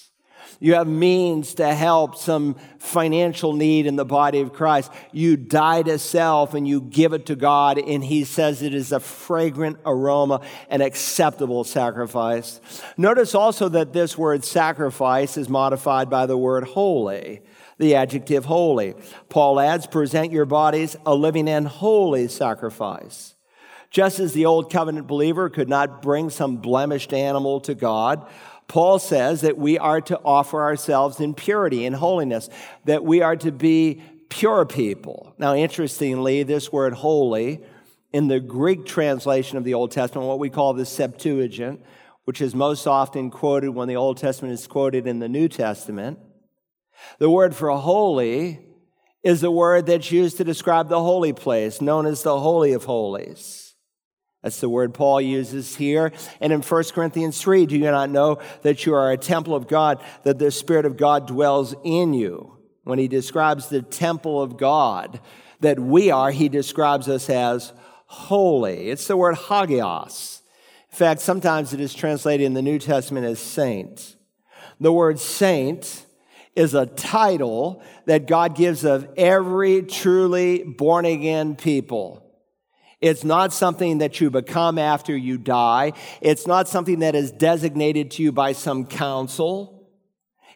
You 0.64 0.76
have 0.76 0.88
means 0.88 1.56
to 1.56 1.74
help 1.74 2.16
some 2.16 2.56
financial 2.78 3.52
need 3.52 3.84
in 3.84 3.96
the 3.96 4.04
body 4.06 4.40
of 4.40 4.54
Christ. 4.54 4.90
You 5.12 5.36
die 5.36 5.82
to 5.82 5.98
self 5.98 6.54
and 6.54 6.66
you 6.66 6.80
give 6.80 7.12
it 7.12 7.26
to 7.26 7.36
God, 7.36 7.76
and 7.76 8.02
He 8.02 8.24
says 8.24 8.62
it 8.62 8.72
is 8.72 8.90
a 8.90 8.98
fragrant 8.98 9.76
aroma, 9.84 10.40
an 10.70 10.80
acceptable 10.80 11.64
sacrifice. 11.64 12.62
Notice 12.96 13.34
also 13.34 13.68
that 13.68 13.92
this 13.92 14.16
word 14.16 14.42
sacrifice 14.42 15.36
is 15.36 15.50
modified 15.50 16.08
by 16.08 16.24
the 16.24 16.38
word 16.38 16.64
holy 16.64 17.42
the 17.76 17.96
adjective 17.96 18.46
holy. 18.46 18.94
Paul 19.28 19.60
adds, 19.60 19.86
present 19.86 20.32
your 20.32 20.46
bodies 20.46 20.96
a 21.04 21.14
living 21.14 21.46
and 21.46 21.68
holy 21.68 22.26
sacrifice. 22.28 23.34
Just 23.94 24.18
as 24.18 24.32
the 24.32 24.46
old 24.46 24.72
covenant 24.72 25.06
believer 25.06 25.48
could 25.48 25.68
not 25.68 26.02
bring 26.02 26.28
some 26.28 26.56
blemished 26.56 27.12
animal 27.12 27.60
to 27.60 27.76
God, 27.76 28.26
Paul 28.68 28.98
says 28.98 29.42
that 29.42 29.58
we 29.58 29.78
are 29.78 30.00
to 30.02 30.18
offer 30.24 30.62
ourselves 30.62 31.20
in 31.20 31.34
purity 31.34 31.86
and 31.86 31.94
holiness, 31.94 32.48
that 32.84 33.04
we 33.04 33.20
are 33.20 33.36
to 33.36 33.52
be 33.52 34.02
pure 34.28 34.64
people. 34.64 35.34
Now, 35.38 35.54
interestingly, 35.54 36.42
this 36.42 36.72
word 36.72 36.94
holy 36.94 37.60
in 38.12 38.28
the 38.28 38.40
Greek 38.40 38.86
translation 38.86 39.58
of 39.58 39.64
the 39.64 39.74
Old 39.74 39.90
Testament, 39.90 40.28
what 40.28 40.38
we 40.38 40.50
call 40.50 40.72
the 40.72 40.86
Septuagint, 40.86 41.84
which 42.24 42.40
is 42.40 42.54
most 42.54 42.86
often 42.86 43.30
quoted 43.30 43.70
when 43.70 43.88
the 43.88 43.96
Old 43.96 44.16
Testament 44.16 44.54
is 44.54 44.66
quoted 44.66 45.06
in 45.06 45.18
the 45.18 45.28
New 45.28 45.48
Testament, 45.48 46.18
the 47.18 47.30
word 47.30 47.54
for 47.54 47.70
holy 47.70 48.60
is 49.22 49.40
the 49.40 49.50
word 49.50 49.86
that's 49.86 50.12
used 50.12 50.36
to 50.36 50.44
describe 50.44 50.88
the 50.88 51.00
holy 51.00 51.32
place, 51.32 51.80
known 51.80 52.06
as 52.06 52.22
the 52.22 52.38
Holy 52.38 52.72
of 52.72 52.84
Holies. 52.84 53.63
That's 54.44 54.60
the 54.60 54.68
word 54.68 54.92
Paul 54.92 55.22
uses 55.22 55.74
here. 55.74 56.12
And 56.38 56.52
in 56.52 56.60
1 56.60 56.84
Corinthians 56.92 57.40
3, 57.40 57.64
do 57.64 57.78
you 57.78 57.90
not 57.90 58.10
know 58.10 58.40
that 58.60 58.84
you 58.84 58.94
are 58.94 59.10
a 59.10 59.16
temple 59.16 59.54
of 59.54 59.66
God, 59.66 60.04
that 60.24 60.38
the 60.38 60.50
Spirit 60.50 60.84
of 60.84 60.98
God 60.98 61.26
dwells 61.26 61.74
in 61.82 62.12
you? 62.12 62.58
When 62.82 62.98
he 62.98 63.08
describes 63.08 63.70
the 63.70 63.80
temple 63.80 64.42
of 64.42 64.58
God 64.58 65.20
that 65.60 65.80
we 65.80 66.10
are, 66.10 66.30
he 66.30 66.50
describes 66.50 67.08
us 67.08 67.30
as 67.30 67.72
holy. 68.04 68.90
It's 68.90 69.06
the 69.06 69.16
word 69.16 69.36
hagios. 69.36 70.42
In 70.92 70.98
fact, 70.98 71.22
sometimes 71.22 71.72
it 71.72 71.80
is 71.80 71.94
translated 71.94 72.44
in 72.44 72.52
the 72.52 72.60
New 72.60 72.78
Testament 72.78 73.24
as 73.24 73.38
saint. 73.38 74.14
The 74.78 74.92
word 74.92 75.18
saint 75.18 76.04
is 76.54 76.74
a 76.74 76.84
title 76.84 77.82
that 78.04 78.26
God 78.26 78.54
gives 78.54 78.84
of 78.84 79.08
every 79.16 79.80
truly 79.80 80.64
born 80.64 81.06
again 81.06 81.56
people. 81.56 82.23
It's 83.04 83.22
not 83.22 83.52
something 83.52 83.98
that 83.98 84.18
you 84.18 84.30
become 84.30 84.78
after 84.78 85.14
you 85.14 85.36
die. 85.36 85.92
It's 86.22 86.46
not 86.46 86.68
something 86.68 87.00
that 87.00 87.14
is 87.14 87.30
designated 87.30 88.12
to 88.12 88.22
you 88.22 88.32
by 88.32 88.54
some 88.54 88.86
council. 88.86 89.90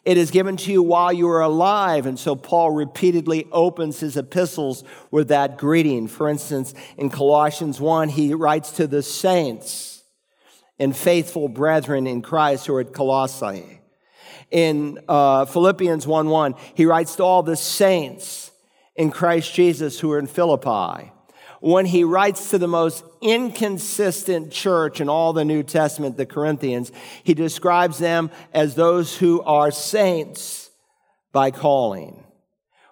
It 0.02 0.16
is 0.16 0.30
given 0.30 0.56
to 0.56 0.72
you 0.72 0.82
while 0.82 1.12
you 1.12 1.28
are 1.28 1.42
alive. 1.42 2.06
And 2.06 2.18
so 2.18 2.34
Paul 2.34 2.70
repeatedly 2.70 3.46
opens 3.52 4.00
his 4.00 4.16
epistles 4.16 4.82
with 5.10 5.28
that 5.28 5.58
greeting. 5.58 6.08
For 6.08 6.26
instance, 6.26 6.72
in 6.96 7.10
Colossians 7.10 7.82
1, 7.82 8.08
he 8.08 8.32
writes 8.32 8.70
to 8.72 8.86
the 8.86 9.02
saints 9.02 10.02
and 10.78 10.96
faithful 10.96 11.50
brethren 11.50 12.06
in 12.06 12.22
Christ 12.22 12.66
who 12.66 12.76
are 12.76 12.80
at 12.80 12.94
Colossae. 12.94 13.82
In 14.50 14.98
uh, 15.06 15.44
Philippians 15.44 16.06
1 16.06 16.28
1, 16.30 16.54
he 16.74 16.86
writes 16.86 17.16
to 17.16 17.24
all 17.24 17.42
the 17.42 17.56
saints 17.56 18.52
in 18.96 19.10
Christ 19.10 19.52
Jesus 19.52 20.00
who 20.00 20.10
are 20.12 20.18
in 20.18 20.26
Philippi 20.26 21.12
when 21.60 21.86
he 21.86 22.04
writes 22.04 22.50
to 22.50 22.58
the 22.58 22.68
most 22.68 23.04
inconsistent 23.20 24.52
church 24.52 25.00
in 25.00 25.08
all 25.08 25.32
the 25.32 25.44
New 25.44 25.62
Testament, 25.62 26.16
the 26.16 26.26
Corinthians, 26.26 26.92
he 27.24 27.34
describes 27.34 27.98
them 27.98 28.30
as 28.52 28.74
those 28.74 29.16
who 29.16 29.42
are 29.42 29.70
saints 29.70 30.70
by 31.32 31.50
calling. 31.50 32.24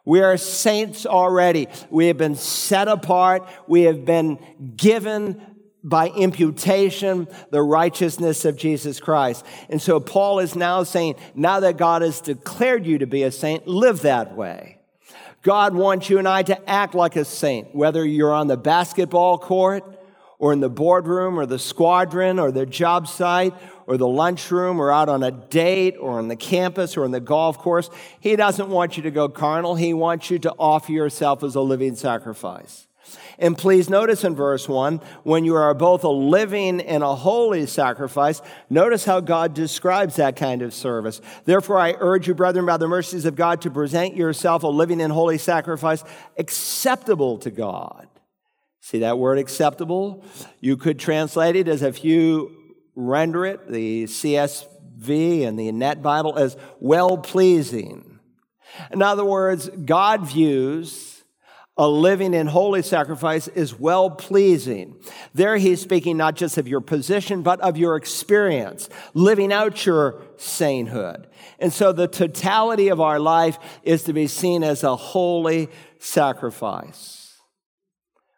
We 0.05 0.21
are 0.21 0.37
saints 0.37 1.05
already. 1.05 1.69
We 1.91 2.07
have 2.07 2.17
been 2.17 2.37
set 2.37 2.87
apart. 2.87 3.49
We 3.67 3.83
have 3.83 4.05
been 4.05 4.39
given 4.77 5.41
by 5.83 6.09
imputation 6.09 7.29
the 7.51 7.63
righteousness 7.63 8.45
of 8.45 8.57
Jesus 8.57 8.99
Christ. 8.99 9.45
And 9.69 9.81
so 9.81 10.01
Paul 10.01 10.41
is 10.41 10.57
now 10.57 10.83
saying, 10.83 11.15
now 11.35 11.61
that 11.61 11.77
God 11.77 12.03
has 12.03 12.21
declared 12.21 12.87
you 12.87 12.99
to 12.99 13.07
be 13.07 13.23
a 13.23 13.31
saint, 13.31 13.69
live 13.69 14.03
that 14.03 14.37
way. 14.37 14.76
God 15.47 15.77
wants 15.77 16.11
you 16.11 16.19
and 16.19 16.27
I 16.27 16.43
to 16.43 16.69
act 16.69 16.97
like 16.97 17.15
a 17.15 17.25
saint, 17.25 17.73
whether 17.73 18.05
you're 18.05 18.33
on 18.33 18.49
the 18.49 18.57
basketball 18.57 19.39
court 19.39 19.85
or 20.41 20.53
in 20.53 20.59
the 20.59 20.69
boardroom 20.69 21.39
or 21.39 21.47
the 21.47 21.61
squadron 21.61 22.41
or 22.41 22.51
the 22.51 22.67
job 22.67 23.07
site 23.07 23.55
or 23.87 23.97
the 23.97 24.09
lunchroom 24.09 24.81
or 24.81 24.91
out 24.91 25.09
on 25.09 25.23
a 25.23 25.31
date 25.31 25.95
or 26.01 26.19
on 26.19 26.27
the 26.27 26.35
campus 26.35 26.97
or 26.97 27.05
on 27.05 27.13
the 27.13 27.21
golf 27.21 27.59
course. 27.59 27.91
He 28.19 28.35
doesn't 28.35 28.71
want 28.71 28.97
you 28.97 29.05
to 29.05 29.13
go 29.13 29.29
carnal. 29.29 29.77
He 29.77 29.95
wants 29.95 30.33
you 30.33 30.41
to 30.41 30.53
offer 30.59 30.91
yourself 30.91 31.45
as 31.45 31.55
a 31.55 31.61
living 31.61 31.95
sacrifice. 31.95 32.89
And 33.39 33.57
please 33.57 33.91
notice 33.91 34.25
in 34.25 34.35
verse 34.35 34.69
1 34.69 35.01
when 35.23 35.45
you 35.45 35.55
are 35.57 35.75
both 35.75 36.05
a 36.05 36.09
living 36.09 36.81
and 36.81 37.03
a 37.03 37.15
holy 37.15 37.67
sacrifice, 37.67 38.41
notice 38.71 39.05
how 39.05 39.21
God 39.21 39.55
describes 39.55 40.17
that 40.17 40.37
kind 40.37 40.63
of 40.63 40.73
service. 40.73 41.21
Therefore, 41.45 41.79
I 41.79 41.97
urge 41.99 42.29
you, 42.29 42.35
brethren, 42.35 42.67
by 42.67 42.79
the 42.79 42.89
mercies 42.89 43.25
of 43.25 43.37
God, 43.37 43.61
to 43.63 43.71
present 43.71 44.17
yourself 44.17 44.63
a 44.63 44.69
living 44.69 45.01
and 45.01 45.13
holy 45.13 45.39
sacrifice 45.39 46.03
acceptable 46.39 47.39
to 47.39 47.51
God. 47.51 48.09
See 48.81 49.01
that 49.01 49.19
word 49.19 49.39
acceptable? 49.39 50.25
You 50.61 50.77
could 50.77 50.99
translate 50.99 51.57
it 51.57 51.69
as 51.69 51.83
if 51.83 52.05
you 52.05 52.57
render 52.95 53.45
it, 53.45 53.71
the 53.71 54.05
CSB 54.05 55.47
and 55.47 55.59
the 55.59 55.71
NET 55.73 56.03
Bible, 56.03 56.39
as 56.39 56.57
well 56.81 57.19
pleasing. 57.19 58.21
In 58.91 59.03
other 59.03 59.25
words, 59.25 59.69
God 59.69 60.27
views 60.27 61.16
a 61.79 61.89
living 61.89 62.35
and 62.35 62.49
holy 62.49 62.83
sacrifice 62.83 63.49
is 63.49 63.79
well 63.79 64.11
pleasing. 64.11 64.97
There 65.35 65.57
he's 65.59 65.81
speaking 65.81 66.17
not 66.17 66.35
just 66.35 66.57
of 66.57 66.67
your 66.67 66.81
position, 66.81 67.43
but 67.43 67.61
of 67.61 67.77
your 67.77 67.97
experience, 67.97 68.89
living 69.13 69.53
out 69.53 69.85
your 69.85 70.23
sainthood. 70.37 71.27
And 71.59 71.73
so 71.73 71.93
the 71.93 72.09
totality 72.09 72.89
of 72.89 73.01
our 73.01 73.19
life 73.19 73.59
is 73.83 74.05
to 74.05 74.15
be 74.15 74.27
seen 74.27 74.63
as 74.65 74.83
a 74.85 74.97
holy 74.97 75.69
sacrifice. 75.99 77.35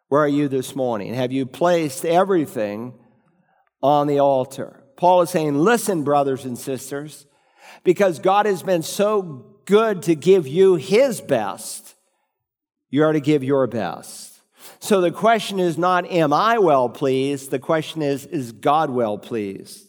Where 0.09 0.21
are 0.21 0.27
you 0.27 0.47
this 0.47 0.75
morning? 0.75 1.13
Have 1.13 1.31
you 1.31 1.45
placed 1.45 2.03
everything 2.03 2.93
on 3.81 4.07
the 4.07 4.19
altar? 4.19 4.83
Paul 4.97 5.21
is 5.21 5.29
saying, 5.29 5.55
listen, 5.55 6.03
brothers 6.03 6.43
and 6.43 6.57
sisters, 6.57 7.25
because 7.85 8.19
God 8.19 8.45
has 8.45 8.63
been 8.63 8.83
so 8.83 9.45
good 9.65 10.01
to 10.03 10.15
give 10.15 10.45
you 10.45 10.75
his 10.75 11.21
best 11.21 11.88
you 12.89 13.03
are 13.03 13.13
to 13.13 13.19
give 13.19 13.43
your 13.43 13.67
best. 13.67 14.41
So 14.79 15.01
the 15.01 15.11
question 15.11 15.59
is 15.59 15.77
not, 15.77 16.09
am 16.09 16.33
I 16.33 16.57
well 16.57 16.89
pleased? 16.89 17.51
The 17.51 17.59
question 17.59 18.01
is, 18.01 18.25
is 18.25 18.51
God 18.51 18.89
well 18.89 19.17
pleased? 19.17 19.85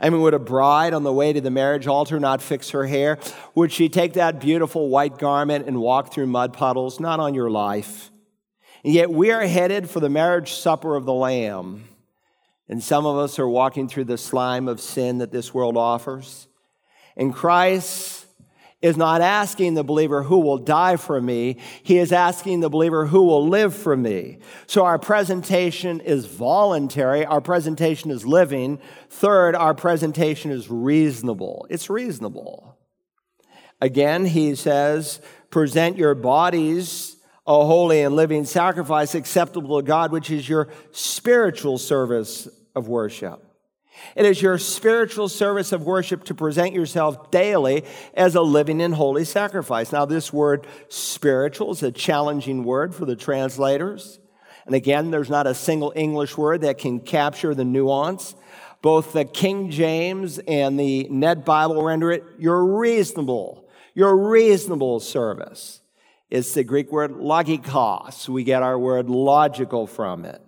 I 0.00 0.10
mean, 0.10 0.22
would 0.22 0.34
a 0.34 0.38
bride 0.38 0.94
on 0.94 1.02
the 1.02 1.12
way 1.12 1.32
to 1.32 1.40
the 1.40 1.50
marriage 1.50 1.86
altar 1.86 2.18
not 2.18 2.42
fix 2.42 2.70
her 2.70 2.86
hair? 2.86 3.18
Would 3.54 3.72
she 3.72 3.88
take 3.88 4.14
that 4.14 4.40
beautiful 4.40 4.88
white 4.88 5.18
garment 5.18 5.66
and 5.66 5.80
walk 5.80 6.12
through 6.12 6.26
mud 6.26 6.52
puddles? 6.52 7.00
Not 7.00 7.20
on 7.20 7.34
your 7.34 7.50
life. 7.50 8.10
And 8.84 8.92
yet 8.92 9.10
we 9.10 9.30
are 9.30 9.46
headed 9.46 9.88
for 9.88 10.00
the 10.00 10.08
marriage 10.10 10.52
supper 10.52 10.96
of 10.96 11.04
the 11.04 11.12
Lamb. 11.12 11.84
And 12.68 12.82
some 12.82 13.06
of 13.06 13.16
us 13.16 13.38
are 13.38 13.48
walking 13.48 13.88
through 13.88 14.04
the 14.04 14.18
slime 14.18 14.68
of 14.68 14.80
sin 14.80 15.18
that 15.18 15.32
this 15.32 15.52
world 15.52 15.76
offers. 15.76 16.48
And 17.16 17.34
Christ 17.34 18.13
is 18.84 18.98
not 18.98 19.22
asking 19.22 19.72
the 19.72 19.82
believer 19.82 20.22
who 20.22 20.40
will 20.40 20.58
die 20.58 20.96
for 20.96 21.18
me. 21.18 21.56
He 21.82 21.96
is 21.96 22.12
asking 22.12 22.60
the 22.60 22.68
believer 22.68 23.06
who 23.06 23.22
will 23.22 23.48
live 23.48 23.74
for 23.74 23.96
me. 23.96 24.40
So 24.66 24.84
our 24.84 24.98
presentation 24.98 26.00
is 26.00 26.26
voluntary. 26.26 27.24
Our 27.24 27.40
presentation 27.40 28.10
is 28.10 28.26
living. 28.26 28.78
Third, 29.08 29.56
our 29.56 29.72
presentation 29.72 30.50
is 30.50 30.70
reasonable. 30.70 31.66
It's 31.70 31.88
reasonable. 31.88 32.76
Again, 33.80 34.26
he 34.26 34.54
says, 34.54 35.18
present 35.48 35.96
your 35.96 36.14
bodies 36.14 37.16
a 37.46 37.64
holy 37.64 38.02
and 38.02 38.14
living 38.14 38.44
sacrifice 38.44 39.14
acceptable 39.14 39.80
to 39.80 39.86
God, 39.86 40.12
which 40.12 40.30
is 40.30 40.46
your 40.46 40.68
spiritual 40.92 41.78
service 41.78 42.48
of 42.74 42.86
worship. 42.88 43.53
It 44.16 44.26
is 44.26 44.42
your 44.42 44.58
spiritual 44.58 45.28
service 45.28 45.72
of 45.72 45.84
worship 45.84 46.24
to 46.24 46.34
present 46.34 46.74
yourself 46.74 47.30
daily 47.30 47.84
as 48.14 48.34
a 48.34 48.42
living 48.42 48.80
and 48.80 48.94
holy 48.94 49.24
sacrifice. 49.24 49.92
Now, 49.92 50.04
this 50.04 50.32
word 50.32 50.66
spiritual 50.88 51.72
is 51.72 51.82
a 51.82 51.92
challenging 51.92 52.64
word 52.64 52.94
for 52.94 53.04
the 53.04 53.16
translators. 53.16 54.20
And 54.66 54.74
again, 54.74 55.10
there's 55.10 55.30
not 55.30 55.46
a 55.46 55.54
single 55.54 55.92
English 55.94 56.36
word 56.36 56.62
that 56.62 56.78
can 56.78 57.00
capture 57.00 57.54
the 57.54 57.64
nuance. 57.64 58.34
Both 58.82 59.12
the 59.12 59.24
King 59.24 59.70
James 59.70 60.38
and 60.38 60.78
the 60.78 61.08
NET 61.10 61.44
Bible 61.44 61.82
render 61.82 62.10
it 62.10 62.24
your 62.38 62.64
reasonable, 62.64 63.68
your 63.94 64.16
reasonable 64.16 65.00
service. 65.00 65.80
It's 66.30 66.52
the 66.54 66.64
Greek 66.64 66.90
word 66.90 67.12
logikos. 67.12 68.28
We 68.28 68.44
get 68.44 68.62
our 68.62 68.78
word 68.78 69.08
logical 69.08 69.86
from 69.86 70.24
it. 70.24 70.43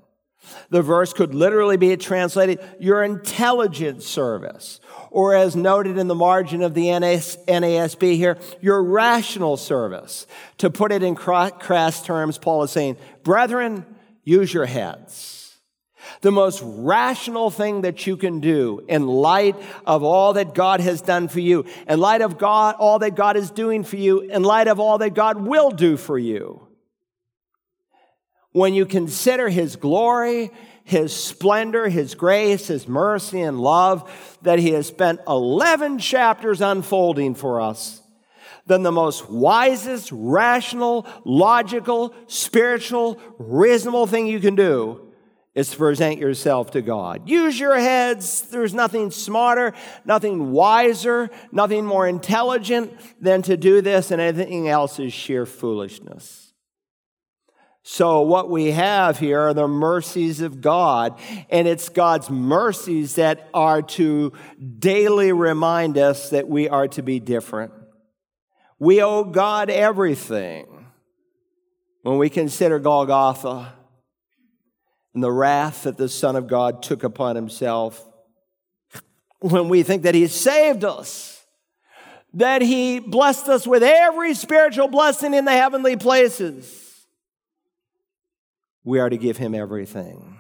The 0.70 0.82
verse 0.82 1.12
could 1.12 1.34
literally 1.34 1.76
be 1.76 1.97
translated 1.97 2.61
your 2.78 3.03
intelligence 3.03 4.07
service, 4.07 4.80
or 5.11 5.34
as 5.34 5.57
noted 5.57 5.99
in 5.99 6.09
the 6.09 6.14
margin 6.14 6.62
of 6.62 6.74
the 6.74 6.86
NASB 6.86 8.16
here, 8.16 8.38
your 8.61 8.82
rational 8.82 9.57
service. 9.57 10.26
To 10.59 10.70
put 10.70 10.92
it 10.92 11.03
in 11.03 11.14
crass 11.14 12.03
terms, 12.03 12.38
Paul 12.38 12.62
is 12.62 12.70
saying, 12.70 12.97
brethren, 13.22 13.86
use 14.24 14.53
your 14.53 14.66
heads. 14.66 15.59
The 16.20 16.30
most 16.30 16.62
rational 16.64 17.51
thing 17.51 17.82
that 17.82 18.07
you 18.07 18.16
can 18.16 18.40
do 18.40 18.84
in 18.88 19.07
light 19.07 19.57
of 19.84 20.03
all 20.03 20.34
that 20.34 20.55
God 20.55 20.80
has 20.80 21.01
done 21.01 21.28
for 21.28 21.40
you, 21.40 21.64
in 21.88 21.99
light 22.01 22.22
of 22.22 22.38
God, 22.38 22.76
all 22.78 23.01
that 23.01 23.16
God 23.16 23.36
is 23.36 23.51
doing 23.51 23.82
for 23.84 23.97
you, 23.97 24.20
in 24.20 24.42
light 24.42 24.68
of 24.68 24.78
all 24.78 24.99
that 24.99 25.14
God 25.14 25.47
will 25.47 25.70
do 25.70 25.97
for 25.97 26.18
you 26.18 26.66
when 28.57 28.73
you 28.73 28.87
consider 28.87 29.51
his 29.51 29.77
glory, 29.77 30.51
his 30.83 31.15
splendor, 31.15 31.91
his 31.91 32.15
grace, 32.15 32.69
his 32.69 32.89
mercy, 32.89 33.43
and 33.43 33.61
love 33.61 34.11
that 34.41 34.59
he 34.59 34.71
has 34.71 34.87
spent 34.87 35.21
11 35.29 35.99
chapters 35.99 36.63
unfolding 36.63 37.35
for 37.35 37.61
us, 37.61 38.01
then 38.65 38.83
the 38.83 38.91
most 38.91 39.29
wisest, 39.29 40.09
rational, 40.11 41.07
logical, 41.27 42.15
spiritual, 42.29 43.21
reasonable 43.39 44.07
thing 44.07 44.27
you 44.27 44.41
can 44.41 44.55
do 44.55 45.13
is 45.55 45.73
to 45.73 45.77
present 45.77 46.19
yourself 46.19 46.71
to 46.71 46.81
God. 46.81 47.29
Use 47.29 47.61
your 47.61 47.79
heads. 47.79 48.41
There's 48.49 48.73
nothing 48.73 49.11
smarter, 49.11 49.75
nothing 50.07 50.51
wiser, 50.51 51.29
nothing 51.53 51.85
more 51.85 52.09
intelligent 52.09 52.95
than 53.21 53.43
to 53.43 53.59
do 53.59 53.83
this, 53.83 54.11
and 54.11 54.19
anything 54.19 54.67
else 54.67 54.99
is 54.99 55.13
sheer 55.13 55.45
foolishness. 55.45 56.45
So, 57.89 58.22
what 58.22 58.51
we 58.51 58.72
have 58.72 59.20
here 59.20 59.39
are 59.39 59.55
the 59.55 59.68
mercies 59.68 60.41
of 60.41 60.61
God, 60.61 61.20
and 61.49 61.68
it's 61.68 61.89
God's 61.89 62.28
mercies 62.28 63.14
that 63.14 63.49
are 63.55 63.80
to 63.80 64.32
daily 64.80 65.30
remind 65.30 65.97
us 65.97 66.30
that 66.30 66.49
we 66.49 66.68
are 66.68 66.89
to 66.89 67.03
be 67.03 67.20
different. 67.20 67.72
We 68.80 69.01
owe 69.03 69.22
God 69.22 69.70
everything 69.70 70.89
when 72.03 72.18
we 72.18 72.28
consider 72.28 72.80
Golgotha 72.80 73.72
and 75.14 75.22
the 75.22 75.30
wrath 75.30 75.84
that 75.84 75.97
the 75.97 76.09
Son 76.09 76.34
of 76.34 76.49
God 76.49 76.82
took 76.82 77.05
upon 77.05 77.37
himself. 77.37 78.05
When 79.39 79.68
we 79.68 79.84
think 79.84 80.03
that 80.03 80.16
he 80.16 80.26
saved 80.26 80.84
us, 80.84 81.41
that 82.34 82.62
he 82.62 82.99
blessed 82.99 83.47
us 83.47 83.64
with 83.64 83.84
every 83.84 84.34
spiritual 84.34 84.89
blessing 84.89 85.34
in 85.34 85.45
the 85.45 85.53
heavenly 85.53 85.97
places 85.97 86.86
we 88.87 89.01
are 89.01 89.11
to 89.11 89.18
give 89.18 89.37
him 89.37 89.55
everything. 89.55 90.39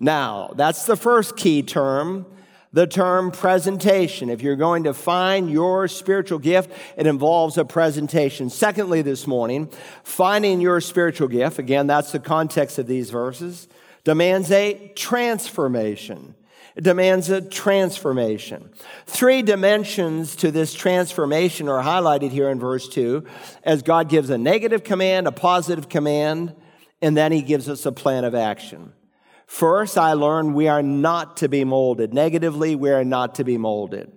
Now, 0.00 0.52
that's 0.56 0.84
the 0.86 0.96
first 0.96 1.36
key 1.36 1.62
term, 1.62 2.26
the 2.72 2.86
term 2.86 3.30
presentation. 3.30 4.28
If 4.28 4.42
you're 4.42 4.56
going 4.56 4.84
to 4.84 4.92
find 4.92 5.48
your 5.48 5.86
spiritual 5.86 6.40
gift, 6.40 6.70
it 6.96 7.06
involves 7.06 7.56
a 7.56 7.64
presentation. 7.64 8.50
Secondly, 8.50 9.02
this 9.02 9.26
morning, 9.26 9.70
finding 10.02 10.60
your 10.60 10.80
spiritual 10.80 11.28
gift, 11.28 11.60
again, 11.60 11.86
that's 11.86 12.10
the 12.10 12.18
context 12.18 12.76
of 12.78 12.88
these 12.88 13.08
verses, 13.10 13.68
demands 14.02 14.50
a 14.50 14.92
transformation. 14.96 16.34
It 16.74 16.82
demands 16.82 17.30
a 17.30 17.40
transformation. 17.40 18.70
Three 19.06 19.42
dimensions 19.42 20.34
to 20.36 20.50
this 20.50 20.74
transformation 20.74 21.68
are 21.68 21.82
highlighted 21.82 22.30
here 22.30 22.48
in 22.50 22.58
verse 22.58 22.88
2 22.88 23.24
as 23.62 23.82
God 23.82 24.08
gives 24.08 24.28
a 24.28 24.38
negative 24.38 24.82
command, 24.82 25.28
a 25.28 25.32
positive 25.32 25.88
command, 25.88 26.54
and 27.00 27.16
then 27.16 27.32
he 27.32 27.42
gives 27.42 27.68
us 27.68 27.86
a 27.86 27.92
plan 27.92 28.24
of 28.24 28.34
action. 28.34 28.92
First, 29.46 29.96
I 29.96 30.12
learned 30.12 30.54
we 30.54 30.68
are 30.68 30.82
not 30.82 31.38
to 31.38 31.48
be 31.48 31.64
molded. 31.64 32.12
Negatively, 32.12 32.76
we 32.76 32.90
are 32.90 33.04
not 33.04 33.36
to 33.36 33.44
be 33.44 33.56
molded. 33.56 34.12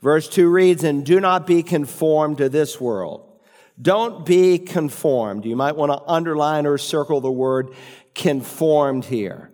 Verse 0.00 0.28
2 0.28 0.48
reads, 0.48 0.84
And 0.84 1.04
do 1.04 1.18
not 1.20 1.46
be 1.46 1.62
conformed 1.62 2.38
to 2.38 2.48
this 2.48 2.80
world. 2.80 3.40
Don't 3.80 4.24
be 4.24 4.58
conformed. 4.58 5.44
You 5.44 5.56
might 5.56 5.76
want 5.76 5.92
to 5.92 6.00
underline 6.06 6.66
or 6.66 6.78
circle 6.78 7.20
the 7.20 7.32
word 7.32 7.74
conformed 8.14 9.06
here. 9.06 9.50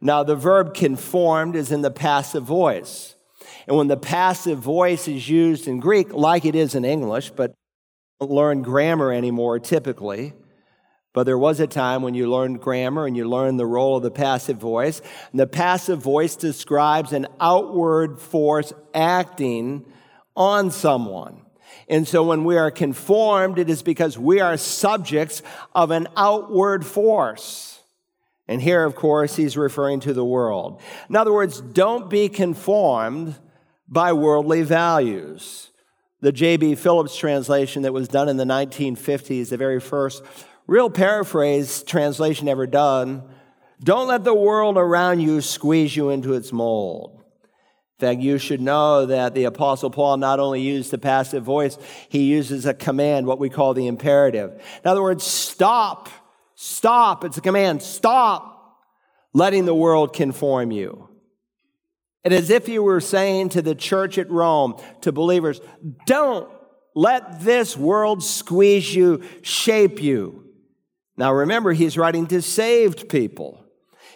Now, 0.00 0.22
the 0.22 0.36
verb 0.36 0.72
conformed 0.72 1.56
is 1.56 1.72
in 1.72 1.82
the 1.82 1.90
passive 1.90 2.44
voice. 2.44 3.16
And 3.66 3.76
when 3.76 3.88
the 3.88 3.96
passive 3.96 4.58
voice 4.58 5.08
is 5.08 5.28
used 5.28 5.68
in 5.68 5.80
Greek, 5.80 6.12
like 6.12 6.44
it 6.44 6.54
is 6.54 6.74
in 6.74 6.84
English, 6.84 7.30
but 7.30 7.54
learn 8.20 8.62
grammar 8.62 9.12
anymore 9.12 9.58
typically, 9.58 10.32
but 11.12 11.24
there 11.24 11.38
was 11.38 11.58
a 11.58 11.66
time 11.66 12.02
when 12.02 12.14
you 12.14 12.30
learned 12.30 12.60
grammar 12.60 13.06
and 13.06 13.16
you 13.16 13.28
learned 13.28 13.58
the 13.58 13.66
role 13.66 13.96
of 13.96 14.02
the 14.02 14.10
passive 14.10 14.58
voice. 14.58 15.02
And 15.32 15.40
the 15.40 15.46
passive 15.46 16.00
voice 16.00 16.36
describes 16.36 17.12
an 17.12 17.26
outward 17.40 18.20
force 18.20 18.72
acting 18.94 19.84
on 20.36 20.70
someone. 20.70 21.42
And 21.88 22.06
so 22.06 22.22
when 22.22 22.44
we 22.44 22.56
are 22.56 22.70
conformed, 22.70 23.58
it 23.58 23.68
is 23.68 23.82
because 23.82 24.16
we 24.16 24.38
are 24.38 24.56
subjects 24.56 25.42
of 25.74 25.90
an 25.90 26.06
outward 26.16 26.86
force. 26.86 27.80
And 28.46 28.62
here, 28.62 28.84
of 28.84 28.94
course, 28.94 29.34
he's 29.34 29.56
referring 29.56 30.00
to 30.00 30.12
the 30.12 30.24
world. 30.24 30.80
In 31.08 31.16
other 31.16 31.32
words, 31.32 31.60
don't 31.60 32.08
be 32.08 32.28
conformed 32.28 33.36
by 33.88 34.12
worldly 34.12 34.62
values. 34.62 35.70
The 36.20 36.32
J.B. 36.32 36.76
Phillips 36.76 37.16
translation 37.16 37.82
that 37.82 37.92
was 37.92 38.06
done 38.06 38.28
in 38.28 38.36
the 38.36 38.44
1950s, 38.44 39.48
the 39.48 39.56
very 39.56 39.80
first 39.80 40.22
Real 40.70 40.88
paraphrase 40.88 41.82
translation 41.82 42.46
ever 42.46 42.64
done. 42.64 43.24
Don't 43.82 44.06
let 44.06 44.22
the 44.22 44.32
world 44.32 44.76
around 44.76 45.18
you 45.18 45.40
squeeze 45.40 45.96
you 45.96 46.10
into 46.10 46.34
its 46.34 46.52
mold. 46.52 47.24
In 47.98 48.06
fact, 48.06 48.20
you 48.20 48.38
should 48.38 48.60
know 48.60 49.04
that 49.06 49.34
the 49.34 49.46
Apostle 49.46 49.90
Paul 49.90 50.18
not 50.18 50.38
only 50.38 50.60
used 50.60 50.92
the 50.92 50.96
passive 50.96 51.42
voice, 51.42 51.76
he 52.08 52.22
uses 52.22 52.66
a 52.66 52.72
command, 52.72 53.26
what 53.26 53.40
we 53.40 53.50
call 53.50 53.74
the 53.74 53.88
imperative. 53.88 54.52
In 54.52 54.88
other 54.88 55.02
words, 55.02 55.24
stop, 55.24 56.08
stop. 56.54 57.24
It's 57.24 57.36
a 57.36 57.40
command, 57.40 57.82
stop 57.82 58.78
letting 59.34 59.64
the 59.64 59.74
world 59.74 60.12
conform 60.12 60.70
you. 60.70 61.08
And 62.22 62.32
as 62.32 62.48
if 62.48 62.68
you 62.68 62.84
were 62.84 63.00
saying 63.00 63.48
to 63.50 63.62
the 63.62 63.74
church 63.74 64.18
at 64.18 64.30
Rome, 64.30 64.76
to 65.00 65.10
believers, 65.10 65.60
don't 66.06 66.48
let 66.94 67.40
this 67.42 67.76
world 67.76 68.22
squeeze 68.22 68.94
you, 68.94 69.24
shape 69.42 70.00
you. 70.00 70.46
Now 71.20 71.34
remember, 71.34 71.74
he's 71.74 71.98
writing 71.98 72.26
to 72.28 72.40
saved 72.40 73.10
people. 73.10 73.62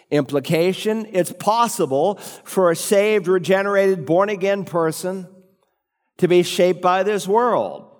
Implication 0.09 1.05
it's 1.11 1.31
possible 1.31 2.15
for 2.43 2.71
a 2.71 2.75
saved, 2.75 3.27
regenerated, 3.27 4.07
born 4.07 4.29
again 4.29 4.65
person 4.65 5.27
to 6.17 6.27
be 6.27 6.41
shaped 6.41 6.81
by 6.81 7.03
this 7.03 7.27
world. 7.27 7.91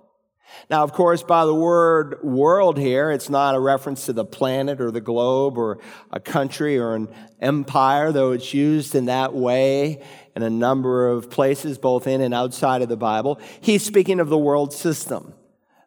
Now, 0.71 0.83
of 0.83 0.91
course, 0.91 1.21
by 1.21 1.45
the 1.45 1.53
word 1.53 2.23
world 2.23 2.79
here, 2.79 3.11
it's 3.11 3.29
not 3.29 3.53
a 3.53 3.59
reference 3.59 4.07
to 4.07 4.13
the 4.13 4.25
planet 4.25 4.81
or 4.81 4.89
the 4.89 5.01
globe 5.01 5.59
or 5.59 5.77
a 6.11 6.19
country 6.19 6.79
or 6.79 6.95
an 6.95 7.07
empire, 7.39 8.11
though 8.11 8.31
it's 8.31 8.55
used 8.55 8.95
in 8.95 9.05
that 9.05 9.35
way 9.35 10.01
in 10.35 10.41
a 10.41 10.49
number 10.49 11.09
of 11.09 11.29
places, 11.29 11.77
both 11.77 12.07
in 12.07 12.21
and 12.21 12.33
outside 12.33 12.81
of 12.81 12.89
the 12.89 12.97
Bible. 12.97 13.39
He's 13.61 13.85
speaking 13.85 14.19
of 14.19 14.29
the 14.29 14.37
world 14.37 14.73
system 14.73 15.34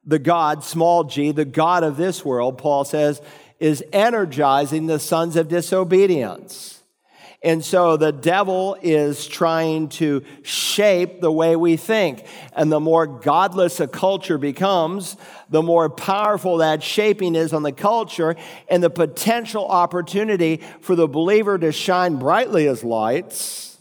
the 0.09 0.19
God, 0.19 0.65
small 0.65 1.05
g, 1.05 1.31
the 1.31 1.45
God 1.45 1.85
of 1.85 1.97
this 1.97 2.25
world, 2.25 2.59
Paul 2.59 2.85
says, 2.85 3.21
is 3.61 3.85
energizing 3.93 4.87
the 4.87 4.99
sons 4.99 5.37
of 5.37 5.49
disobedience. 5.49 6.83
And 7.43 7.65
so 7.65 7.97
the 7.97 8.11
devil 8.11 8.77
is 8.83 9.29
trying 9.29 9.91
to 9.91 10.25
shape 10.43 11.21
the 11.21 11.31
way 11.31 11.55
we 11.55 11.77
think. 11.77 12.25
And 12.53 12.73
the 12.73 12.81
more 12.81 13.07
godless 13.07 13.79
a 13.79 13.87
culture 13.87 14.39
becomes, 14.39 15.17
the 15.49 15.63
more 15.63 15.89
powerful 15.89 16.57
that 16.57 16.83
shaping 16.83 17.37
is 17.37 17.53
on 17.53 17.63
the 17.63 17.71
culture 17.71 18.35
and 18.69 18.83
the 18.83 18.91
potential 18.91 19.69
opportunity 19.69 20.63
for 20.81 20.97
the 20.97 21.07
believer 21.07 21.59
to 21.59 21.71
shine 21.71 22.17
brightly 22.17 22.67
as 22.67 22.83
lights 22.83 23.79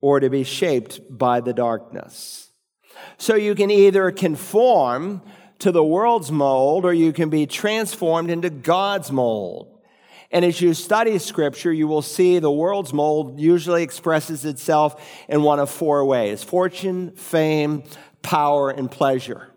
or 0.00 0.20
to 0.20 0.30
be 0.30 0.44
shaped 0.44 1.00
by 1.10 1.40
the 1.40 1.52
darkness. 1.52 2.43
So 3.18 3.34
you 3.34 3.54
can 3.54 3.70
either 3.70 4.10
conform 4.10 5.22
to 5.60 5.72
the 5.72 5.84
world's 5.84 6.30
mold 6.30 6.84
or 6.84 6.92
you 6.92 7.12
can 7.12 7.30
be 7.30 7.46
transformed 7.46 8.30
into 8.30 8.50
God's 8.50 9.10
mold. 9.10 9.70
And 10.30 10.44
as 10.44 10.60
you 10.60 10.74
study 10.74 11.18
scripture, 11.18 11.72
you 11.72 11.86
will 11.86 12.02
see 12.02 12.40
the 12.40 12.50
world's 12.50 12.92
mold 12.92 13.38
usually 13.38 13.84
expresses 13.84 14.44
itself 14.44 15.00
in 15.28 15.42
one 15.42 15.60
of 15.60 15.70
four 15.70 16.04
ways 16.04 16.42
fortune, 16.42 17.12
fame, 17.12 17.84
power, 18.22 18.70
and 18.70 18.90
pleasure. 18.90 19.50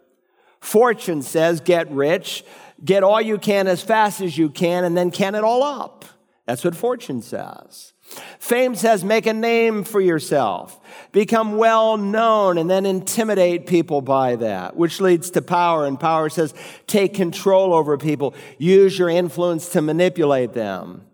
Fortune 0.59 1.21
says, 1.21 1.61
get 1.61 1.89
rich, 1.91 2.43
get 2.83 3.01
all 3.01 3.21
you 3.21 3.37
can 3.37 3.67
as 3.67 3.81
fast 3.81 4.21
as 4.21 4.37
you 4.37 4.49
can, 4.49 4.83
and 4.83 4.95
then 4.95 5.11
can 5.11 5.33
it 5.33 5.43
all 5.43 5.63
up. 5.63 6.05
That's 6.45 6.63
what 6.63 6.75
fortune 6.75 7.21
says. 7.21 7.93
Fame 8.39 8.75
says 8.75 9.03
make 9.03 9.25
a 9.25 9.33
name 9.33 9.83
for 9.83 9.99
yourself, 9.99 10.79
become 11.11 11.57
well 11.57 11.97
known, 11.97 12.57
and 12.57 12.69
then 12.69 12.85
intimidate 12.85 13.67
people 13.67 14.01
by 14.01 14.35
that, 14.37 14.75
which 14.75 15.01
leads 15.01 15.31
to 15.31 15.41
power. 15.41 15.85
And 15.85 15.99
power 15.99 16.29
says 16.29 16.53
take 16.87 17.13
control 17.13 17.73
over 17.73 17.97
people, 17.97 18.33
use 18.57 18.97
your 18.97 19.09
influence 19.09 19.69
to 19.69 19.81
manipulate 19.81 20.53
them. 20.53 21.05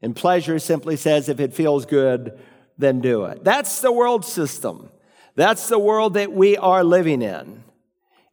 And 0.00 0.14
pleasure 0.14 0.58
simply 0.58 0.96
says 0.96 1.28
if 1.28 1.40
it 1.40 1.52
feels 1.52 1.84
good, 1.84 2.38
then 2.78 3.00
do 3.00 3.24
it. 3.24 3.44
That's 3.44 3.80
the 3.80 3.92
world 3.92 4.24
system. 4.24 4.90
That's 5.34 5.68
the 5.68 5.78
world 5.78 6.14
that 6.14 6.32
we 6.32 6.56
are 6.56 6.82
living 6.82 7.22
in. 7.22 7.64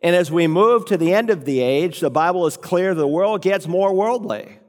And 0.02 0.16
as 0.16 0.32
we 0.32 0.48
move 0.48 0.86
to 0.86 0.98
the 0.98 1.14
end 1.14 1.30
of 1.30 1.46
the 1.46 1.62
age, 1.62 2.00
the 2.00 2.12
Bible 2.12 2.46
is 2.46 2.58
clear 2.58 2.94
the 2.94 3.08
world 3.08 3.42
gets 3.42 3.68
more 3.68 3.94
worldly. 3.94 4.60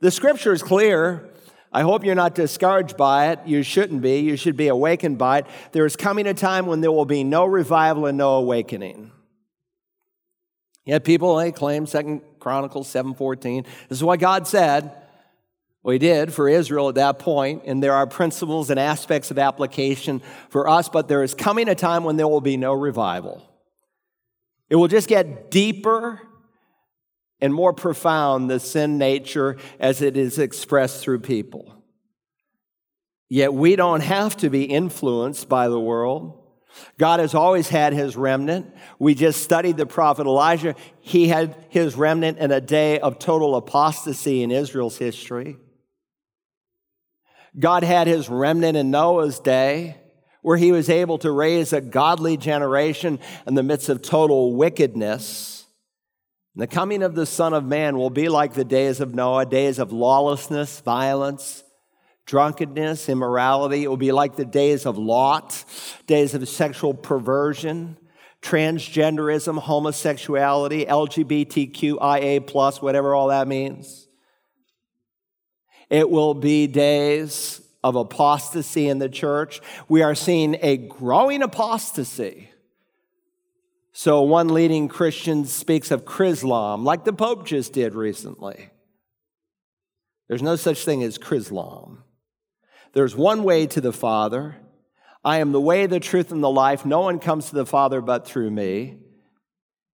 The 0.00 0.10
scripture 0.10 0.52
is 0.52 0.62
clear. 0.62 1.28
I 1.74 1.82
hope 1.82 2.04
you're 2.04 2.14
not 2.14 2.36
discouraged 2.36 2.96
by 2.96 3.32
it. 3.32 3.40
You 3.46 3.64
shouldn't 3.64 4.00
be. 4.00 4.20
You 4.20 4.36
should 4.36 4.56
be 4.56 4.68
awakened 4.68 5.18
by 5.18 5.38
it. 5.38 5.46
There 5.72 5.84
is 5.84 5.96
coming 5.96 6.28
a 6.28 6.32
time 6.32 6.66
when 6.66 6.80
there 6.80 6.92
will 6.92 7.04
be 7.04 7.24
no 7.24 7.44
revival 7.44 8.06
and 8.06 8.16
no 8.16 8.36
awakening. 8.36 9.10
Yet 10.84 11.02
people 11.02 11.34
they 11.34 11.50
claim 11.50 11.86
Second 11.86 12.22
Chronicles 12.38 12.86
7:14. 12.86 13.64
This 13.88 13.98
is 13.98 14.04
what 14.04 14.20
God 14.20 14.46
said. 14.46 14.92
Well, 15.82 15.92
he 15.92 15.98
did 15.98 16.32
for 16.32 16.48
Israel 16.48 16.88
at 16.88 16.94
that 16.94 17.18
point, 17.18 17.62
and 17.66 17.82
there 17.82 17.92
are 17.92 18.06
principles 18.06 18.70
and 18.70 18.78
aspects 18.78 19.32
of 19.32 19.38
application 19.38 20.22
for 20.50 20.68
us, 20.68 20.88
but 20.88 21.08
there 21.08 21.24
is 21.24 21.34
coming 21.34 21.68
a 21.68 21.74
time 21.74 22.04
when 22.04 22.16
there 22.16 22.28
will 22.28 22.40
be 22.40 22.56
no 22.56 22.72
revival. 22.72 23.42
It 24.70 24.76
will 24.76 24.88
just 24.88 25.08
get 25.08 25.50
deeper 25.50 26.22
and 27.44 27.52
more 27.52 27.74
profound, 27.74 28.48
the 28.48 28.58
sin 28.58 28.96
nature 28.96 29.58
as 29.78 30.00
it 30.00 30.16
is 30.16 30.38
expressed 30.38 31.02
through 31.02 31.18
people. 31.18 31.74
Yet 33.28 33.52
we 33.52 33.76
don't 33.76 34.00
have 34.00 34.34
to 34.38 34.48
be 34.48 34.64
influenced 34.64 35.46
by 35.46 35.68
the 35.68 35.78
world. 35.78 36.40
God 36.98 37.20
has 37.20 37.34
always 37.34 37.68
had 37.68 37.92
his 37.92 38.16
remnant. 38.16 38.74
We 38.98 39.14
just 39.14 39.42
studied 39.42 39.76
the 39.76 39.84
prophet 39.84 40.26
Elijah. 40.26 40.74
He 41.02 41.28
had 41.28 41.54
his 41.68 41.96
remnant 41.96 42.38
in 42.38 42.50
a 42.50 42.62
day 42.62 42.98
of 42.98 43.18
total 43.18 43.56
apostasy 43.56 44.42
in 44.42 44.50
Israel's 44.50 44.96
history. 44.96 45.58
God 47.58 47.82
had 47.82 48.06
his 48.06 48.30
remnant 48.30 48.78
in 48.78 48.90
Noah's 48.90 49.38
day, 49.38 49.98
where 50.40 50.56
he 50.56 50.72
was 50.72 50.88
able 50.88 51.18
to 51.18 51.30
raise 51.30 51.74
a 51.74 51.82
godly 51.82 52.38
generation 52.38 53.18
in 53.46 53.54
the 53.54 53.62
midst 53.62 53.90
of 53.90 54.00
total 54.00 54.54
wickedness. 54.54 55.63
The 56.56 56.66
coming 56.68 57.02
of 57.02 57.16
the 57.16 57.26
Son 57.26 57.52
of 57.52 57.64
Man 57.64 57.96
will 57.96 58.10
be 58.10 58.28
like 58.28 58.54
the 58.54 58.64
days 58.64 59.00
of 59.00 59.12
Noah, 59.12 59.44
days 59.44 59.80
of 59.80 59.92
lawlessness, 59.92 60.80
violence, 60.80 61.64
drunkenness, 62.26 63.08
immorality. 63.08 63.82
It 63.82 63.88
will 63.88 63.96
be 63.96 64.12
like 64.12 64.36
the 64.36 64.44
days 64.44 64.86
of 64.86 64.96
Lot, 64.96 65.64
days 66.06 66.32
of 66.32 66.48
sexual 66.48 66.94
perversion, 66.94 67.98
transgenderism, 68.40 69.58
homosexuality, 69.58 70.86
LGBTQIA, 70.86 72.46
plus, 72.46 72.80
whatever 72.80 73.14
all 73.14 73.28
that 73.28 73.48
means. 73.48 74.06
It 75.90 76.08
will 76.08 76.34
be 76.34 76.68
days 76.68 77.60
of 77.82 77.96
apostasy 77.96 78.88
in 78.88 79.00
the 79.00 79.08
church. 79.08 79.60
We 79.88 80.02
are 80.02 80.14
seeing 80.14 80.56
a 80.62 80.76
growing 80.76 81.42
apostasy. 81.42 82.50
So, 83.96 84.22
one 84.22 84.48
leading 84.48 84.88
Christian 84.88 85.44
speaks 85.44 85.92
of 85.92 86.04
Chrislam, 86.04 86.84
like 86.84 87.04
the 87.04 87.12
Pope 87.12 87.46
just 87.46 87.72
did 87.72 87.94
recently. 87.94 88.70
There's 90.28 90.42
no 90.42 90.56
such 90.56 90.84
thing 90.84 91.04
as 91.04 91.16
Chrislam. 91.16 91.98
There's 92.92 93.14
one 93.14 93.44
way 93.44 93.68
to 93.68 93.80
the 93.80 93.92
Father. 93.92 94.56
I 95.24 95.38
am 95.38 95.52
the 95.52 95.60
way, 95.60 95.86
the 95.86 96.00
truth, 96.00 96.32
and 96.32 96.42
the 96.42 96.50
life. 96.50 96.84
No 96.84 97.02
one 97.02 97.20
comes 97.20 97.50
to 97.50 97.54
the 97.54 97.64
Father 97.64 98.00
but 98.00 98.26
through 98.26 98.50
me. 98.50 98.98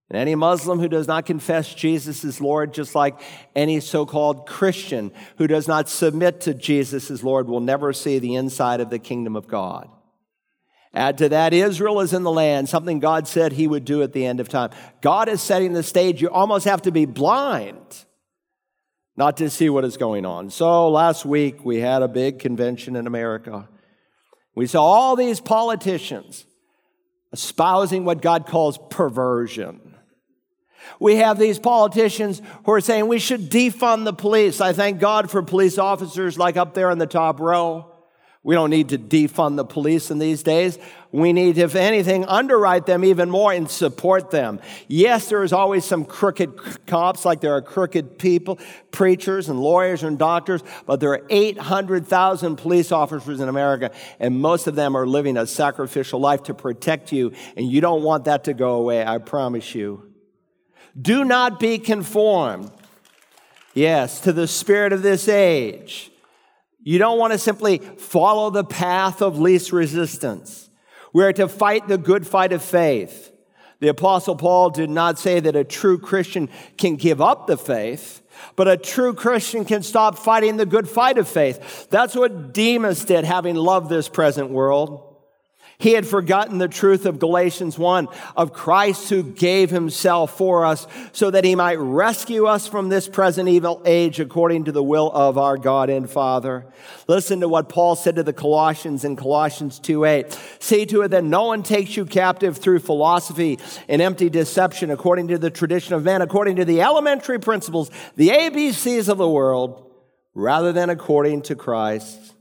And 0.09 0.18
any 0.18 0.34
Muslim 0.34 0.80
who 0.80 0.88
does 0.88 1.07
not 1.07 1.26
confess 1.26 1.74
Jesus 1.74 2.24
as 2.24 2.40
Lord, 2.40 2.72
just 2.72 2.94
like 2.94 3.20
any 3.55 3.80
so 3.80 4.07
called 4.07 4.46
Christian 4.46 5.12
who 5.36 5.46
does 5.46 5.68
not 5.68 5.90
submit 5.90 6.40
to 6.42 6.55
Jesus 6.55 7.11
as 7.11 7.22
Lord, 7.22 7.48
will 7.48 7.61
never 7.61 7.92
see 7.92 8.18
the 8.18 8.34
inside 8.34 8.80
of 8.80 8.88
the 8.88 8.98
kingdom 8.98 9.36
of 9.36 9.46
God. 9.46 9.90
Add 10.93 11.18
to 11.18 11.28
that, 11.28 11.55
Israel 11.55 12.01
is 12.01 12.12
in 12.12 12.24
the 12.24 12.32
land, 12.32 12.68
something 12.68 12.99
God 12.99 13.28
said 13.28 13.53
he 13.53 13.68
would 13.68 13.84
do 13.84 14.03
at 14.03 14.12
the 14.12 14.26
end 14.26 14.41
of 14.41 14.49
time. 14.49 14.70
God 15.01 15.28
is 15.28 15.41
setting 15.41 15.72
the 15.72 15.84
stage. 15.84 16.20
You 16.20 16.30
almost 16.30 16.64
have 16.64 16.82
to 16.82 16.91
be 16.91 17.05
blind 17.05 18.05
not 19.16 19.36
to 19.36 19.51
see 19.51 19.68
what 19.68 19.84
is 19.84 19.97
going 19.97 20.24
on. 20.24 20.51
So 20.51 20.88
last 20.88 21.24
week 21.24 21.64
we 21.64 21.78
had 21.78 22.03
a 22.03 22.09
big 22.09 22.38
convention 22.38 22.97
in 22.97 23.07
America. 23.07 23.68
We 24.57 24.66
saw 24.66 24.82
all 24.82 25.14
these 25.14 25.41
politicians 25.41 26.45
espousing 27.32 28.05
what 28.05 28.22
God 28.22 28.47
calls 28.47 28.78
perversion. 28.91 29.95
We 30.99 31.16
have 31.16 31.38
these 31.38 31.59
politicians 31.59 32.43
who 32.64 32.72
are 32.72 32.80
saying 32.80 33.07
we 33.07 33.18
should 33.18 33.51
defund 33.51 34.05
the 34.05 34.12
police. 34.12 34.61
I 34.61 34.72
thank 34.72 34.99
God 34.99 35.30
for 35.30 35.43
police 35.43 35.78
officers 35.78 36.38
like 36.38 36.57
up 36.57 36.74
there 36.74 36.91
in 36.91 36.99
the 36.99 37.07
top 37.07 37.38
row. 37.38 37.89
We 38.43 38.55
don't 38.55 38.70
need 38.70 38.88
to 38.88 38.99
defund 38.99 39.57
the 39.57 39.66
police 39.66 40.11
in 40.11 40.18
these 40.18 40.43
days. 40.43 40.78
We 41.12 41.34
need, 41.34 41.59
if 41.59 41.74
anything, 41.74 42.24
underwrite 42.24 42.86
them 42.86 43.05
even 43.05 43.28
more 43.28 43.53
and 43.53 43.70
support 43.70 44.30
them. 44.30 44.61
Yes, 44.88 45.28
there 45.28 45.43
is 45.43 45.53
always 45.53 45.84
some 45.84 46.07
crooked 46.07 46.86
cops, 46.86 47.26
like 47.26 47.43
there 47.43 47.53
are 47.53 47.61
crooked 47.61 48.18
people, 48.18 48.59
preachers 48.93 49.51
and 49.51 49.61
lawyers 49.61 50.03
and 50.05 50.18
doctors, 50.18 50.62
but 50.86 51.01
there 51.01 51.11
are 51.11 51.26
800,000 51.28 52.57
police 52.57 52.93
officers 52.93 53.41
in 53.41 53.49
America, 53.51 53.91
and 54.18 54.41
most 54.41 54.66
of 54.66 54.74
them 54.74 54.97
are 54.97 55.07
living 55.07 55.36
a 55.36 55.47
sacrificial 55.47 56.18
life 56.18 56.45
to 56.45 56.55
protect 56.55 57.12
you, 57.12 57.32
and 57.59 57.70
you 57.70 57.82
don't 57.82 58.03
want 58.03 58.24
that 58.24 58.45
to 58.45 58.55
go 58.55 58.76
away, 58.76 59.05
I 59.05 59.18
promise 59.18 59.74
you. 59.74 60.14
Do 60.99 61.24
not 61.24 61.61
be 61.61 61.76
conformed, 61.78 62.70
yes, 63.74 64.20
to 64.22 64.32
the 64.32 64.49
spirit 64.49 64.95
of 64.95 65.03
this 65.03 65.28
age. 65.28 66.11
You 66.83 66.99
don't 66.99 67.18
want 67.18 67.33
to 67.33 67.39
simply 67.39 67.78
follow 67.78 68.51
the 68.51 68.64
path 68.64 69.22
of 69.22 69.39
least 69.39 69.72
resistance. 69.72 70.70
We 71.12 71.24
are 71.24 71.33
to 71.35 71.49
fight 71.49 71.89
the 71.89 71.99
good 71.99 72.26
fight 72.26 72.53
of 72.53 72.62
faith. 72.62 73.33
The 73.81 73.89
Apostle 73.89 74.37
Paul 74.37 74.70
did 74.70 74.91
not 74.91 75.18
say 75.18 75.41
that 75.41 75.57
a 75.57 75.64
true 75.64 75.99
Christian 75.99 76.49
can 76.76 76.97
give 76.97 77.20
up 77.20 77.47
the 77.47 77.57
faith, 77.57 78.22
but 78.55 78.68
a 78.68 78.76
true 78.76 79.14
Christian 79.14 79.64
can 79.64 79.83
stop 79.83 80.18
fighting 80.18 80.57
the 80.57 80.66
good 80.66 80.89
fight 80.89 81.18
of 81.18 81.28
faith. 81.28 81.89
That's 81.91 82.14
what 82.14 82.53
Demas 82.53 83.05
did, 83.05 83.24
having 83.24 83.57
loved 83.57 83.89
this 83.89 84.09
present 84.09 84.51
world. 84.51 85.09
He 85.81 85.95
had 85.95 86.07
forgotten 86.07 86.59
the 86.59 86.68
truth 86.68 87.07
of 87.07 87.18
Galatians 87.18 87.78
1 87.78 88.09
of 88.37 88.53
Christ 88.53 89.09
who 89.09 89.22
gave 89.22 89.70
himself 89.70 90.37
for 90.37 90.66
us 90.66 90.87
so 91.12 91.31
that 91.31 91.43
he 91.43 91.55
might 91.55 91.78
rescue 91.78 92.45
us 92.45 92.68
from 92.68 92.91
this 92.91 93.09
present 93.09 93.49
evil 93.49 93.81
age 93.87 94.20
according 94.20 94.64
to 94.64 94.72
the 94.72 94.83
will 94.83 95.11
of 95.11 95.39
our 95.39 95.57
God 95.57 95.89
and 95.89 96.09
Father. 96.09 96.66
Listen 97.09 97.41
to 97.41 97.49
what 97.49 97.70
Paul 97.70 97.97
said 97.97 98.16
to 98.16 98.22
the 98.22 98.35
Colossians 98.35 99.05
in 99.05 99.16
Colossians 99.16 99.78
2 99.78 100.05
8. 100.05 100.39
See 100.59 100.85
to 100.85 101.01
it 101.01 101.09
that 101.09 101.24
no 101.24 101.47
one 101.47 101.62
takes 101.62 101.97
you 101.97 102.05
captive 102.05 102.59
through 102.59 102.81
philosophy 102.81 103.59
and 103.89 104.03
empty 104.03 104.28
deception 104.28 104.91
according 104.91 105.28
to 105.28 105.39
the 105.39 105.49
tradition 105.49 105.95
of 105.95 106.05
men, 106.05 106.20
according 106.20 106.57
to 106.57 106.66
the 106.66 106.83
elementary 106.83 107.41
principles, 107.41 107.91
the 108.16 108.28
ABCs 108.28 109.09
of 109.09 109.16
the 109.16 109.28
world, 109.28 109.91
rather 110.35 110.74
than 110.74 110.91
according 110.91 111.41
to 111.43 111.57
Christ. 111.57 112.35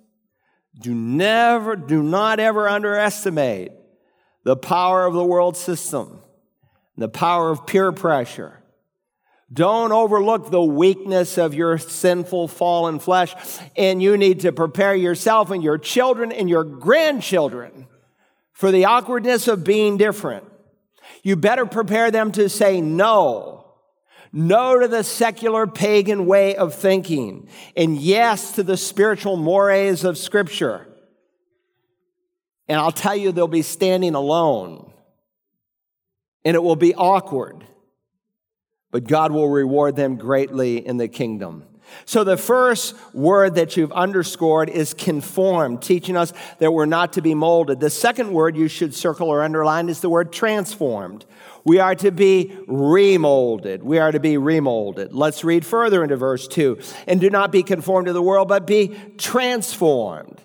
Do 0.80 0.96
never, 0.96 1.76
do 1.76 2.02
not 2.02 2.40
ever 2.40 2.68
underestimate 2.70 3.74
the 4.44 4.56
power 4.56 5.06
of 5.06 5.14
the 5.14 5.24
world 5.24 5.58
system, 5.58 6.22
the 6.98 7.10
power 7.10 7.50
of 7.50 7.68
peer 7.68 7.92
pressure. 7.92 8.64
Don't 9.52 9.92
overlook 9.92 10.52
the 10.52 10.64
weakness 10.64 11.38
of 11.38 11.54
your 11.54 11.78
sinful 11.78 12.48
fallen 12.48 13.00
flesh, 13.00 13.36
and 13.76 14.02
you 14.02 14.16
need 14.16 14.42
to 14.42 14.52
prepare 14.52 14.96
yourself 14.96 15.50
and 15.52 15.64
your 15.64 15.78
children 15.78 16.32
and 16.32 16.50
your 16.50 16.64
grandchildren 16.64 17.88
for 18.54 18.72
the 18.72 18.86
awkwardness 18.86 19.48
of 19.48 19.64
being 19.64 19.98
different. 19.98 20.46
You 21.24 21.36
better 21.36 21.66
prepare 21.66 22.12
them 22.12 22.32
to 22.34 22.48
say 22.48 22.80
no 22.80 23.59
no 24.32 24.80
to 24.80 24.88
the 24.88 25.04
secular 25.04 25.66
pagan 25.68 26.26
way 26.26 26.56
of 26.56 26.76
thinking, 26.76 27.48
and 27.76 27.98
yes 27.98 28.54
to 28.54 28.64
the 28.64 28.78
spiritual 28.78 29.38
mores 29.38 30.04
of 30.04 30.18
Scripture. 30.18 30.88
And 32.68 32.80
I'll 32.80 32.92
tell 32.92 33.16
you, 33.16 33.32
they'll 33.32 33.48
be 33.48 33.64
standing 33.64 34.14
alone, 34.14 34.92
and 36.46 36.56
it 36.56 36.62
will 36.62 36.76
be 36.76 36.94
awkward, 36.94 37.66
but 38.92 39.08
God 39.08 39.32
will 39.32 39.50
reward 39.50 39.96
them 39.96 40.18
greatly 40.18 40.86
in 40.86 40.98
the 40.98 41.08
kingdom. 41.08 41.66
So, 42.06 42.24
the 42.24 42.38
first 42.38 42.96
word 43.14 43.56
that 43.56 43.78
you've 43.78 43.92
underscored 43.92 44.70
is 44.70 44.94
conformed, 44.94 45.82
teaching 45.82 46.16
us 46.16 46.34
that 46.60 46.72
we're 46.72 46.86
not 46.86 47.14
to 47.14 47.22
be 47.22 47.34
molded. 47.34 47.80
The 47.80 47.90
second 47.90 48.32
word 48.32 48.56
you 48.56 48.68
should 48.68 48.94
circle 48.94 49.30
or 49.30 49.42
underline 49.42 49.90
is 49.90 50.02
the 50.02 50.10
word 50.10 50.32
transformed. 50.32 51.26
We 51.66 51.80
are 51.80 51.96
to 51.96 52.12
be 52.12 52.56
remolded. 52.68 53.84
We 53.84 54.00
are 54.00 54.12
to 54.12 54.20
be 54.20 54.38
remolded. 54.38 55.14
Let's 55.14 55.44
read 55.44 55.66
further 55.66 56.04
into 56.04 56.16
verse 56.16 56.48
2. 56.48 56.80
And 57.08 57.20
do 57.20 57.30
not 57.30 57.52
be 57.52 57.64
conformed 57.64 58.08
to 58.08 58.14
the 58.14 58.22
world, 58.22 58.48
but 58.48 58.66
be 58.66 58.96
transformed. 59.18 60.42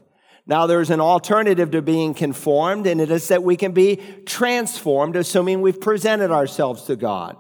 Now, 0.47 0.67
there's 0.67 0.91
an 0.91 1.01
alternative 1.01 1.71
to 1.71 1.81
being 1.81 2.13
conformed, 2.13 2.87
and 2.87 3.01
it 3.01 3.11
is 3.11 3.29
that 3.29 3.43
we 3.43 3.57
can 3.57 3.73
be 3.73 3.97
transformed, 4.27 5.17
assuming 5.17 5.63
we've 5.63 5.81
presented 5.81 6.31
ourselves 6.31 6.83
to 6.85 6.97
God. 6.97 7.37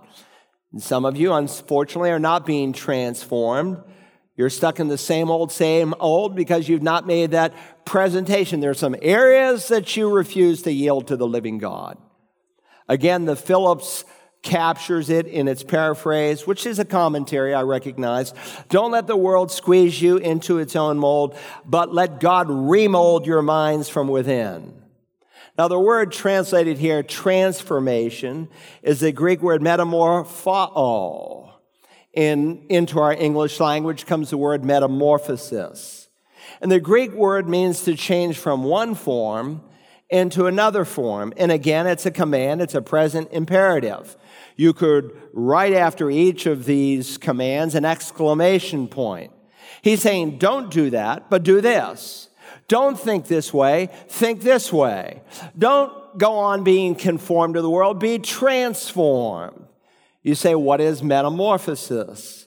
And 0.73 0.83
some 0.83 1.05
of 1.05 1.17
you, 1.17 1.33
unfortunately, 1.35 2.11
are 2.11 2.19
not 2.19 2.47
being 2.47 2.73
transformed. 2.73 3.83
You're 4.37 4.51
stuck 4.51 4.81
in 4.81 4.89
the 4.89 4.99
same 4.99 5.31
old, 5.31 5.53
same 5.53 5.95
old 6.01 6.35
because 6.35 6.69
you've 6.69 6.83
not 6.83 7.07
made 7.07 7.33
that 7.33 7.53
presentation. 7.85 8.61
There 8.61 8.71
are 8.71 8.75
some 8.75 8.97
areas 9.03 9.69
that 9.69 9.97
you 9.97 10.11
refuse 10.11 10.63
to 10.63 10.73
yield 10.73 11.09
to 11.09 11.17
the 11.17 11.27
living 11.29 11.59
God. 11.59 11.99
Again, 12.89 13.25
the 13.25 13.37
Phillips 13.37 14.05
captures 14.43 15.09
it 15.09 15.27
in 15.27 15.49
its 15.49 15.65
paraphrase, 15.65 16.47
which 16.47 16.67
is 16.67 16.79
a 16.79 16.85
commentary, 16.85 17.55
I 17.55 17.63
recognize. 17.63 18.33
Don't 18.69 18.93
let 18.93 19.07
the 19.07 19.17
world 19.17 19.51
squeeze 19.51 20.01
you 20.01 20.19
into 20.19 20.59
its 20.59 20.77
own 20.77 20.99
mold, 20.99 21.37
but 21.65 21.93
let 21.93 22.21
God 22.21 22.49
remold 22.51 23.27
your 23.27 23.43
minds 23.43 23.89
from 23.89 24.09
within. 24.09 24.83
Now, 25.57 25.69
the 25.69 25.79
word 25.79 26.13
translated 26.13 26.79
here, 26.79 27.03
transformation, 27.03 28.49
is 28.83 29.01
the 29.01 29.13
Greek 29.13 29.41
word 29.41 29.63
metamorpho. 29.63 31.53
In, 32.13 32.67
into 32.69 33.01
our 33.01 33.13
English 33.13 33.59
language 33.59 34.07
comes 34.07 34.31
the 34.31 34.37
word 34.37 34.65
metamorphosis. 34.65 36.09
And 36.61 36.71
the 36.71 36.79
Greek 36.79 37.13
word 37.13 37.49
means 37.49 37.83
to 37.83 37.97
change 37.97 38.39
from 38.39 38.63
one 38.63 38.95
form 38.95 39.63
into 40.15 40.47
another 40.47 40.85
form. 40.85 41.33
And 41.37 41.51
again, 41.51 41.87
it's 41.89 42.07
a 42.07 42.11
command, 42.11 42.63
it's 42.63 42.75
a 42.75 42.81
present 42.81 43.29
imperative. 43.33 44.17
You 44.57 44.73
could 44.73 45.21
write 45.33 45.73
after 45.73 46.09
each 46.09 46.47
of 46.47 46.65
these 46.65 47.19
commands 47.19 47.75
an 47.75 47.85
exclamation 47.85 48.87
point. 48.87 49.33
He's 49.83 50.01
saying, 50.01 50.39
don't 50.39 50.71
do 50.71 50.91
that, 50.91 51.29
but 51.31 51.43
do 51.43 51.61
this. 51.61 52.29
Don't 52.69 52.99
think 52.99 53.27
this 53.27 53.53
way, 53.53 53.91
think 54.09 54.43
this 54.43 54.73
way. 54.73 55.23
Don't 55.59 56.17
go 56.17 56.39
on 56.39 56.63
being 56.63 56.95
conformed 56.95 57.55
to 57.55 57.63
the 57.63 57.69
world, 57.69 57.99
be 57.99 58.19
transformed. 58.21 59.67
You 60.23 60.37
say, 60.37 60.55
what 60.55 60.81
is 60.81 61.03
metamorphosis? 61.03 62.44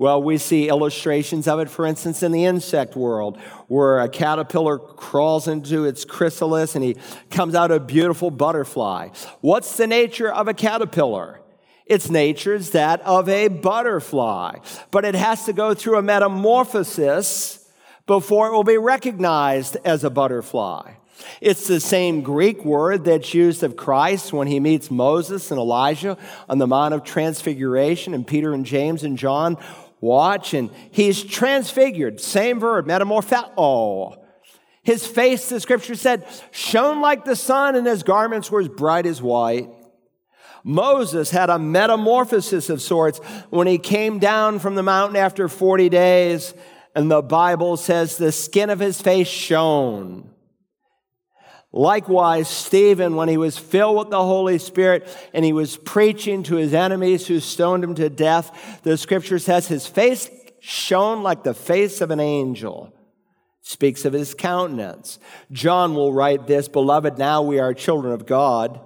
Well, 0.00 0.22
we 0.22 0.38
see 0.38 0.70
illustrations 0.70 1.46
of 1.46 1.60
it, 1.60 1.68
for 1.68 1.84
instance, 1.84 2.22
in 2.22 2.32
the 2.32 2.46
insect 2.46 2.96
world, 2.96 3.38
where 3.68 4.00
a 4.00 4.08
caterpillar 4.08 4.78
crawls 4.78 5.46
into 5.46 5.84
its 5.84 6.06
chrysalis 6.06 6.74
and 6.74 6.82
he 6.82 6.96
comes 7.28 7.54
out 7.54 7.70
a 7.70 7.78
beautiful 7.78 8.30
butterfly. 8.30 9.10
What's 9.42 9.76
the 9.76 9.86
nature 9.86 10.32
of 10.32 10.48
a 10.48 10.54
caterpillar? 10.54 11.42
Its 11.84 12.08
nature 12.08 12.54
is 12.54 12.70
that 12.70 13.02
of 13.02 13.28
a 13.28 13.48
butterfly, 13.48 14.60
but 14.90 15.04
it 15.04 15.14
has 15.14 15.44
to 15.44 15.52
go 15.52 15.74
through 15.74 15.98
a 15.98 16.02
metamorphosis 16.02 17.68
before 18.06 18.48
it 18.48 18.52
will 18.52 18.64
be 18.64 18.78
recognized 18.78 19.76
as 19.84 20.02
a 20.02 20.08
butterfly. 20.08 20.92
It's 21.42 21.68
the 21.68 21.78
same 21.78 22.22
Greek 22.22 22.64
word 22.64 23.04
that's 23.04 23.34
used 23.34 23.62
of 23.62 23.76
Christ 23.76 24.32
when 24.32 24.46
he 24.46 24.60
meets 24.60 24.90
Moses 24.90 25.50
and 25.50 25.60
Elijah 25.60 26.16
on 26.48 26.56
the 26.56 26.66
Mount 26.66 26.94
of 26.94 27.04
Transfiguration, 27.04 28.14
and 28.14 28.26
Peter 28.26 28.54
and 28.54 28.64
James 28.64 29.04
and 29.04 29.18
John 29.18 29.58
watch, 30.00 30.54
and 30.54 30.70
he's 30.90 31.22
transfigured. 31.22 32.20
Same 32.20 32.60
verb, 32.60 32.86
metamorpho. 32.86 33.50
Oh, 33.56 34.16
his 34.82 35.06
face, 35.06 35.48
the 35.48 35.60
scripture 35.60 35.94
said, 35.94 36.26
shone 36.50 37.00
like 37.00 37.24
the 37.24 37.36
sun, 37.36 37.76
and 37.76 37.86
his 37.86 38.02
garments 38.02 38.50
were 38.50 38.60
as 38.60 38.68
bright 38.68 39.06
as 39.06 39.20
white. 39.20 39.68
Moses 40.64 41.30
had 41.30 41.50
a 41.50 41.58
metamorphosis 41.58 42.68
of 42.68 42.82
sorts 42.82 43.18
when 43.50 43.66
he 43.66 43.78
came 43.78 44.18
down 44.18 44.58
from 44.58 44.74
the 44.74 44.82
mountain 44.82 45.16
after 45.16 45.48
40 45.48 45.88
days 45.88 46.54
and 46.94 47.10
the 47.10 47.22
Bible 47.22 47.76
says 47.76 48.16
the 48.16 48.32
skin 48.32 48.70
of 48.70 48.80
his 48.80 49.00
face 49.00 49.28
shone. 49.28 50.29
Likewise, 51.72 52.48
Stephen, 52.48 53.14
when 53.14 53.28
he 53.28 53.36
was 53.36 53.56
filled 53.56 53.96
with 53.96 54.10
the 54.10 54.24
Holy 54.24 54.58
Spirit 54.58 55.06
and 55.32 55.44
he 55.44 55.52
was 55.52 55.76
preaching 55.76 56.42
to 56.44 56.56
his 56.56 56.74
enemies 56.74 57.26
who 57.26 57.38
stoned 57.38 57.84
him 57.84 57.94
to 57.94 58.08
death, 58.08 58.80
the 58.82 58.96
scripture 58.96 59.38
says 59.38 59.68
his 59.68 59.86
face 59.86 60.28
shone 60.58 61.22
like 61.22 61.44
the 61.44 61.54
face 61.54 62.00
of 62.00 62.10
an 62.10 62.20
angel. 62.20 62.92
Speaks 63.62 64.04
of 64.04 64.12
his 64.12 64.34
countenance. 64.34 65.20
John 65.52 65.94
will 65.94 66.12
write 66.12 66.48
this 66.48 66.66
Beloved, 66.66 67.18
now 67.18 67.42
we 67.42 67.60
are 67.60 67.72
children 67.72 68.12
of 68.12 68.26
God, 68.26 68.80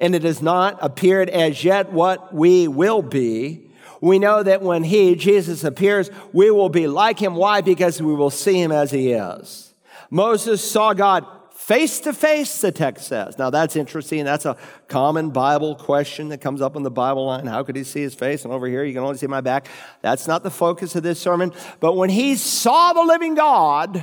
and 0.00 0.14
it 0.14 0.24
has 0.24 0.42
not 0.42 0.78
appeared 0.80 1.28
as 1.28 1.62
yet 1.62 1.92
what 1.92 2.34
we 2.34 2.66
will 2.66 3.02
be 3.02 3.68
we 4.00 4.18
know 4.18 4.42
that 4.42 4.62
when 4.62 4.84
He, 4.84 5.14
Jesus, 5.14 5.64
appears, 5.64 6.10
we 6.32 6.50
will 6.50 6.68
be 6.68 6.86
like 6.86 7.18
Him. 7.18 7.34
Why? 7.34 7.60
Because 7.60 8.00
we 8.00 8.14
will 8.14 8.30
see 8.30 8.60
Him 8.60 8.72
as 8.72 8.90
He 8.90 9.12
is. 9.12 9.74
Moses 10.10 10.68
saw 10.68 10.94
God 10.94 11.26
face 11.68 12.00
to 12.00 12.14
face, 12.14 12.62
the 12.62 12.72
text 12.72 13.08
says. 13.08 13.36
Now 13.36 13.50
that's 13.50 13.76
interesting. 13.76 14.24
That's 14.24 14.46
a 14.46 14.56
common 14.88 15.28
Bible 15.28 15.74
question 15.74 16.30
that 16.30 16.40
comes 16.40 16.62
up 16.62 16.76
on 16.76 16.82
the 16.82 16.90
Bible 16.90 17.26
line. 17.26 17.46
How 17.46 17.62
could 17.62 17.76
he 17.76 17.84
see 17.84 18.00
his 18.00 18.14
face? 18.14 18.44
And 18.44 18.54
over 18.54 18.66
here, 18.66 18.84
you 18.84 18.94
can 18.94 19.02
only 19.02 19.18
see 19.18 19.26
my 19.26 19.42
back. 19.42 19.68
That's 20.00 20.26
not 20.26 20.42
the 20.42 20.50
focus 20.50 20.96
of 20.96 21.02
this 21.02 21.20
sermon. 21.20 21.52
But 21.78 21.94
when 21.94 22.08
he 22.08 22.36
saw 22.36 22.94
the 22.94 23.04
living 23.04 23.34
God, 23.34 24.02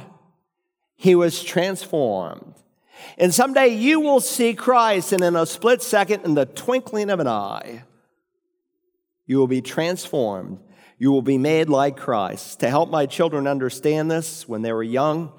he 0.95 1.15
was 1.15 1.43
transformed. 1.43 2.53
And 3.17 3.33
someday 3.33 3.69
you 3.69 3.99
will 3.99 4.21
see 4.21 4.53
Christ, 4.53 5.11
and 5.11 5.23
in 5.23 5.35
a 5.35 5.47
split 5.47 5.81
second, 5.81 6.23
in 6.23 6.35
the 6.35 6.45
twinkling 6.45 7.09
of 7.09 7.19
an 7.19 7.27
eye, 7.27 7.83
you 9.25 9.39
will 9.39 9.47
be 9.47 9.61
transformed. 9.61 10.59
You 10.99 11.11
will 11.11 11.23
be 11.23 11.39
made 11.39 11.69
like 11.69 11.97
Christ. 11.97 12.59
To 12.59 12.69
help 12.69 12.91
my 12.91 13.07
children 13.07 13.47
understand 13.47 14.11
this, 14.11 14.47
when 14.47 14.61
they 14.61 14.71
were 14.71 14.83
young, 14.83 15.33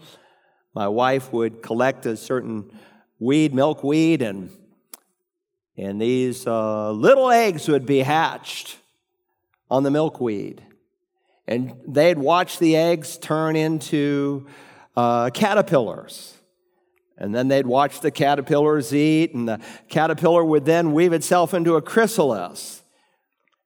my 0.77 0.89
wife 0.89 1.33
would 1.33 1.62
collect 1.62 2.05
a 2.05 2.18
certain 2.18 2.70
weed, 3.18 3.55
milkweed, 3.55 4.20
and, 4.20 4.51
and 5.74 5.99
these 5.99 6.47
uh, 6.47 6.93
little 6.93 7.31
eggs 7.31 7.66
would 7.66 7.87
be 7.87 8.01
hatched 8.01 8.77
on 9.70 9.85
the 9.85 9.91
milkweed. 9.91 10.62
And 11.49 11.81
they'd 11.89 12.18
watch 12.18 12.59
the 12.59 12.77
eggs 12.77 13.16
turn 13.16 13.57
into 13.57 14.49
uh, 14.95 15.31
caterpillars. 15.31 16.35
And 17.16 17.35
then 17.35 17.49
they'd 17.49 17.66
watch 17.66 18.01
the 18.01 18.11
caterpillars 18.11 18.95
eat, 18.95 19.33
and 19.33 19.49
the 19.49 19.61
caterpillar 19.89 20.45
would 20.45 20.66
then 20.66 20.93
weave 20.93 21.14
itself 21.14 21.55
into 21.55 21.77
a 21.77 21.81
chrysalis. 21.81 22.83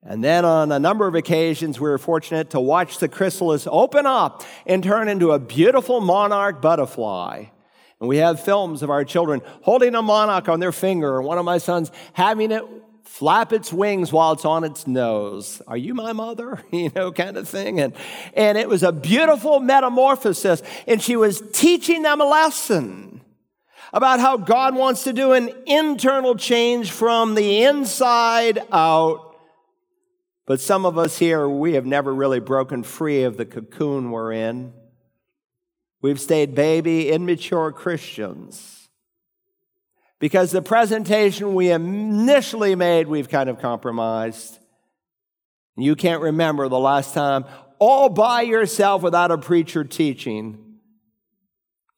And 0.03 0.25
then 0.25 0.45
on 0.45 0.73
a 0.73 0.79
number 0.79 1.07
of 1.07 1.15
occasions, 1.15 1.79
we 1.79 1.89
were 1.89 1.99
fortunate 1.99 2.51
to 2.51 2.61
watch 2.61 2.99
the 2.99 3.09
chrysalis 3.09 3.69
open 3.71 4.07
up 4.07 4.43
and 4.67 4.83
turn 4.83 5.09
into 5.09 5.33
a 5.33 5.39
beautiful 5.39 6.01
monarch 6.01 6.63
butterfly. 6.63 7.45
And 8.01 8.09
we 8.09 8.17
have 8.17 8.43
films 8.43 8.83
of 8.83 8.89
our 8.89 9.05
children 9.05 9.43
holding 9.63 9.95
a 9.95 10.01
monarch 10.01 10.49
on 10.49 10.59
their 10.59 10.73
finger, 10.73 11.19
and 11.19 11.27
one 11.27 11.37
of 11.37 11.45
my 11.45 11.59
sons 11.59 11.91
having 12.15 12.51
it 12.51 12.65
flap 13.05 13.53
its 13.53 13.73
wings 13.73 14.11
while 14.13 14.33
it's 14.33 14.47
on 14.47 14.65
its 14.65 14.87
nose. 14.87 15.61
Are 15.67 15.77
you 15.77 15.95
my 15.95 16.13
mother? 16.13 16.63
You 16.73 16.91
know, 16.95 17.13
kind 17.13 17.37
of 17.37 17.49
thing. 17.49 17.81
And, 17.81 17.93
and 18.33 18.57
it 18.57 18.69
was 18.69 18.83
a 18.83 18.93
beautiful 18.93 19.61
metamorphosis. 19.61 20.63
And 20.87 21.03
she 21.03 21.17
was 21.17 21.43
teaching 21.53 22.03
them 22.03 22.21
a 22.21 22.25
lesson 22.25 23.21
about 23.93 24.21
how 24.21 24.37
God 24.39 24.75
wants 24.77 25.05
to 25.05 25.13
do 25.13 25.33
an 25.33 25.51
internal 25.67 26.37
change 26.37 26.91
from 26.93 27.35
the 27.35 27.65
inside 27.65 28.61
out 28.73 29.30
but 30.47 30.61
some 30.61 30.85
of 30.85 30.99
us 30.99 31.19
here, 31.19 31.49
we 31.49 31.75
have 31.75 31.87
never 31.87 32.13
really 32.15 32.41
broken 32.41 32.83
free 32.83 33.23
of 33.23 33.37
the 33.37 33.47
cocoon 33.47 34.11
we're 34.11 34.33
in. 34.33 34.73
We've 36.03 36.21
stayed 36.21 36.55
baby, 36.55 37.11
immature 37.11 37.73
Christians. 37.73 38.89
Because 40.19 40.51
the 40.51 40.63
presentation 40.63 41.55
we 41.55 41.71
initially 41.71 42.75
made, 42.75 43.07
we've 43.07 43.29
kind 43.29 43.49
of 43.49 43.59
compromised. 43.59 44.59
You 45.77 45.97
can't 45.97 46.21
remember 46.21 46.69
the 46.69 46.79
last 46.79 47.15
time, 47.15 47.45
all 47.79 48.09
by 48.11 48.43
yourself 48.43 49.03
without 49.03 49.31
a 49.31 49.39
preacher 49.39 49.85
teaching, 49.85 50.77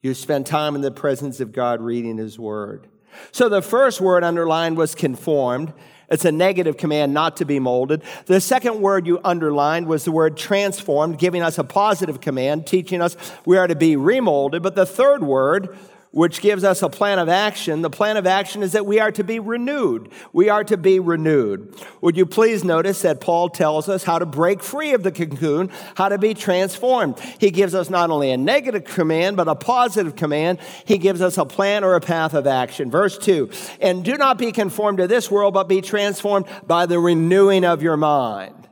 you 0.01 0.13
spent 0.13 0.47
time 0.47 0.75
in 0.75 0.81
the 0.81 0.91
presence 0.91 1.39
of 1.39 1.51
God 1.51 1.81
reading 1.81 2.17
His 2.17 2.39
Word. 2.39 2.87
So 3.31 3.49
the 3.49 3.61
first 3.61 4.01
word 4.01 4.23
underlined 4.23 4.77
was 4.77 4.95
conformed. 4.95 5.73
It's 6.13 6.25
a 6.25 6.31
negative 6.31 6.77
command 6.77 7.13
not 7.13 7.37
to 7.37 7.45
be 7.45 7.59
molded. 7.59 8.03
The 8.27 8.39
second 8.39 8.79
word 8.79 9.07
you 9.07 9.19
underlined 9.23 9.87
was 9.87 10.05
the 10.05 10.11
word 10.11 10.37
transformed, 10.37 11.17
giving 11.17 11.41
us 11.41 11.57
a 11.57 11.63
positive 11.63 12.21
command, 12.21 12.67
teaching 12.67 13.01
us 13.01 13.17
we 13.45 13.57
are 13.57 13.65
to 13.65 13.75
be 13.75 13.95
remolded. 13.95 14.61
But 14.61 14.75
the 14.75 14.85
third 14.85 15.23
word 15.23 15.75
which 16.13 16.41
gives 16.41 16.63
us 16.63 16.83
a 16.83 16.89
plan 16.89 17.17
of 17.17 17.27
action. 17.27 17.81
The 17.81 17.89
plan 17.89 18.17
of 18.17 18.27
action 18.27 18.61
is 18.61 18.73
that 18.73 18.85
we 18.85 18.99
are 18.99 19.11
to 19.11 19.23
be 19.23 19.39
renewed. 19.39 20.11
We 20.31 20.47
are 20.47 20.63
to 20.65 20.77
be 20.77 20.99
renewed. 20.99 21.75
Would 22.01 22.15
you 22.15 22.27
please 22.27 22.63
notice 22.63 23.01
that 23.01 23.19
Paul 23.19 23.49
tells 23.49 23.89
us 23.89 24.03
how 24.03 24.19
to 24.19 24.25
break 24.27 24.61
free 24.61 24.93
of 24.93 25.01
the 25.01 25.11
cocoon, 25.11 25.71
how 25.95 26.09
to 26.09 26.19
be 26.19 26.35
transformed? 26.35 27.19
He 27.39 27.49
gives 27.49 27.73
us 27.73 27.89
not 27.89 28.11
only 28.11 28.29
a 28.29 28.37
negative 28.37 28.83
command, 28.83 29.37
but 29.37 29.47
a 29.47 29.55
positive 29.55 30.15
command. 30.15 30.59
He 30.85 30.99
gives 30.99 31.19
us 31.19 31.39
a 31.39 31.45
plan 31.45 31.83
or 31.83 31.95
a 31.95 32.01
path 32.01 32.35
of 32.35 32.45
action. 32.45 32.91
Verse 32.91 33.17
2 33.17 33.49
And 33.81 34.05
do 34.05 34.15
not 34.15 34.37
be 34.37 34.51
conformed 34.51 34.99
to 34.99 35.07
this 35.07 35.31
world, 35.31 35.55
but 35.55 35.67
be 35.67 35.81
transformed 35.81 36.45
by 36.67 36.85
the 36.85 36.99
renewing 36.99 37.65
of 37.65 37.81
your 37.81 37.97
mind. 37.97 38.63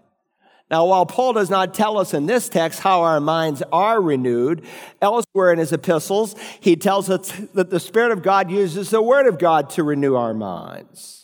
Now, 0.72 0.86
while 0.86 1.06
Paul 1.06 1.34
does 1.34 1.50
not 1.50 1.74
tell 1.74 1.98
us 1.98 2.14
in 2.14 2.28
this 2.28 2.48
text 2.48 2.80
how 2.80 3.02
our 3.02 3.20
minds 3.20 3.62
are 3.74 4.02
renewed, 4.02 4.66
elsewhere 5.02 5.52
in 5.52 5.60
his 5.60 5.74
epistles, 5.74 6.34
he 6.62 6.78
tells 6.78 7.10
us 7.10 7.30
that 7.54 7.70
the 7.70 7.80
Spirit 7.80 8.14
of 8.14 8.24
God 8.24 8.50
uses 8.50 8.90
the 8.90 9.02
Word 9.02 9.28
of 9.28 9.38
God 9.38 9.70
to 9.72 9.84
renew 9.84 10.16
our 10.16 10.34
minds. 10.34 11.21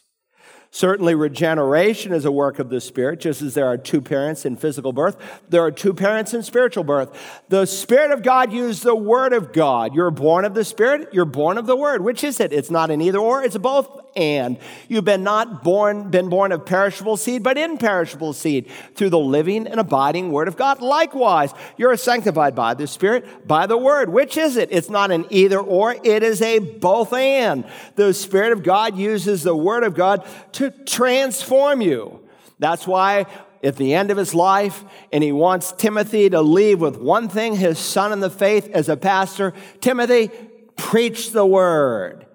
Certainly, 0.71 1.15
regeneration 1.15 2.11
is 2.11 2.25
a 2.25 2.31
work 2.31 2.59
of 2.59 2.69
the 2.69 2.81
Spirit, 2.81 3.19
just 3.19 3.41
as 3.41 3.53
there 3.53 3.67
are 3.67 3.77
two 3.77 4.01
parents 4.01 4.45
in 4.45 4.55
physical 4.55 4.93
birth, 4.93 5.17
there 5.49 5.63
are 5.63 5.71
two 5.71 5.93
parents 5.93 6.33
in 6.33 6.43
spiritual 6.43 6.83
birth. 6.83 7.17
The 7.49 7.65
Spirit 7.65 8.11
of 8.11 8.21
God 8.21 8.51
used 8.51 8.83
the 8.83 8.95
Word 8.95 9.33
of 9.33 9.53
God. 9.53 9.95
You're 9.95 10.11
born 10.11 10.45
of 10.45 10.53
the 10.53 10.65
Spirit, 10.65 11.09
you're 11.13 11.25
born 11.25 11.57
of 11.57 11.65
the 11.65 11.75
Word. 11.75 12.03
Which 12.03 12.23
is 12.23 12.39
it? 12.39 12.51
It's 12.51 12.69
not 12.69 12.91
an 12.91 13.01
either 13.01 13.19
or, 13.19 13.43
it's 13.43 13.55
a 13.55 13.59
both 13.59 14.01
and. 14.15 14.57
You've 14.89 15.05
been 15.05 15.23
not 15.23 15.63
born, 15.63 16.09
been 16.09 16.29
born 16.29 16.51
of 16.51 16.65
perishable 16.65 17.17
seed, 17.17 17.43
but 17.43 17.57
imperishable 17.57 18.33
seed 18.33 18.69
through 18.95 19.11
the 19.11 19.19
living 19.19 19.67
and 19.67 19.79
abiding 19.79 20.31
Word 20.31 20.47
of 20.47 20.57
God. 20.57 20.81
Likewise, 20.81 21.53
you're 21.77 21.95
sanctified 21.95 22.55
by 22.55 22.73
the 22.73 22.87
Spirit, 22.87 23.47
by 23.47 23.67
the 23.67 23.77
Word. 23.77 24.09
Which 24.09 24.37
is 24.37 24.57
it? 24.57 24.69
It's 24.71 24.89
not 24.89 25.11
an 25.11 25.25
either 25.29 25.59
or, 25.59 25.95
it 26.03 26.23
is 26.23 26.41
a 26.41 26.59
both 26.59 27.13
and. 27.13 27.65
The 27.95 28.13
Spirit 28.13 28.51
of 28.51 28.63
God 28.63 28.97
uses 28.97 29.43
the 29.43 29.55
Word 29.55 29.83
of 29.83 29.95
God 29.95 30.25
to 30.57 30.71
transform 30.71 31.81
you. 31.81 32.19
That's 32.59 32.87
why 32.87 33.27
at 33.63 33.75
the 33.75 33.93
end 33.93 34.11
of 34.11 34.17
his 34.17 34.33
life, 34.33 34.83
and 35.11 35.23
he 35.23 35.31
wants 35.31 35.71
Timothy 35.71 36.29
to 36.29 36.41
leave 36.41 36.81
with 36.81 36.97
one 36.97 37.29
thing 37.29 37.55
his 37.55 37.77
son 37.77 38.11
in 38.11 38.19
the 38.19 38.29
faith 38.29 38.69
as 38.73 38.89
a 38.89 38.97
pastor 38.97 39.53
Timothy, 39.81 40.29
preach 40.75 41.31
the 41.31 41.45
word. 41.45 42.25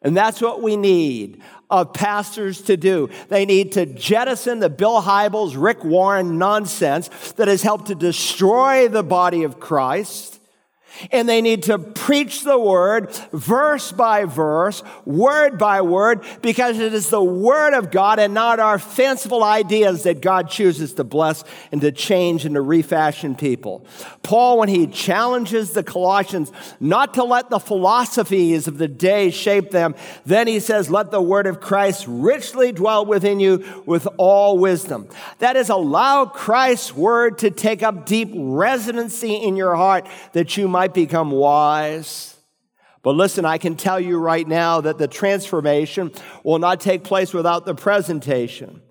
And 0.00 0.16
that's 0.16 0.40
what 0.40 0.62
we 0.62 0.76
need 0.76 1.42
of 1.70 1.92
pastors 1.92 2.60
to 2.62 2.76
do. 2.76 3.08
They 3.28 3.46
need 3.46 3.72
to 3.72 3.86
jettison 3.86 4.58
the 4.58 4.68
Bill 4.68 5.00
Hybels, 5.00 5.54
Rick 5.56 5.84
Warren 5.84 6.38
nonsense 6.38 7.08
that 7.32 7.48
has 7.48 7.62
helped 7.62 7.86
to 7.86 7.94
destroy 7.94 8.88
the 8.88 9.02
body 9.02 9.44
of 9.44 9.58
Christ 9.58 10.40
and 11.10 11.28
they 11.28 11.40
need 11.40 11.64
to 11.64 11.78
preach 11.78 12.42
the 12.42 12.58
word 12.58 13.12
verse 13.32 13.92
by 13.92 14.24
verse, 14.24 14.82
word 15.04 15.58
by 15.58 15.80
word, 15.80 16.24
because 16.42 16.78
it 16.78 16.94
is 16.94 17.10
the 17.10 17.22
word 17.22 17.74
of 17.74 17.90
God 17.90 18.18
and 18.18 18.34
not 18.34 18.60
our 18.60 18.78
fanciful 18.78 19.42
ideas 19.42 20.04
that 20.04 20.20
God 20.20 20.48
chooses 20.48 20.94
to 20.94 21.04
bless 21.04 21.44
and 21.70 21.80
to 21.80 21.92
change 21.92 22.44
and 22.44 22.54
to 22.54 22.60
refashion 22.60 23.34
people. 23.34 23.86
Paul, 24.22 24.58
when 24.58 24.68
he 24.68 24.86
challenges 24.86 25.72
the 25.72 25.82
Colossians 25.82 26.52
not 26.80 27.14
to 27.14 27.24
let 27.24 27.50
the 27.50 27.58
philosophies 27.58 28.66
of 28.68 28.78
the 28.78 28.88
day 28.88 29.30
shape 29.30 29.70
them, 29.70 29.94
then 30.24 30.46
he 30.46 30.60
says, 30.60 30.90
Let 30.90 31.10
the 31.10 31.22
word 31.22 31.46
of 31.46 31.60
Christ 31.60 32.04
richly 32.08 32.72
dwell 32.72 33.06
within 33.06 33.40
you 33.40 33.82
with 33.86 34.06
all 34.16 34.58
wisdom. 34.58 35.08
That 35.38 35.56
is, 35.56 35.68
allow 35.68 36.26
Christ's 36.26 36.94
word 36.94 37.38
to 37.38 37.50
take 37.50 37.82
up 37.82 38.06
deep 38.06 38.30
residency 38.34 39.34
in 39.34 39.56
your 39.56 39.76
heart 39.76 40.06
that 40.32 40.56
you 40.56 40.68
might 40.68 40.81
might 40.82 40.94
become 40.94 41.30
wise. 41.30 42.36
But 43.04 43.14
listen, 43.14 43.44
I 43.44 43.56
can 43.58 43.76
tell 43.76 44.00
you 44.00 44.18
right 44.18 44.48
now 44.48 44.80
that 44.80 44.98
the 44.98 45.06
transformation 45.06 46.10
will 46.42 46.58
not 46.58 46.80
take 46.80 47.04
place 47.04 47.32
without 47.32 47.64
the 47.64 47.74
presentation. 47.76 48.82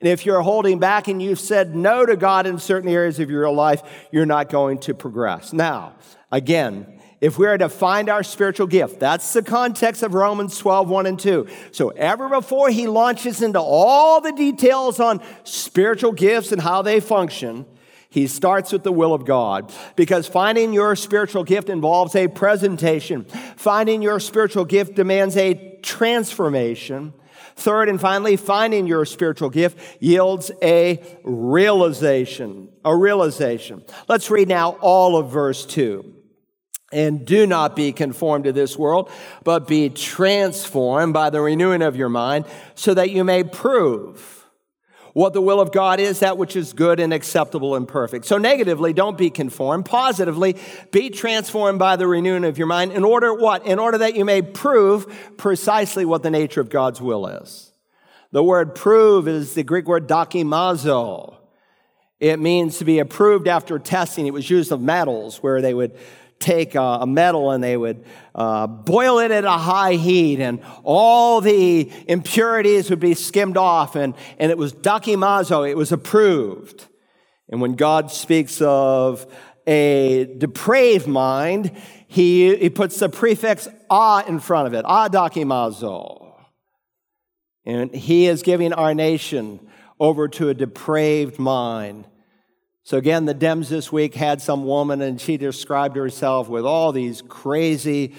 And 0.00 0.08
if 0.08 0.26
you're 0.26 0.42
holding 0.42 0.80
back 0.80 1.06
and 1.06 1.22
you've 1.22 1.38
said 1.38 1.76
no 1.76 2.04
to 2.04 2.16
God 2.16 2.48
in 2.48 2.58
certain 2.58 2.90
areas 2.90 3.20
of 3.20 3.30
your 3.30 3.48
life, 3.50 3.84
you're 4.10 4.26
not 4.26 4.48
going 4.48 4.78
to 4.80 4.94
progress. 4.94 5.52
Now, 5.52 5.94
again, 6.32 6.98
if 7.20 7.38
we 7.38 7.46
are 7.46 7.56
to 7.56 7.68
find 7.68 8.08
our 8.08 8.24
spiritual 8.24 8.66
gift, 8.66 8.98
that's 8.98 9.32
the 9.32 9.42
context 9.42 10.02
of 10.02 10.14
Romans 10.14 10.58
12, 10.58 10.90
1 10.90 11.06
and 11.06 11.20
2. 11.20 11.46
So, 11.70 11.90
ever 11.90 12.28
before 12.28 12.68
he 12.70 12.88
launches 12.88 13.42
into 13.42 13.60
all 13.60 14.20
the 14.20 14.32
details 14.32 14.98
on 14.98 15.22
spiritual 15.44 16.10
gifts 16.10 16.50
and 16.50 16.60
how 16.60 16.82
they 16.82 16.98
function, 16.98 17.64
he 18.10 18.26
starts 18.26 18.72
with 18.72 18.84
the 18.84 18.92
will 18.92 19.12
of 19.12 19.26
God 19.26 19.72
because 19.94 20.26
finding 20.26 20.72
your 20.72 20.96
spiritual 20.96 21.44
gift 21.44 21.68
involves 21.68 22.16
a 22.16 22.28
presentation. 22.28 23.24
Finding 23.56 24.00
your 24.00 24.18
spiritual 24.18 24.64
gift 24.64 24.94
demands 24.94 25.36
a 25.36 25.78
transformation. 25.82 27.12
Third 27.54 27.88
and 27.88 28.00
finally, 28.00 28.36
finding 28.36 28.86
your 28.86 29.04
spiritual 29.04 29.50
gift 29.50 30.00
yields 30.00 30.50
a 30.62 31.02
realization. 31.22 32.70
A 32.84 32.96
realization. 32.96 33.84
Let's 34.08 34.30
read 34.30 34.48
now 34.48 34.70
all 34.80 35.16
of 35.16 35.30
verse 35.30 35.66
2. 35.66 36.14
And 36.90 37.26
do 37.26 37.46
not 37.46 37.76
be 37.76 37.92
conformed 37.92 38.44
to 38.44 38.52
this 38.52 38.78
world, 38.78 39.10
but 39.44 39.66
be 39.66 39.90
transformed 39.90 41.12
by 41.12 41.28
the 41.28 41.42
renewing 41.42 41.82
of 41.82 41.96
your 41.96 42.08
mind, 42.08 42.46
so 42.74 42.94
that 42.94 43.10
you 43.10 43.24
may 43.24 43.44
prove 43.44 44.37
what 45.18 45.32
the 45.32 45.42
will 45.42 45.60
of 45.60 45.72
God 45.72 45.98
is, 45.98 46.20
that 46.20 46.38
which 46.38 46.54
is 46.54 46.72
good 46.72 47.00
and 47.00 47.12
acceptable 47.12 47.74
and 47.74 47.88
perfect. 47.88 48.24
So, 48.24 48.38
negatively, 48.38 48.92
don't 48.92 49.18
be 49.18 49.30
conformed. 49.30 49.84
Positively, 49.84 50.56
be 50.92 51.10
transformed 51.10 51.80
by 51.80 51.96
the 51.96 52.06
renewing 52.06 52.44
of 52.44 52.56
your 52.56 52.68
mind 52.68 52.92
in 52.92 53.02
order 53.02 53.34
what? 53.34 53.66
In 53.66 53.80
order 53.80 53.98
that 53.98 54.14
you 54.14 54.24
may 54.24 54.42
prove 54.42 55.34
precisely 55.36 56.04
what 56.04 56.22
the 56.22 56.30
nature 56.30 56.60
of 56.60 56.70
God's 56.70 57.00
will 57.00 57.26
is. 57.26 57.72
The 58.30 58.44
word 58.44 58.76
prove 58.76 59.26
is 59.26 59.54
the 59.54 59.64
Greek 59.64 59.88
word 59.88 60.06
dokimazo. 60.06 61.34
It 62.20 62.38
means 62.38 62.78
to 62.78 62.84
be 62.84 63.00
approved 63.00 63.48
after 63.48 63.78
testing. 63.80 64.28
It 64.28 64.32
was 64.32 64.48
used 64.48 64.70
of 64.70 64.80
metals 64.80 65.38
where 65.38 65.60
they 65.60 65.74
would 65.74 65.96
take 66.38 66.74
a, 66.74 67.04
metal 67.06 67.50
and 67.50 67.62
they 67.62 67.76
would 67.76 68.04
uh, 68.34 68.66
boil 68.66 69.18
it 69.18 69.30
at 69.30 69.44
a 69.44 69.50
high 69.50 69.94
heat, 69.94 70.40
and 70.40 70.60
all 70.84 71.40
the 71.40 71.90
impurities 72.06 72.90
would 72.90 73.00
be 73.00 73.14
skimmed 73.14 73.56
off, 73.56 73.96
and, 73.96 74.14
and 74.38 74.50
it 74.50 74.58
was 74.58 74.72
dokimazo, 74.72 75.68
it 75.68 75.76
was 75.76 75.92
approved. 75.92 76.86
And 77.48 77.60
when 77.60 77.74
God 77.74 78.10
speaks 78.10 78.60
of 78.60 79.26
a 79.66 80.24
depraved 80.38 81.06
mind, 81.06 81.72
he, 82.06 82.56
he 82.56 82.70
puts 82.70 82.98
the 82.98 83.08
prefix 83.08 83.68
a 83.90 84.24
in 84.26 84.40
front 84.40 84.66
of 84.66 84.74
it, 84.74 84.84
a 84.84 85.10
dokimazo. 85.10 86.32
And 87.66 87.94
he 87.94 88.26
is 88.26 88.42
giving 88.42 88.72
our 88.72 88.94
nation 88.94 89.60
over 90.00 90.28
to 90.28 90.48
a 90.48 90.54
depraved 90.54 91.38
mind. 91.38 92.06
So, 92.88 92.96
again, 92.96 93.26
the 93.26 93.34
Dems 93.34 93.68
this 93.68 93.92
week 93.92 94.14
had 94.14 94.40
some 94.40 94.64
woman 94.64 95.02
and 95.02 95.20
she 95.20 95.36
described 95.36 95.94
herself 95.94 96.48
with 96.48 96.64
all 96.64 96.90
these 96.90 97.20
crazy 97.20 98.14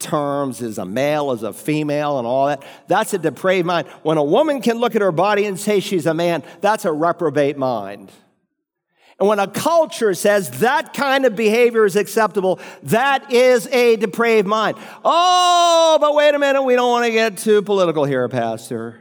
terms 0.00 0.60
as 0.60 0.76
a 0.78 0.84
male, 0.84 1.30
as 1.30 1.44
a 1.44 1.52
female, 1.52 2.18
and 2.18 2.26
all 2.26 2.48
that. 2.48 2.64
That's 2.88 3.14
a 3.14 3.18
depraved 3.18 3.68
mind. 3.68 3.86
When 4.02 4.18
a 4.18 4.24
woman 4.24 4.60
can 4.60 4.78
look 4.78 4.96
at 4.96 5.02
her 5.02 5.12
body 5.12 5.44
and 5.44 5.56
say 5.56 5.78
she's 5.78 6.04
a 6.04 6.14
man, 6.14 6.42
that's 6.60 6.84
a 6.84 6.90
reprobate 6.90 7.56
mind. 7.56 8.10
And 9.20 9.28
when 9.28 9.38
a 9.38 9.46
culture 9.46 10.14
says 10.14 10.50
that 10.62 10.94
kind 10.94 11.24
of 11.24 11.36
behavior 11.36 11.84
is 11.84 11.94
acceptable, 11.94 12.58
that 12.82 13.32
is 13.32 13.68
a 13.68 13.94
depraved 13.94 14.48
mind. 14.48 14.78
Oh, 15.04 15.96
but 16.00 16.16
wait 16.16 16.34
a 16.34 16.40
minute, 16.40 16.64
we 16.64 16.74
don't 16.74 16.90
want 16.90 17.04
to 17.04 17.12
get 17.12 17.38
too 17.38 17.62
political 17.62 18.04
here, 18.04 18.28
Pastor. 18.28 18.98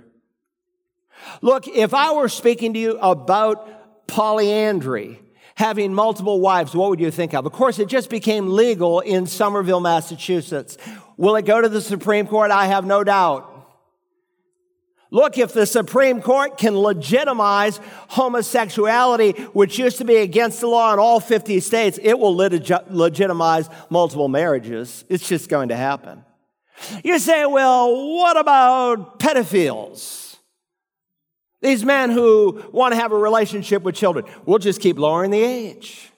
Look, 1.41 1.67
if 1.67 1.95
I 1.95 2.13
were 2.13 2.29
speaking 2.29 2.73
to 2.73 2.79
you 2.79 2.99
about 2.99 3.76
polyandry, 4.07 5.21
having 5.55 5.93
multiple 5.93 6.39
wives, 6.39 6.73
what 6.73 6.89
would 6.89 6.99
you 6.99 7.11
think 7.11 7.33
of? 7.33 7.45
Of 7.45 7.51
course, 7.51 7.79
it 7.79 7.87
just 7.87 8.09
became 8.09 8.53
legal 8.53 8.99
in 9.01 9.27
Somerville, 9.27 9.79
Massachusetts. 9.79 10.77
Will 11.17 11.35
it 11.35 11.45
go 11.45 11.61
to 11.61 11.69
the 11.69 11.81
Supreme 11.81 12.27
Court? 12.27 12.51
I 12.51 12.67
have 12.67 12.85
no 12.85 13.03
doubt. 13.03 13.53
Look, 15.09 15.37
if 15.37 15.53
the 15.53 15.65
Supreme 15.65 16.21
Court 16.21 16.57
can 16.57 16.77
legitimize 16.77 17.79
homosexuality, 18.09 19.31
which 19.53 19.79
used 19.79 19.99
to 19.99 20.05
be 20.05 20.17
against 20.17 20.59
the 20.59 20.67
law 20.67 20.91
in 20.91 20.99
all 20.99 21.21
50 21.21 21.61
states, 21.61 21.97
it 22.03 22.19
will 22.19 22.35
legitimize 22.35 23.69
multiple 23.89 24.27
marriages. 24.27 25.05
It's 25.07 25.25
just 25.27 25.47
going 25.47 25.69
to 25.69 25.77
happen. 25.77 26.25
You 27.05 27.19
say, 27.19 27.45
well, 27.45 28.15
what 28.15 28.37
about 28.37 29.17
pedophiles? 29.19 30.26
These 31.61 31.83
men 31.83 32.11
who 32.11 32.63
want 32.71 32.93
to 32.93 32.99
have 32.99 33.11
a 33.11 33.17
relationship 33.17 33.81
with 33.83 33.95
children, 33.95 34.25
we'll 34.45 34.59
just 34.59 34.79
keep 34.79 34.97
lowering 34.97 35.31
the 35.31 35.41
age. 35.41 36.11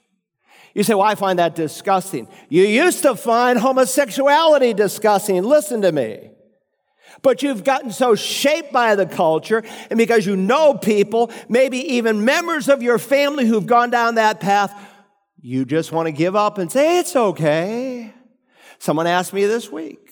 You 0.73 0.83
say, 0.83 0.93
Well, 0.93 1.05
I 1.05 1.15
find 1.15 1.39
that 1.39 1.55
disgusting. 1.55 2.27
You 2.49 2.63
used 2.63 3.03
to 3.03 3.15
find 3.15 3.57
homosexuality 3.57 4.73
disgusting. 4.73 5.41
Listen 5.43 5.81
to 5.81 5.91
me. 5.91 6.31
But 7.21 7.43
you've 7.43 7.63
gotten 7.63 7.91
so 7.91 8.15
shaped 8.15 8.71
by 8.71 8.95
the 8.95 9.05
culture, 9.05 9.63
and 9.89 9.97
because 9.97 10.25
you 10.25 10.35
know 10.35 10.75
people, 10.75 11.31
maybe 11.49 11.95
even 11.95 12.23
members 12.23 12.69
of 12.69 12.81
your 12.81 12.97
family 12.97 13.45
who've 13.45 13.65
gone 13.65 13.89
down 13.89 14.15
that 14.15 14.39
path, 14.39 14.73
you 15.41 15.65
just 15.65 15.91
want 15.91 16.05
to 16.05 16.11
give 16.11 16.35
up 16.35 16.57
and 16.57 16.71
say, 16.71 16.99
It's 16.99 17.15
okay. 17.15 18.13
Someone 18.77 19.07
asked 19.07 19.33
me 19.33 19.45
this 19.45 19.71
week. 19.71 20.09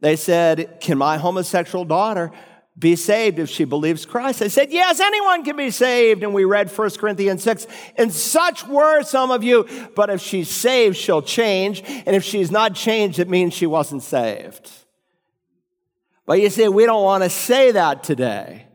They 0.00 0.16
said, 0.16 0.80
Can 0.80 0.98
my 0.98 1.16
homosexual 1.16 1.84
daughter 1.84 2.32
be 2.78 2.96
saved 2.96 3.38
if 3.38 3.48
she 3.48 3.64
believes 3.64 4.06
Christ? 4.06 4.42
I 4.42 4.48
said, 4.48 4.72
yes, 4.72 4.98
anyone 5.00 5.44
can 5.44 5.56
be 5.56 5.70
saved. 5.70 6.22
And 6.22 6.32
we 6.32 6.44
read 6.44 6.70
1 6.70 6.90
Corinthians 6.92 7.42
6. 7.42 7.66
And 7.96 8.12
such 8.12 8.66
were 8.66 9.02
some 9.02 9.30
of 9.30 9.44
you. 9.44 9.66
But 9.94 10.10
if 10.10 10.20
she's 10.20 10.48
saved, 10.48 10.96
she'll 10.96 11.22
change. 11.22 11.82
And 11.86 12.16
if 12.16 12.24
she's 12.24 12.50
not 12.50 12.74
changed, 12.74 13.18
it 13.18 13.28
means 13.28 13.54
she 13.54 13.66
wasn't 13.66 14.02
saved. 14.02 14.70
But 16.26 16.40
you 16.40 16.50
see, 16.50 16.68
we 16.68 16.86
don't 16.86 17.02
want 17.02 17.24
to 17.24 17.30
say 17.30 17.72
that 17.72 18.04
today. 18.04 18.66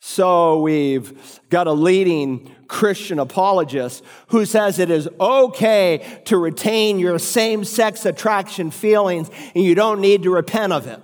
So 0.00 0.60
we've 0.60 1.40
got 1.50 1.66
a 1.66 1.72
leading 1.72 2.54
Christian 2.68 3.18
apologist 3.18 4.04
who 4.28 4.44
says 4.44 4.78
it 4.78 4.90
is 4.90 5.08
okay 5.20 6.22
to 6.26 6.38
retain 6.38 6.98
your 6.98 7.18
same 7.18 7.64
sex 7.64 8.06
attraction 8.06 8.70
feelings 8.70 9.28
and 9.54 9.64
you 9.64 9.74
don't 9.74 10.00
need 10.00 10.22
to 10.22 10.30
repent 10.30 10.72
of 10.72 10.86
it. 10.86 11.02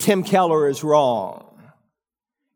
Tim 0.00 0.24
Keller 0.24 0.68
is 0.68 0.82
wrong. 0.82 1.46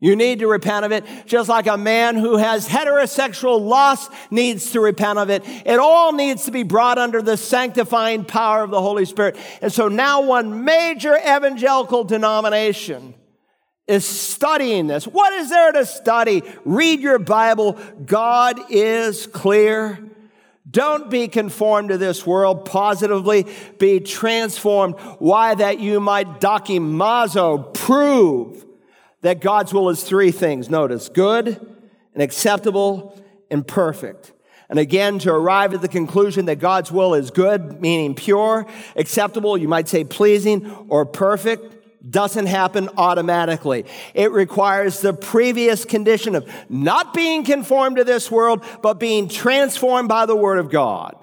You 0.00 0.16
need 0.16 0.40
to 0.40 0.48
repent 0.48 0.84
of 0.84 0.92
it, 0.92 1.04
just 1.24 1.48
like 1.48 1.66
a 1.66 1.78
man 1.78 2.16
who 2.16 2.36
has 2.36 2.68
heterosexual 2.68 3.58
lust 3.58 4.12
needs 4.30 4.72
to 4.72 4.80
repent 4.80 5.18
of 5.18 5.30
it. 5.30 5.42
It 5.46 5.78
all 5.78 6.12
needs 6.12 6.44
to 6.44 6.50
be 6.50 6.62
brought 6.62 6.98
under 6.98 7.22
the 7.22 7.38
sanctifying 7.38 8.26
power 8.26 8.62
of 8.62 8.70
the 8.70 8.82
Holy 8.82 9.06
Spirit. 9.06 9.36
And 9.62 9.72
so 9.72 9.88
now, 9.88 10.20
one 10.20 10.64
major 10.64 11.16
evangelical 11.16 12.04
denomination 12.04 13.14
is 13.86 14.04
studying 14.04 14.88
this. 14.88 15.06
What 15.06 15.32
is 15.32 15.48
there 15.48 15.72
to 15.72 15.86
study? 15.86 16.42
Read 16.66 17.00
your 17.00 17.18
Bible. 17.18 17.78
God 18.04 18.60
is 18.68 19.26
clear. 19.26 19.98
Don't 20.74 21.08
be 21.08 21.28
conformed 21.28 21.90
to 21.90 21.98
this 21.98 22.26
world. 22.26 22.64
Positively 22.64 23.46
be 23.78 24.00
transformed. 24.00 24.96
Why? 25.20 25.54
That 25.54 25.78
you 25.78 26.00
might 26.00 26.40
dokimazo, 26.40 27.72
prove 27.72 28.66
that 29.22 29.40
God's 29.40 29.72
will 29.72 29.88
is 29.88 30.02
three 30.02 30.32
things. 30.32 30.68
Notice 30.68 31.08
good 31.08 31.46
and 32.12 32.22
acceptable 32.22 33.18
and 33.50 33.66
perfect. 33.66 34.32
And 34.68 34.78
again, 34.78 35.20
to 35.20 35.30
arrive 35.30 35.74
at 35.74 35.80
the 35.80 35.88
conclusion 35.88 36.46
that 36.46 36.56
God's 36.56 36.90
will 36.90 37.14
is 37.14 37.30
good, 37.30 37.80
meaning 37.80 38.14
pure, 38.14 38.66
acceptable, 38.96 39.56
you 39.56 39.68
might 39.68 39.88
say 39.88 40.02
pleasing, 40.02 40.66
or 40.88 41.06
perfect, 41.06 41.73
doesn't 42.08 42.46
happen 42.46 42.88
automatically. 42.96 43.84
It 44.12 44.32
requires 44.32 45.00
the 45.00 45.12
previous 45.12 45.84
condition 45.84 46.34
of 46.34 46.48
not 46.68 47.14
being 47.14 47.44
conformed 47.44 47.96
to 47.96 48.04
this 48.04 48.30
world, 48.30 48.64
but 48.82 48.94
being 48.94 49.28
transformed 49.28 50.08
by 50.08 50.26
the 50.26 50.36
Word 50.36 50.58
of 50.58 50.70
God. 50.70 51.16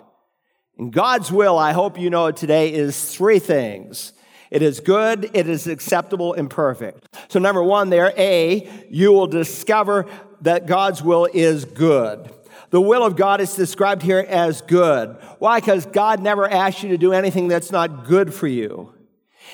And 0.78 0.92
God's 0.92 1.32
will, 1.32 1.58
I 1.58 1.74
hope 1.74 2.00
you 2.00 2.10
know 2.10 2.28
it 2.28 2.38
today, 2.38 2.74
is 2.74 3.14
three 3.14 3.40
things 3.40 4.14
it 4.50 4.62
is 4.62 4.82
good, 4.82 5.32
it 5.34 5.48
is 5.48 5.66
acceptable, 5.66 6.34
and 6.34 6.50
perfect. 6.50 7.08
So, 7.30 7.40
number 7.40 7.64
one, 7.64 7.90
there, 7.90 8.14
A, 8.18 8.70
you 8.90 9.14
will 9.14 9.28
discover 9.28 10.08
that 10.42 10.66
God's 10.66 11.02
will 11.02 11.28
is 11.34 11.64
good. 11.64 12.30
The 12.70 12.82
will 12.82 13.06
of 13.06 13.16
God 13.16 13.40
is 13.40 13.56
described 13.56 14.02
here 14.02 14.26
as 14.28 14.62
good. 14.62 15.16
Why? 15.40 15.60
Because 15.60 15.86
God 15.86 16.22
never 16.22 16.50
asked 16.50 16.84
you 16.84 16.90
to 16.90 16.98
do 16.98 17.14
anything 17.14 17.48
that's 17.48 17.72
not 17.72 18.06
good 18.06 18.34
for 18.34 18.48
you. 18.48 18.94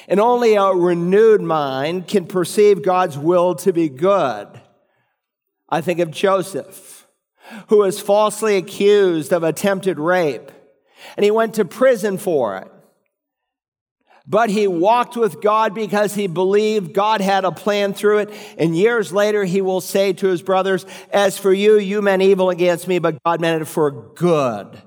And 0.08 0.20
only 0.20 0.56
a 0.56 0.72
renewed 0.72 1.42
mind 1.42 2.08
can 2.08 2.26
perceive 2.26 2.84
God's 2.84 3.18
will 3.18 3.56
to 3.56 3.74
be 3.74 3.90
good. 3.90 4.48
I 5.70 5.82
think 5.82 6.00
of 6.00 6.12
Joseph, 6.12 7.08
who 7.68 7.80
was 7.80 8.00
falsely 8.00 8.58
accused 8.58 9.34
of 9.34 9.44
attempted 9.44 10.00
rape, 10.00 10.52
and 11.16 11.24
he 11.24 11.32
went 11.32 11.56
to 11.56 11.66
prison 11.66 12.18
for 12.18 12.58
it. 12.58 12.72
But 14.30 14.50
he 14.50 14.68
walked 14.68 15.16
with 15.16 15.42
God 15.42 15.74
because 15.74 16.14
he 16.14 16.28
believed 16.28 16.94
God 16.94 17.22
had 17.22 17.46
a 17.46 17.52
plan 17.52 17.94
through 17.94 18.20
it. 18.20 18.34
And 18.58 18.76
years 18.76 19.14
later, 19.14 19.46
he 19.46 19.62
will 19.62 19.80
say 19.80 20.12
to 20.14 20.28
his 20.28 20.42
brothers, 20.42 20.86
As 21.14 21.38
for 21.38 21.54
you, 21.54 21.78
you 21.78 22.02
meant 22.02 22.22
evil 22.22 22.50
against 22.50 22.90
me, 22.90 23.00
but 23.00 23.24
God 23.24 23.40
meant 23.40 23.62
it 23.62 23.66
for 23.66 23.90
good. 23.90 24.82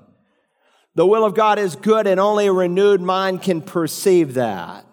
The 0.93 1.07
will 1.07 1.25
of 1.25 1.33
God 1.33 1.57
is 1.57 1.75
good, 1.75 2.05
and 2.05 2.19
only 2.19 2.45
a 2.45 2.53
renewed 2.53 3.01
mind 3.01 3.41
can 3.41 3.61
perceive 3.61 4.35
that. 4.35 4.85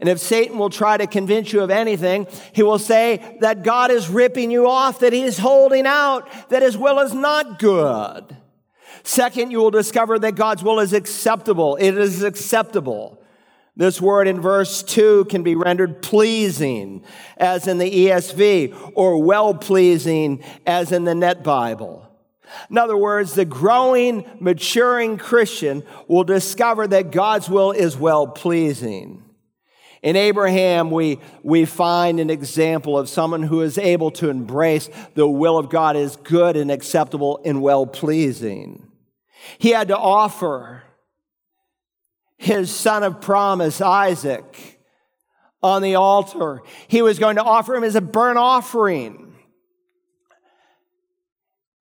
And 0.00 0.08
if 0.08 0.20
Satan 0.20 0.58
will 0.58 0.70
try 0.70 0.96
to 0.96 1.06
convince 1.06 1.52
you 1.52 1.60
of 1.60 1.70
anything, 1.70 2.28
he 2.52 2.62
will 2.62 2.78
say 2.78 3.36
that 3.40 3.64
God 3.64 3.90
is 3.90 4.08
ripping 4.08 4.50
you 4.50 4.68
off, 4.68 5.00
that 5.00 5.12
he 5.12 5.22
is 5.22 5.38
holding 5.38 5.86
out, 5.86 6.28
that 6.50 6.62
his 6.62 6.78
will 6.78 7.00
is 7.00 7.14
not 7.14 7.58
good. 7.58 8.36
Second, 9.02 9.50
you 9.50 9.58
will 9.58 9.70
discover 9.70 10.18
that 10.18 10.36
God's 10.36 10.62
will 10.62 10.78
is 10.78 10.92
acceptable. 10.92 11.76
It 11.76 11.98
is 11.98 12.22
acceptable. 12.22 13.20
This 13.74 14.00
word 14.00 14.26
in 14.26 14.40
verse 14.40 14.82
2 14.82 15.26
can 15.26 15.42
be 15.42 15.54
rendered 15.54 16.02
pleasing, 16.02 17.04
as 17.36 17.66
in 17.68 17.78
the 17.78 17.90
ESV, 18.06 18.92
or 18.94 19.22
well 19.22 19.54
pleasing, 19.54 20.42
as 20.66 20.90
in 20.90 21.04
the 21.04 21.14
NET 21.14 21.44
Bible. 21.44 22.04
In 22.70 22.78
other 22.78 22.96
words, 22.96 23.34
the 23.34 23.44
growing, 23.44 24.24
maturing 24.40 25.16
Christian 25.16 25.84
will 26.08 26.24
discover 26.24 26.86
that 26.88 27.12
God's 27.12 27.48
will 27.48 27.70
is 27.72 27.96
well 27.96 28.26
pleasing. 28.26 29.22
In 30.02 30.14
Abraham, 30.16 30.90
we, 30.90 31.18
we 31.42 31.64
find 31.64 32.20
an 32.20 32.30
example 32.30 32.96
of 32.96 33.08
someone 33.08 33.42
who 33.42 33.62
is 33.62 33.78
able 33.78 34.10
to 34.12 34.30
embrace 34.30 34.88
the 35.14 35.26
will 35.26 35.58
of 35.58 35.70
God 35.70 35.96
as 35.96 36.16
good 36.16 36.56
and 36.56 36.70
acceptable 36.70 37.40
and 37.44 37.60
well 37.60 37.86
pleasing. 37.86 38.86
He 39.58 39.70
had 39.70 39.88
to 39.88 39.98
offer 39.98 40.82
his 42.36 42.70
son 42.70 43.02
of 43.02 43.20
promise, 43.20 43.80
Isaac, 43.80 44.80
on 45.62 45.82
the 45.82 45.96
altar. 45.96 46.62
He 46.86 47.02
was 47.02 47.18
going 47.18 47.36
to 47.36 47.42
offer 47.42 47.74
him 47.74 47.82
as 47.82 47.96
a 47.96 48.00
burnt 48.00 48.38
offering. 48.38 49.34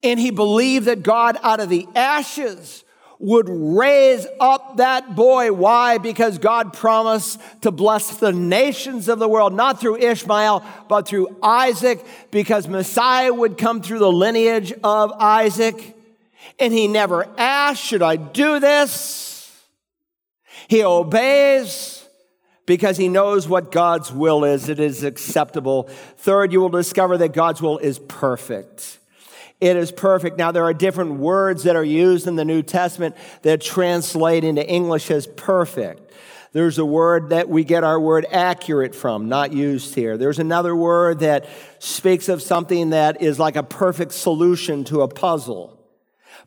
And 0.01 0.19
he 0.19 0.31
believed 0.31 0.87
that 0.87 1.03
God, 1.03 1.37
out 1.43 1.59
of 1.59 1.69
the 1.69 1.87
ashes, 1.95 2.83
would 3.19 3.49
raise 3.49 4.27
up 4.39 4.77
that 4.77 5.15
boy. 5.15 5.51
Why? 5.51 5.97
Because 5.97 6.37
God 6.37 6.73
promised 6.73 7.39
to 7.61 7.71
bless 7.71 8.17
the 8.17 8.31
nations 8.31 9.09
of 9.09 9.19
the 9.19 9.27
world, 9.27 9.53
not 9.53 9.79
through 9.79 9.97
Ishmael, 9.97 10.63
but 10.87 11.07
through 11.07 11.35
Isaac, 11.41 12.05
because 12.31 12.67
Messiah 12.67 13.33
would 13.33 13.57
come 13.57 13.81
through 13.81 13.99
the 13.99 14.11
lineage 14.11 14.73
of 14.83 15.11
Isaac. 15.13 15.95
And 16.59 16.73
he 16.73 16.87
never 16.87 17.27
asked, 17.37 17.83
Should 17.83 18.01
I 18.03 18.15
do 18.15 18.59
this? 18.59 19.27
He 20.67 20.83
obeys 20.83 22.05
because 22.65 22.97
he 22.97 23.09
knows 23.09 23.47
what 23.47 23.71
God's 23.71 24.11
will 24.11 24.43
is. 24.43 24.69
It 24.69 24.79
is 24.79 25.03
acceptable. 25.03 25.83
Third, 26.17 26.51
you 26.51 26.59
will 26.59 26.69
discover 26.69 27.17
that 27.17 27.33
God's 27.33 27.61
will 27.61 27.77
is 27.79 27.97
perfect. 27.97 28.99
It 29.59 29.75
is 29.75 29.91
perfect. 29.91 30.37
Now, 30.37 30.51
there 30.51 30.63
are 30.65 30.73
different 30.73 31.15
words 31.15 31.63
that 31.63 31.75
are 31.75 31.83
used 31.83 32.27
in 32.27 32.35
the 32.35 32.45
New 32.45 32.61
Testament 32.61 33.15
that 33.41 33.59
translate 33.61 34.43
into 34.43 34.67
English 34.67 35.09
as 35.09 35.25
perfect. 35.25 36.11
There's 36.53 36.77
a 36.77 36.85
word 36.85 37.29
that 37.29 37.49
we 37.49 37.63
get 37.63 37.83
our 37.83 37.99
word 37.99 38.25
accurate 38.31 38.95
from, 38.95 39.29
not 39.29 39.53
used 39.53 39.95
here. 39.95 40.17
There's 40.17 40.39
another 40.39 40.75
word 40.75 41.19
that 41.19 41.47
speaks 41.79 42.29
of 42.29 42.41
something 42.41 42.91
that 42.91 43.21
is 43.21 43.39
like 43.39 43.55
a 43.55 43.63
perfect 43.63 44.13
solution 44.13 44.83
to 44.85 45.01
a 45.01 45.07
puzzle. 45.07 45.73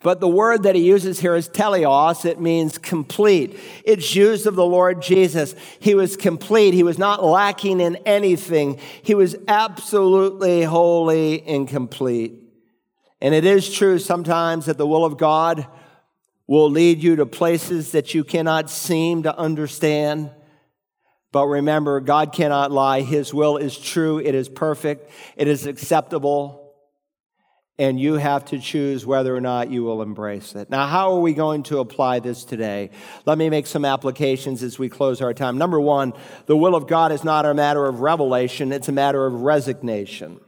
But 0.03 0.21
the 0.21 0.29
word 0.29 0.63
that 0.63 0.75
he 0.75 0.83
uses 0.83 1.21
here 1.21 1.35
is 1.35 1.49
teleios. 1.49 2.25
It 2.25 2.41
means 2.41 2.79
complete. 2.79 3.59
It's 3.85 4.15
used 4.15 4.47
of 4.47 4.55
the 4.55 4.65
Lord 4.65 5.03
Jesus. 5.03 5.55
He 5.79 5.95
was 5.95 6.17
complete. 6.17 6.73
He 6.73 6.83
was 6.83 6.97
not 6.97 7.23
lacking 7.23 7.81
in 7.81 7.97
anything. 8.07 8.79
He 9.03 9.15
was 9.15 9.37
absolutely 9.47 10.63
holy 10.63 11.43
and 11.47 11.69
complete. 11.69 12.50
And 13.21 13.35
it 13.35 13.45
is 13.45 13.73
true 13.73 13.99
sometimes 13.99 14.67
that 14.67 14.79
the 14.79 14.87
will 14.87 15.05
of 15.05 15.19
God 15.19 15.67
will 16.47 16.71
lead 16.71 17.03
you 17.03 17.17
to 17.17 17.27
places 17.27 17.93
that 17.93 18.15
you 18.15 18.25
cannot 18.25 18.71
seem 18.71 19.23
to 19.25 19.37
understand. 19.37 20.31
But 21.33 21.47
remember, 21.47 22.01
God 22.01 22.33
cannot 22.33 22.73
lie. 22.73 23.03
His 23.03 23.33
will 23.33 23.57
is 23.57 23.79
true. 23.79 24.19
It 24.19 24.35
is 24.35 24.49
perfect. 24.49 25.11
It 25.37 25.49
is 25.49 25.67
acceptable 25.67 26.61
and 27.81 27.99
you 27.99 28.15
have 28.15 28.45
to 28.45 28.59
choose 28.59 29.07
whether 29.07 29.35
or 29.35 29.41
not 29.41 29.71
you 29.71 29.83
will 29.83 30.03
embrace 30.03 30.55
it. 30.55 30.69
Now, 30.69 30.87
how 30.87 31.15
are 31.15 31.21
we 31.21 31.33
going 31.33 31.63
to 31.65 31.79
apply 31.79 32.21
this 32.21 32.45
today? 32.45 32.91
Let 33.25 33.39
me 33.39 33.49
make 33.49 33.67
some 33.67 33.87
applications 33.87 34.63
as 34.63 34.79
we 34.79 34.91
close 34.91 35.23
our 35.23 35.33
time. 35.33 35.57
Number 35.57 35.81
one, 35.81 36.13
the 36.45 36.59
will 36.59 36.75
of 36.75 36.87
God 36.87 37.11
is 37.11 37.25
not 37.25 37.47
a 37.47 37.55
matter 37.55 37.87
of 37.87 38.01
revelation, 38.01 38.71
it's 38.71 38.89
a 38.89 38.93
matter 38.93 39.25
of 39.25 39.41
resignation. 39.41 40.41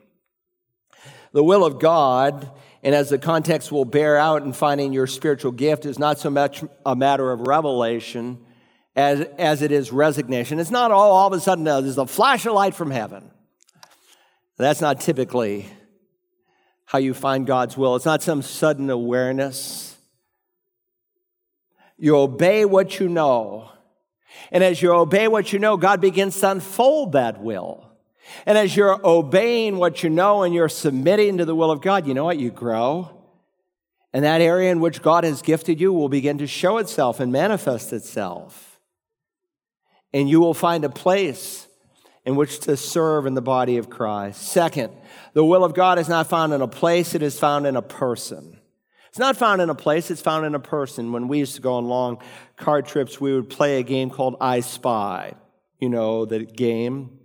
The 1.32 1.42
will 1.42 1.64
of 1.64 1.80
God, 1.80 2.50
and 2.82 2.94
as 2.94 3.10
the 3.10 3.18
context 3.18 3.70
will 3.70 3.84
bear 3.84 4.16
out 4.16 4.42
in 4.42 4.52
finding 4.52 4.92
your 4.92 5.06
spiritual 5.06 5.52
gift, 5.52 5.86
is 5.86 5.98
not 5.98 6.18
so 6.18 6.30
much 6.30 6.64
a 6.84 6.96
matter 6.96 7.30
of 7.30 7.46
revelation 7.46 8.38
as, 8.96 9.20
as 9.38 9.62
it 9.62 9.70
is 9.70 9.92
resignation. 9.92 10.58
It's 10.58 10.70
not 10.70 10.90
all, 10.90 11.12
all 11.12 11.26
of 11.28 11.32
a 11.32 11.40
sudden 11.40 11.66
uh, 11.66 11.80
there's 11.80 11.98
a 11.98 12.06
flash 12.06 12.44
of 12.44 12.54
light 12.54 12.74
from 12.74 12.90
heaven. 12.90 13.30
That's 14.58 14.80
not 14.80 15.00
typically 15.00 15.66
how 16.84 16.98
you 16.98 17.14
find 17.14 17.46
God's 17.46 17.76
will. 17.76 17.96
It's 17.96 18.04
not 18.04 18.22
some 18.22 18.42
sudden 18.42 18.90
awareness. 18.90 19.96
You 21.96 22.16
obey 22.16 22.64
what 22.64 23.00
you 23.00 23.08
know. 23.08 23.70
And 24.50 24.62
as 24.62 24.82
you 24.82 24.92
obey 24.92 25.28
what 25.28 25.52
you 25.52 25.58
know, 25.58 25.76
God 25.76 26.00
begins 26.00 26.38
to 26.40 26.50
unfold 26.50 27.12
that 27.12 27.40
will. 27.40 27.91
And 28.46 28.56
as 28.56 28.76
you're 28.76 29.00
obeying 29.04 29.78
what 29.78 30.02
you 30.02 30.10
know 30.10 30.42
and 30.42 30.54
you're 30.54 30.68
submitting 30.68 31.38
to 31.38 31.44
the 31.44 31.54
will 31.54 31.70
of 31.70 31.80
God, 31.80 32.06
you 32.06 32.14
know 32.14 32.24
what? 32.24 32.38
You 32.38 32.50
grow. 32.50 33.22
And 34.12 34.24
that 34.24 34.40
area 34.40 34.70
in 34.70 34.80
which 34.80 35.02
God 35.02 35.24
has 35.24 35.42
gifted 35.42 35.80
you 35.80 35.92
will 35.92 36.08
begin 36.08 36.38
to 36.38 36.46
show 36.46 36.78
itself 36.78 37.20
and 37.20 37.32
manifest 37.32 37.92
itself. 37.92 38.78
And 40.12 40.28
you 40.28 40.40
will 40.40 40.54
find 40.54 40.84
a 40.84 40.90
place 40.90 41.66
in 42.24 42.36
which 42.36 42.60
to 42.60 42.76
serve 42.76 43.26
in 43.26 43.34
the 43.34 43.42
body 43.42 43.78
of 43.78 43.90
Christ. 43.90 44.42
Second, 44.42 44.92
the 45.32 45.44
will 45.44 45.64
of 45.64 45.74
God 45.74 45.98
is 45.98 46.08
not 46.08 46.28
found 46.28 46.52
in 46.52 46.60
a 46.60 46.68
place, 46.68 47.14
it 47.14 47.22
is 47.22 47.38
found 47.38 47.66
in 47.66 47.74
a 47.74 47.82
person. 47.82 48.58
It's 49.08 49.18
not 49.18 49.36
found 49.36 49.60
in 49.60 49.68
a 49.68 49.74
place, 49.74 50.10
it's 50.10 50.22
found 50.22 50.46
in 50.46 50.54
a 50.54 50.60
person. 50.60 51.12
When 51.12 51.28
we 51.28 51.38
used 51.38 51.56
to 51.56 51.62
go 51.62 51.74
on 51.74 51.86
long 51.86 52.18
car 52.56 52.82
trips, 52.82 53.20
we 53.20 53.32
would 53.32 53.50
play 53.50 53.78
a 53.78 53.82
game 53.82 54.08
called 54.08 54.36
I 54.40 54.60
Spy. 54.60 55.34
You 55.80 55.88
know, 55.88 56.24
the 56.24 56.44
game. 56.44 57.18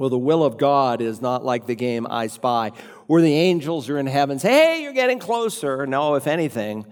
Well, 0.00 0.08
the 0.08 0.16
will 0.16 0.42
of 0.42 0.56
God 0.56 1.02
is 1.02 1.20
not 1.20 1.44
like 1.44 1.66
the 1.66 1.74
game 1.74 2.06
I 2.08 2.28
Spy, 2.28 2.72
where 3.06 3.20
the 3.20 3.34
angels 3.34 3.90
are 3.90 3.98
in 3.98 4.06
heaven 4.06 4.38
say, 4.38 4.48
hey, 4.48 4.82
you're 4.82 4.94
getting 4.94 5.18
closer. 5.18 5.86
No, 5.86 6.14
if 6.14 6.26
anything, 6.26 6.86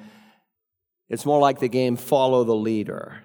it's 1.09 1.25
more 1.25 1.41
like 1.41 1.59
the 1.59 1.71
game 1.71 1.97
Follow 1.97 2.45
the 2.45 2.55
Leader. 2.55 3.25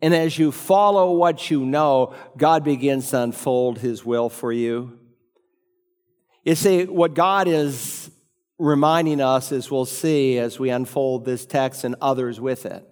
And 0.00 0.14
as 0.14 0.38
you 0.38 0.50
follow 0.50 1.12
what 1.12 1.50
you 1.50 1.66
know, 1.66 2.14
God 2.38 2.64
begins 2.64 3.10
to 3.10 3.20
unfold 3.20 3.80
His 3.80 4.02
will 4.02 4.30
for 4.30 4.50
you. 4.50 4.98
You 6.42 6.54
see, 6.54 6.86
what 6.86 7.12
God 7.12 7.48
is 7.48 8.10
reminding 8.58 9.20
us, 9.20 9.52
as 9.52 9.70
we'll 9.70 9.84
see 9.84 10.38
as 10.38 10.58
we 10.58 10.70
unfold 10.70 11.26
this 11.26 11.44
text 11.44 11.84
and 11.84 11.96
others 12.00 12.40
with 12.40 12.64
it, 12.64 12.82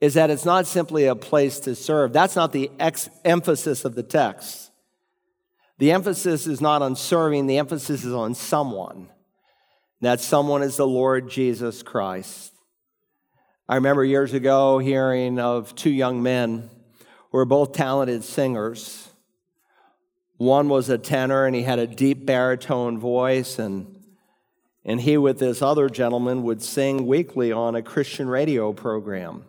is 0.00 0.14
that 0.14 0.30
it's 0.30 0.44
not 0.44 0.66
simply 0.66 1.06
a 1.06 1.14
place 1.14 1.58
to 1.60 1.74
serve. 1.74 2.12
That's 2.12 2.36
not 2.36 2.52
the 2.52 2.70
ex- 2.78 3.08
emphasis 3.24 3.84
of 3.84 3.94
the 3.94 4.02
text. 4.02 4.70
The 5.78 5.92
emphasis 5.92 6.46
is 6.46 6.60
not 6.60 6.82
on 6.82 6.96
serving, 6.96 7.46
the 7.46 7.58
emphasis 7.58 8.04
is 8.04 8.12
on 8.12 8.34
someone. 8.34 9.08
That 10.00 10.20
someone 10.20 10.62
is 10.62 10.76
the 10.76 10.86
Lord 10.86 11.30
Jesus 11.30 11.82
Christ. 11.82 12.52
I 13.68 13.76
remember 13.76 14.04
years 14.04 14.34
ago 14.34 14.78
hearing 14.78 15.38
of 15.38 15.74
two 15.74 15.90
young 15.90 16.22
men 16.22 16.70
who 17.30 17.38
were 17.38 17.44
both 17.44 17.72
talented 17.72 18.22
singers. 18.22 19.08
One 20.36 20.68
was 20.68 20.90
a 20.90 20.98
tenor 20.98 21.46
and 21.46 21.56
he 21.56 21.62
had 21.62 21.78
a 21.78 21.86
deep 21.86 22.26
baritone 22.26 22.98
voice, 22.98 23.58
and, 23.58 23.98
and 24.84 25.00
he, 25.00 25.16
with 25.16 25.38
this 25.38 25.62
other 25.62 25.88
gentleman, 25.88 26.42
would 26.42 26.62
sing 26.62 27.06
weekly 27.06 27.50
on 27.52 27.74
a 27.74 27.80
Christian 27.82 28.28
radio 28.28 28.74
program 28.74 29.44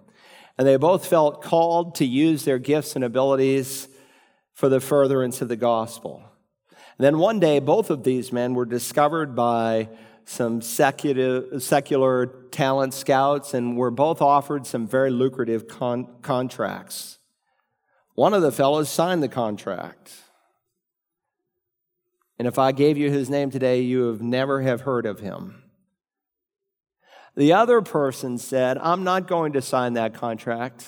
and 0.58 0.68
they 0.68 0.78
both 0.78 1.05
felt 1.05 1.43
called 1.43 1.95
to 1.95 2.05
use 2.05 2.45
their 2.45 2.60
gifts 2.60 2.95
and 2.95 3.03
abilities 3.03 3.88
for 4.53 4.70
the 4.70 4.80
furtherance 4.80 5.41
of 5.41 5.49
the 5.49 5.55
gospel. 5.55 6.24
And 6.70 7.05
then 7.05 7.20
one 7.20 7.39
day, 7.39 7.60
both 7.60 7.89
of 7.89 8.03
these 8.03 8.32
men 8.32 8.55
were 8.55 8.66
discovered 8.66 9.36
by 9.36 9.89
some 10.26 10.62
secular, 10.62 12.26
talent 12.51 12.93
scouts 12.93 13.53
and 13.53 13.78
were 13.78 13.91
both 13.91 14.22
offered 14.22 14.66
some 14.66 14.88
very 14.88 15.12
lucrative 15.12 15.68
con- 15.68 16.08
contracts. 16.22 17.20
One 18.16 18.34
of 18.34 18.41
the 18.41 18.51
fellows 18.51 18.89
signed 18.89 19.22
the 19.22 19.30
contract. 19.30 20.12
And 22.39 22.47
if 22.47 22.60
I 22.60 22.72
gave 22.72 22.97
you 22.97 23.10
his 23.10 23.30
name 23.30 23.51
today, 23.51 23.82
you 23.82 24.08
have 24.08 24.22
never 24.22 24.62
have 24.62 24.82
heard 24.82 25.05
of 25.05 25.20
him. 25.20 25.64
The 27.38 27.54
other 27.54 27.84
person 27.84 28.40
said, 28.40 28.80
I'm 28.80 29.04
not 29.04 29.28
going 29.28 29.54
to 29.54 29.62
sign 29.62 29.94
that 29.94 30.16
contract. 30.16 30.88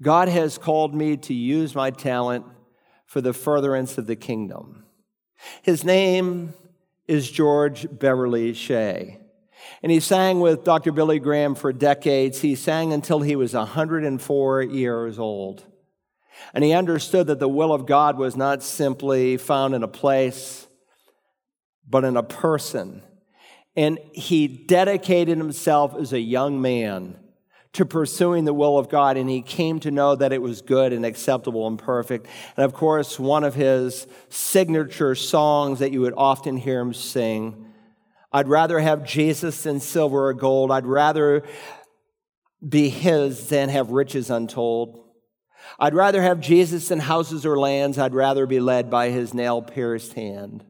God 0.00 0.28
has 0.28 0.58
called 0.58 0.94
me 0.94 1.16
to 1.16 1.34
use 1.34 1.74
my 1.74 1.90
talent 1.90 2.46
for 3.04 3.20
the 3.20 3.32
furtherance 3.32 3.98
of 3.98 4.06
the 4.06 4.14
kingdom. 4.14 4.84
His 5.62 5.84
name 5.84 6.54
is 7.08 7.28
George 7.28 7.88
Beverly 7.90 8.54
Shea. 8.54 9.18
And 9.82 9.90
he 9.90 9.98
sang 9.98 10.38
with 10.38 10.62
Dr. 10.62 10.92
Billy 10.92 11.18
Graham 11.18 11.56
for 11.56 11.72
decades. 11.72 12.40
He 12.40 12.54
sang 12.54 12.92
until 12.92 13.22
he 13.22 13.34
was 13.34 13.54
104 13.54 14.62
years 14.62 15.18
old. 15.18 15.64
And 16.54 16.62
he 16.62 16.72
understood 16.72 17.26
that 17.26 17.40
the 17.40 17.48
will 17.48 17.72
of 17.72 17.86
God 17.86 18.18
was 18.18 18.36
not 18.36 18.62
simply 18.62 19.36
found 19.36 19.74
in 19.74 19.82
a 19.82 19.88
place, 19.88 20.68
but 21.88 22.04
in 22.04 22.16
a 22.16 22.22
person 22.22 23.02
and 23.76 23.98
he 24.12 24.46
dedicated 24.46 25.38
himself 25.38 25.94
as 25.96 26.12
a 26.12 26.20
young 26.20 26.60
man 26.60 27.16
to 27.72 27.86
pursuing 27.86 28.44
the 28.44 28.52
will 28.52 28.78
of 28.78 28.90
God, 28.90 29.16
and 29.16 29.30
he 29.30 29.40
came 29.40 29.80
to 29.80 29.90
know 29.90 30.14
that 30.14 30.32
it 30.32 30.42
was 30.42 30.60
good 30.60 30.92
and 30.92 31.06
acceptable 31.06 31.66
and 31.66 31.78
perfect. 31.78 32.26
And 32.56 32.64
of 32.64 32.74
course, 32.74 33.18
one 33.18 33.44
of 33.44 33.54
his 33.54 34.06
signature 34.28 35.14
songs 35.14 35.78
that 35.78 35.90
you 35.90 36.02
would 36.02 36.14
often 36.16 36.58
hear 36.58 36.80
him 36.80 36.92
sing 36.92 37.72
I'd 38.32 38.48
rather 38.48 38.80
have 38.80 39.04
Jesus 39.04 39.62
than 39.62 39.78
silver 39.78 40.28
or 40.28 40.32
gold. 40.32 40.70
I'd 40.70 40.86
rather 40.86 41.42
be 42.66 42.88
his 42.88 43.48
than 43.48 43.68
have 43.68 43.90
riches 43.90 44.30
untold. 44.30 45.04
I'd 45.78 45.94
rather 45.94 46.22
have 46.22 46.40
Jesus 46.40 46.88
than 46.88 47.00
houses 47.00 47.44
or 47.44 47.58
lands. 47.58 47.98
I'd 47.98 48.14
rather 48.14 48.46
be 48.46 48.58
led 48.58 48.90
by 48.90 49.10
his 49.10 49.34
nail 49.34 49.60
pierced 49.60 50.14
hand. 50.14 50.64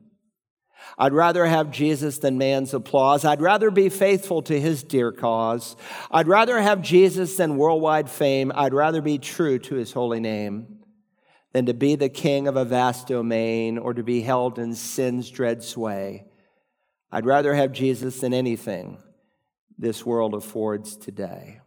I'd 0.98 1.12
rather 1.12 1.46
have 1.46 1.70
Jesus 1.70 2.18
than 2.18 2.38
man's 2.38 2.74
applause. 2.74 3.24
I'd 3.24 3.40
rather 3.40 3.70
be 3.70 3.88
faithful 3.88 4.42
to 4.42 4.60
his 4.60 4.82
dear 4.82 5.12
cause. 5.12 5.76
I'd 6.10 6.28
rather 6.28 6.60
have 6.60 6.82
Jesus 6.82 7.36
than 7.36 7.56
worldwide 7.56 8.10
fame. 8.10 8.52
I'd 8.54 8.74
rather 8.74 9.00
be 9.00 9.18
true 9.18 9.58
to 9.60 9.74
his 9.74 9.92
holy 9.92 10.20
name 10.20 10.78
than 11.52 11.66
to 11.66 11.74
be 11.74 11.96
the 11.96 12.08
king 12.08 12.48
of 12.48 12.56
a 12.56 12.64
vast 12.64 13.08
domain 13.08 13.78
or 13.78 13.94
to 13.94 14.02
be 14.02 14.22
held 14.22 14.58
in 14.58 14.74
sin's 14.74 15.30
dread 15.30 15.62
sway. 15.62 16.26
I'd 17.10 17.26
rather 17.26 17.54
have 17.54 17.72
Jesus 17.72 18.20
than 18.20 18.32
anything 18.32 18.98
this 19.78 20.06
world 20.06 20.34
affords 20.34 20.96
today. 20.96 21.60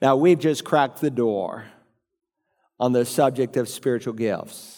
Now, 0.00 0.16
we've 0.16 0.38
just 0.38 0.64
cracked 0.64 1.00
the 1.00 1.10
door 1.10 1.66
on 2.80 2.92
the 2.92 3.04
subject 3.04 3.56
of 3.56 3.68
spiritual 3.68 4.14
gifts. 4.14 4.77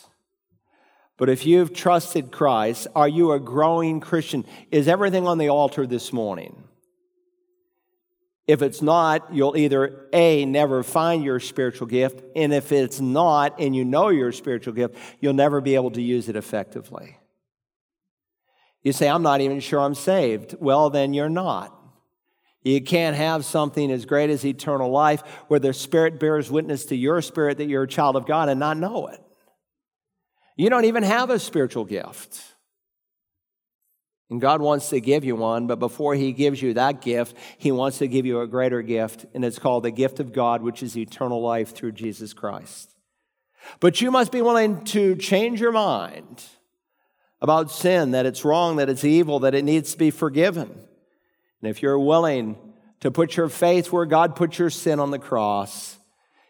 But 1.21 1.29
if 1.29 1.45
you've 1.45 1.75
trusted 1.75 2.33
Christ, 2.33 2.87
are 2.97 3.07
you 3.07 3.33
a 3.33 3.39
growing 3.39 4.01
Christian? 4.01 4.47
Is 4.71 4.89
everything 4.89 5.29
on 5.29 5.37
the 5.37 5.51
altar 5.51 5.87
this 5.87 6.15
morning? 6.15 6.65
If 8.47 8.63
it's 8.63 8.81
not, 8.81 9.29
you'll 9.31 9.55
either 9.55 10.07
A, 10.15 10.47
never 10.47 10.83
find 10.83 11.23
your 11.23 11.39
spiritual 11.39 11.89
gift, 11.89 12.23
and 12.35 12.55
if 12.55 12.73
it's 12.73 13.01
not, 13.01 13.61
and 13.61 13.77
you 13.77 13.85
know 13.85 14.09
your 14.09 14.33
spiritual 14.33 14.73
gift, 14.73 14.97
you'll 15.21 15.35
never 15.35 15.61
be 15.61 15.75
able 15.75 15.91
to 15.91 16.01
use 16.01 16.31
it 16.31 16.37
effectively. 16.37 17.19
You 18.83 18.95
say, 18.95 19.07
I'm 19.07 19.23
not 19.23 19.43
even 19.43 19.61
sure 19.61 19.81
I'm 19.81 19.95
saved. 19.95 20.55
Well, 20.59 20.89
then 20.89 21.13
you're 21.13 21.29
not. 21.29 21.79
You 22.63 22.81
can't 22.81 23.15
have 23.15 23.45
something 23.45 23.93
as 23.93 24.07
great 24.07 24.31
as 24.31 24.47
eternal 24.47 24.91
life 24.91 25.21
where 25.49 25.61
the 25.61 25.75
Spirit 25.75 26.19
bears 26.19 26.51
witness 26.51 26.87
to 26.87 26.97
your 26.97 27.21
spirit 27.21 27.59
that 27.59 27.67
you're 27.67 27.83
a 27.83 27.89
child 27.89 28.17
of 28.17 28.25
God 28.25 28.49
and 28.49 28.59
not 28.59 28.79
know 28.79 29.09
it. 29.09 29.21
You 30.61 30.69
don't 30.69 30.85
even 30.85 31.05
have 31.05 31.31
a 31.31 31.39
spiritual 31.39 31.87
gift. 31.87 32.39
And 34.29 34.43
God 34.43 34.61
wants 34.61 34.91
to 34.91 35.01
give 35.01 35.25
you 35.25 35.35
one, 35.35 35.67
but 35.67 35.79
before 35.79 36.15
He 36.15 36.33
gives 36.33 36.61
you 36.61 36.75
that 36.75 37.01
gift, 37.01 37.35
He 37.57 37.73
wants 37.73 37.97
to 37.97 38.07
give 38.07 38.27
you 38.27 38.43
a 38.43 38.47
greater 38.47 38.83
gift, 38.83 39.25
and 39.33 39.43
it's 39.43 39.59
called 39.59 39.85
the 39.85 39.91
gift 39.91 40.21
of 40.21 40.35
God, 40.35 40.61
which 40.61 40.83
is 40.83 40.99
eternal 40.99 41.41
life 41.41 41.75
through 41.75 41.93
Jesus 41.93 42.35
Christ. 42.35 42.95
But 43.81 44.03
you 44.03 44.11
must 44.11 44.33
be 44.33 44.43
willing 44.43 44.85
to 44.85 45.17
change 45.17 45.63
your 45.63 45.73
mind 45.73 46.45
about 47.41 47.71
sin, 47.71 48.11
that 48.11 48.27
it's 48.27 48.45
wrong, 48.45 48.77
that 48.77 48.91
it's 48.91 49.03
evil, 49.03 49.39
that 49.39 49.55
it 49.55 49.65
needs 49.65 49.93
to 49.93 49.99
be 49.99 50.11
forgiven. 50.11 50.69
And 50.69 51.71
if 51.71 51.81
you're 51.81 51.99
willing 51.99 52.59
to 53.01 53.11
put 53.11 53.35
your 53.35 53.49
faith 53.49 53.93
where 53.93 54.05
God 54.05 54.37
put 54.37 54.59
your 54.59 54.69
sin 54.69 55.01
on 55.01 55.11
the 55.11 55.19
cross, 55.19 55.97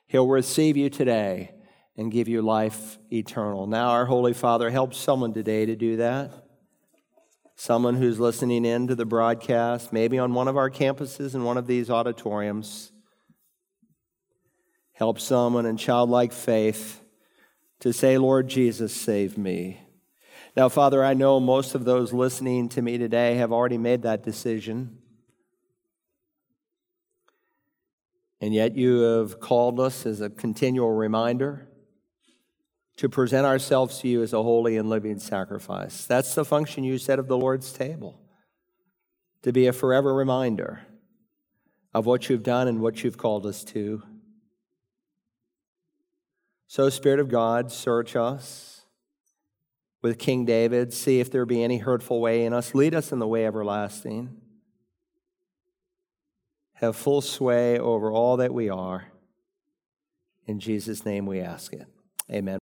He'll 0.08 0.26
receive 0.26 0.76
you 0.76 0.90
today 0.90 1.52
and 2.00 2.10
give 2.10 2.28
you 2.28 2.40
life 2.40 2.98
eternal. 3.12 3.66
Now, 3.66 3.90
our 3.90 4.06
Holy 4.06 4.32
Father, 4.32 4.70
help 4.70 4.94
someone 4.94 5.34
today 5.34 5.66
to 5.66 5.76
do 5.76 5.98
that. 5.98 6.32
Someone 7.56 7.94
who's 7.94 8.18
listening 8.18 8.64
in 8.64 8.86
to 8.86 8.94
the 8.94 9.04
broadcast, 9.04 9.92
maybe 9.92 10.18
on 10.18 10.32
one 10.32 10.48
of 10.48 10.56
our 10.56 10.70
campuses 10.70 11.34
in 11.34 11.44
one 11.44 11.58
of 11.58 11.66
these 11.66 11.90
auditoriums. 11.90 12.90
Help 14.94 15.20
someone 15.20 15.66
in 15.66 15.76
childlike 15.76 16.32
faith 16.32 17.02
to 17.80 17.92
say, 17.92 18.16
Lord 18.16 18.48
Jesus, 18.48 18.94
save 18.94 19.36
me. 19.36 19.82
Now, 20.56 20.70
Father, 20.70 21.04
I 21.04 21.12
know 21.12 21.38
most 21.38 21.74
of 21.74 21.84
those 21.84 22.14
listening 22.14 22.70
to 22.70 22.80
me 22.80 22.96
today 22.96 23.34
have 23.34 23.52
already 23.52 23.76
made 23.76 24.00
that 24.04 24.22
decision. 24.22 24.96
And 28.40 28.54
yet 28.54 28.74
you 28.74 29.00
have 29.00 29.38
called 29.38 29.78
us 29.78 30.06
as 30.06 30.22
a 30.22 30.30
continual 30.30 30.92
reminder 30.92 31.66
to 33.00 33.08
present 33.08 33.46
ourselves 33.46 33.98
to 33.98 34.08
you 34.08 34.22
as 34.22 34.34
a 34.34 34.42
holy 34.42 34.76
and 34.76 34.90
living 34.90 35.18
sacrifice. 35.18 36.04
That's 36.04 36.34
the 36.34 36.44
function 36.44 36.84
you 36.84 36.98
said 36.98 37.18
of 37.18 37.28
the 37.28 37.36
Lord's 37.38 37.72
table, 37.72 38.20
to 39.40 39.54
be 39.54 39.66
a 39.66 39.72
forever 39.72 40.12
reminder 40.12 40.82
of 41.94 42.04
what 42.04 42.28
you've 42.28 42.42
done 42.42 42.68
and 42.68 42.82
what 42.82 43.02
you've 43.02 43.16
called 43.16 43.46
us 43.46 43.64
to. 43.64 44.02
So, 46.66 46.90
Spirit 46.90 47.20
of 47.20 47.30
God, 47.30 47.72
search 47.72 48.16
us 48.16 48.82
with 50.02 50.18
King 50.18 50.44
David, 50.44 50.92
see 50.92 51.20
if 51.20 51.30
there 51.30 51.46
be 51.46 51.62
any 51.64 51.78
hurtful 51.78 52.20
way 52.20 52.44
in 52.44 52.52
us, 52.52 52.74
lead 52.74 52.94
us 52.94 53.12
in 53.12 53.18
the 53.18 53.26
way 53.26 53.46
everlasting. 53.46 54.36
Have 56.74 56.96
full 56.96 57.22
sway 57.22 57.78
over 57.78 58.12
all 58.12 58.36
that 58.36 58.52
we 58.52 58.68
are. 58.68 59.06
In 60.46 60.60
Jesus' 60.60 61.06
name 61.06 61.24
we 61.24 61.40
ask 61.40 61.72
it. 61.72 61.86
Amen. 62.30 62.58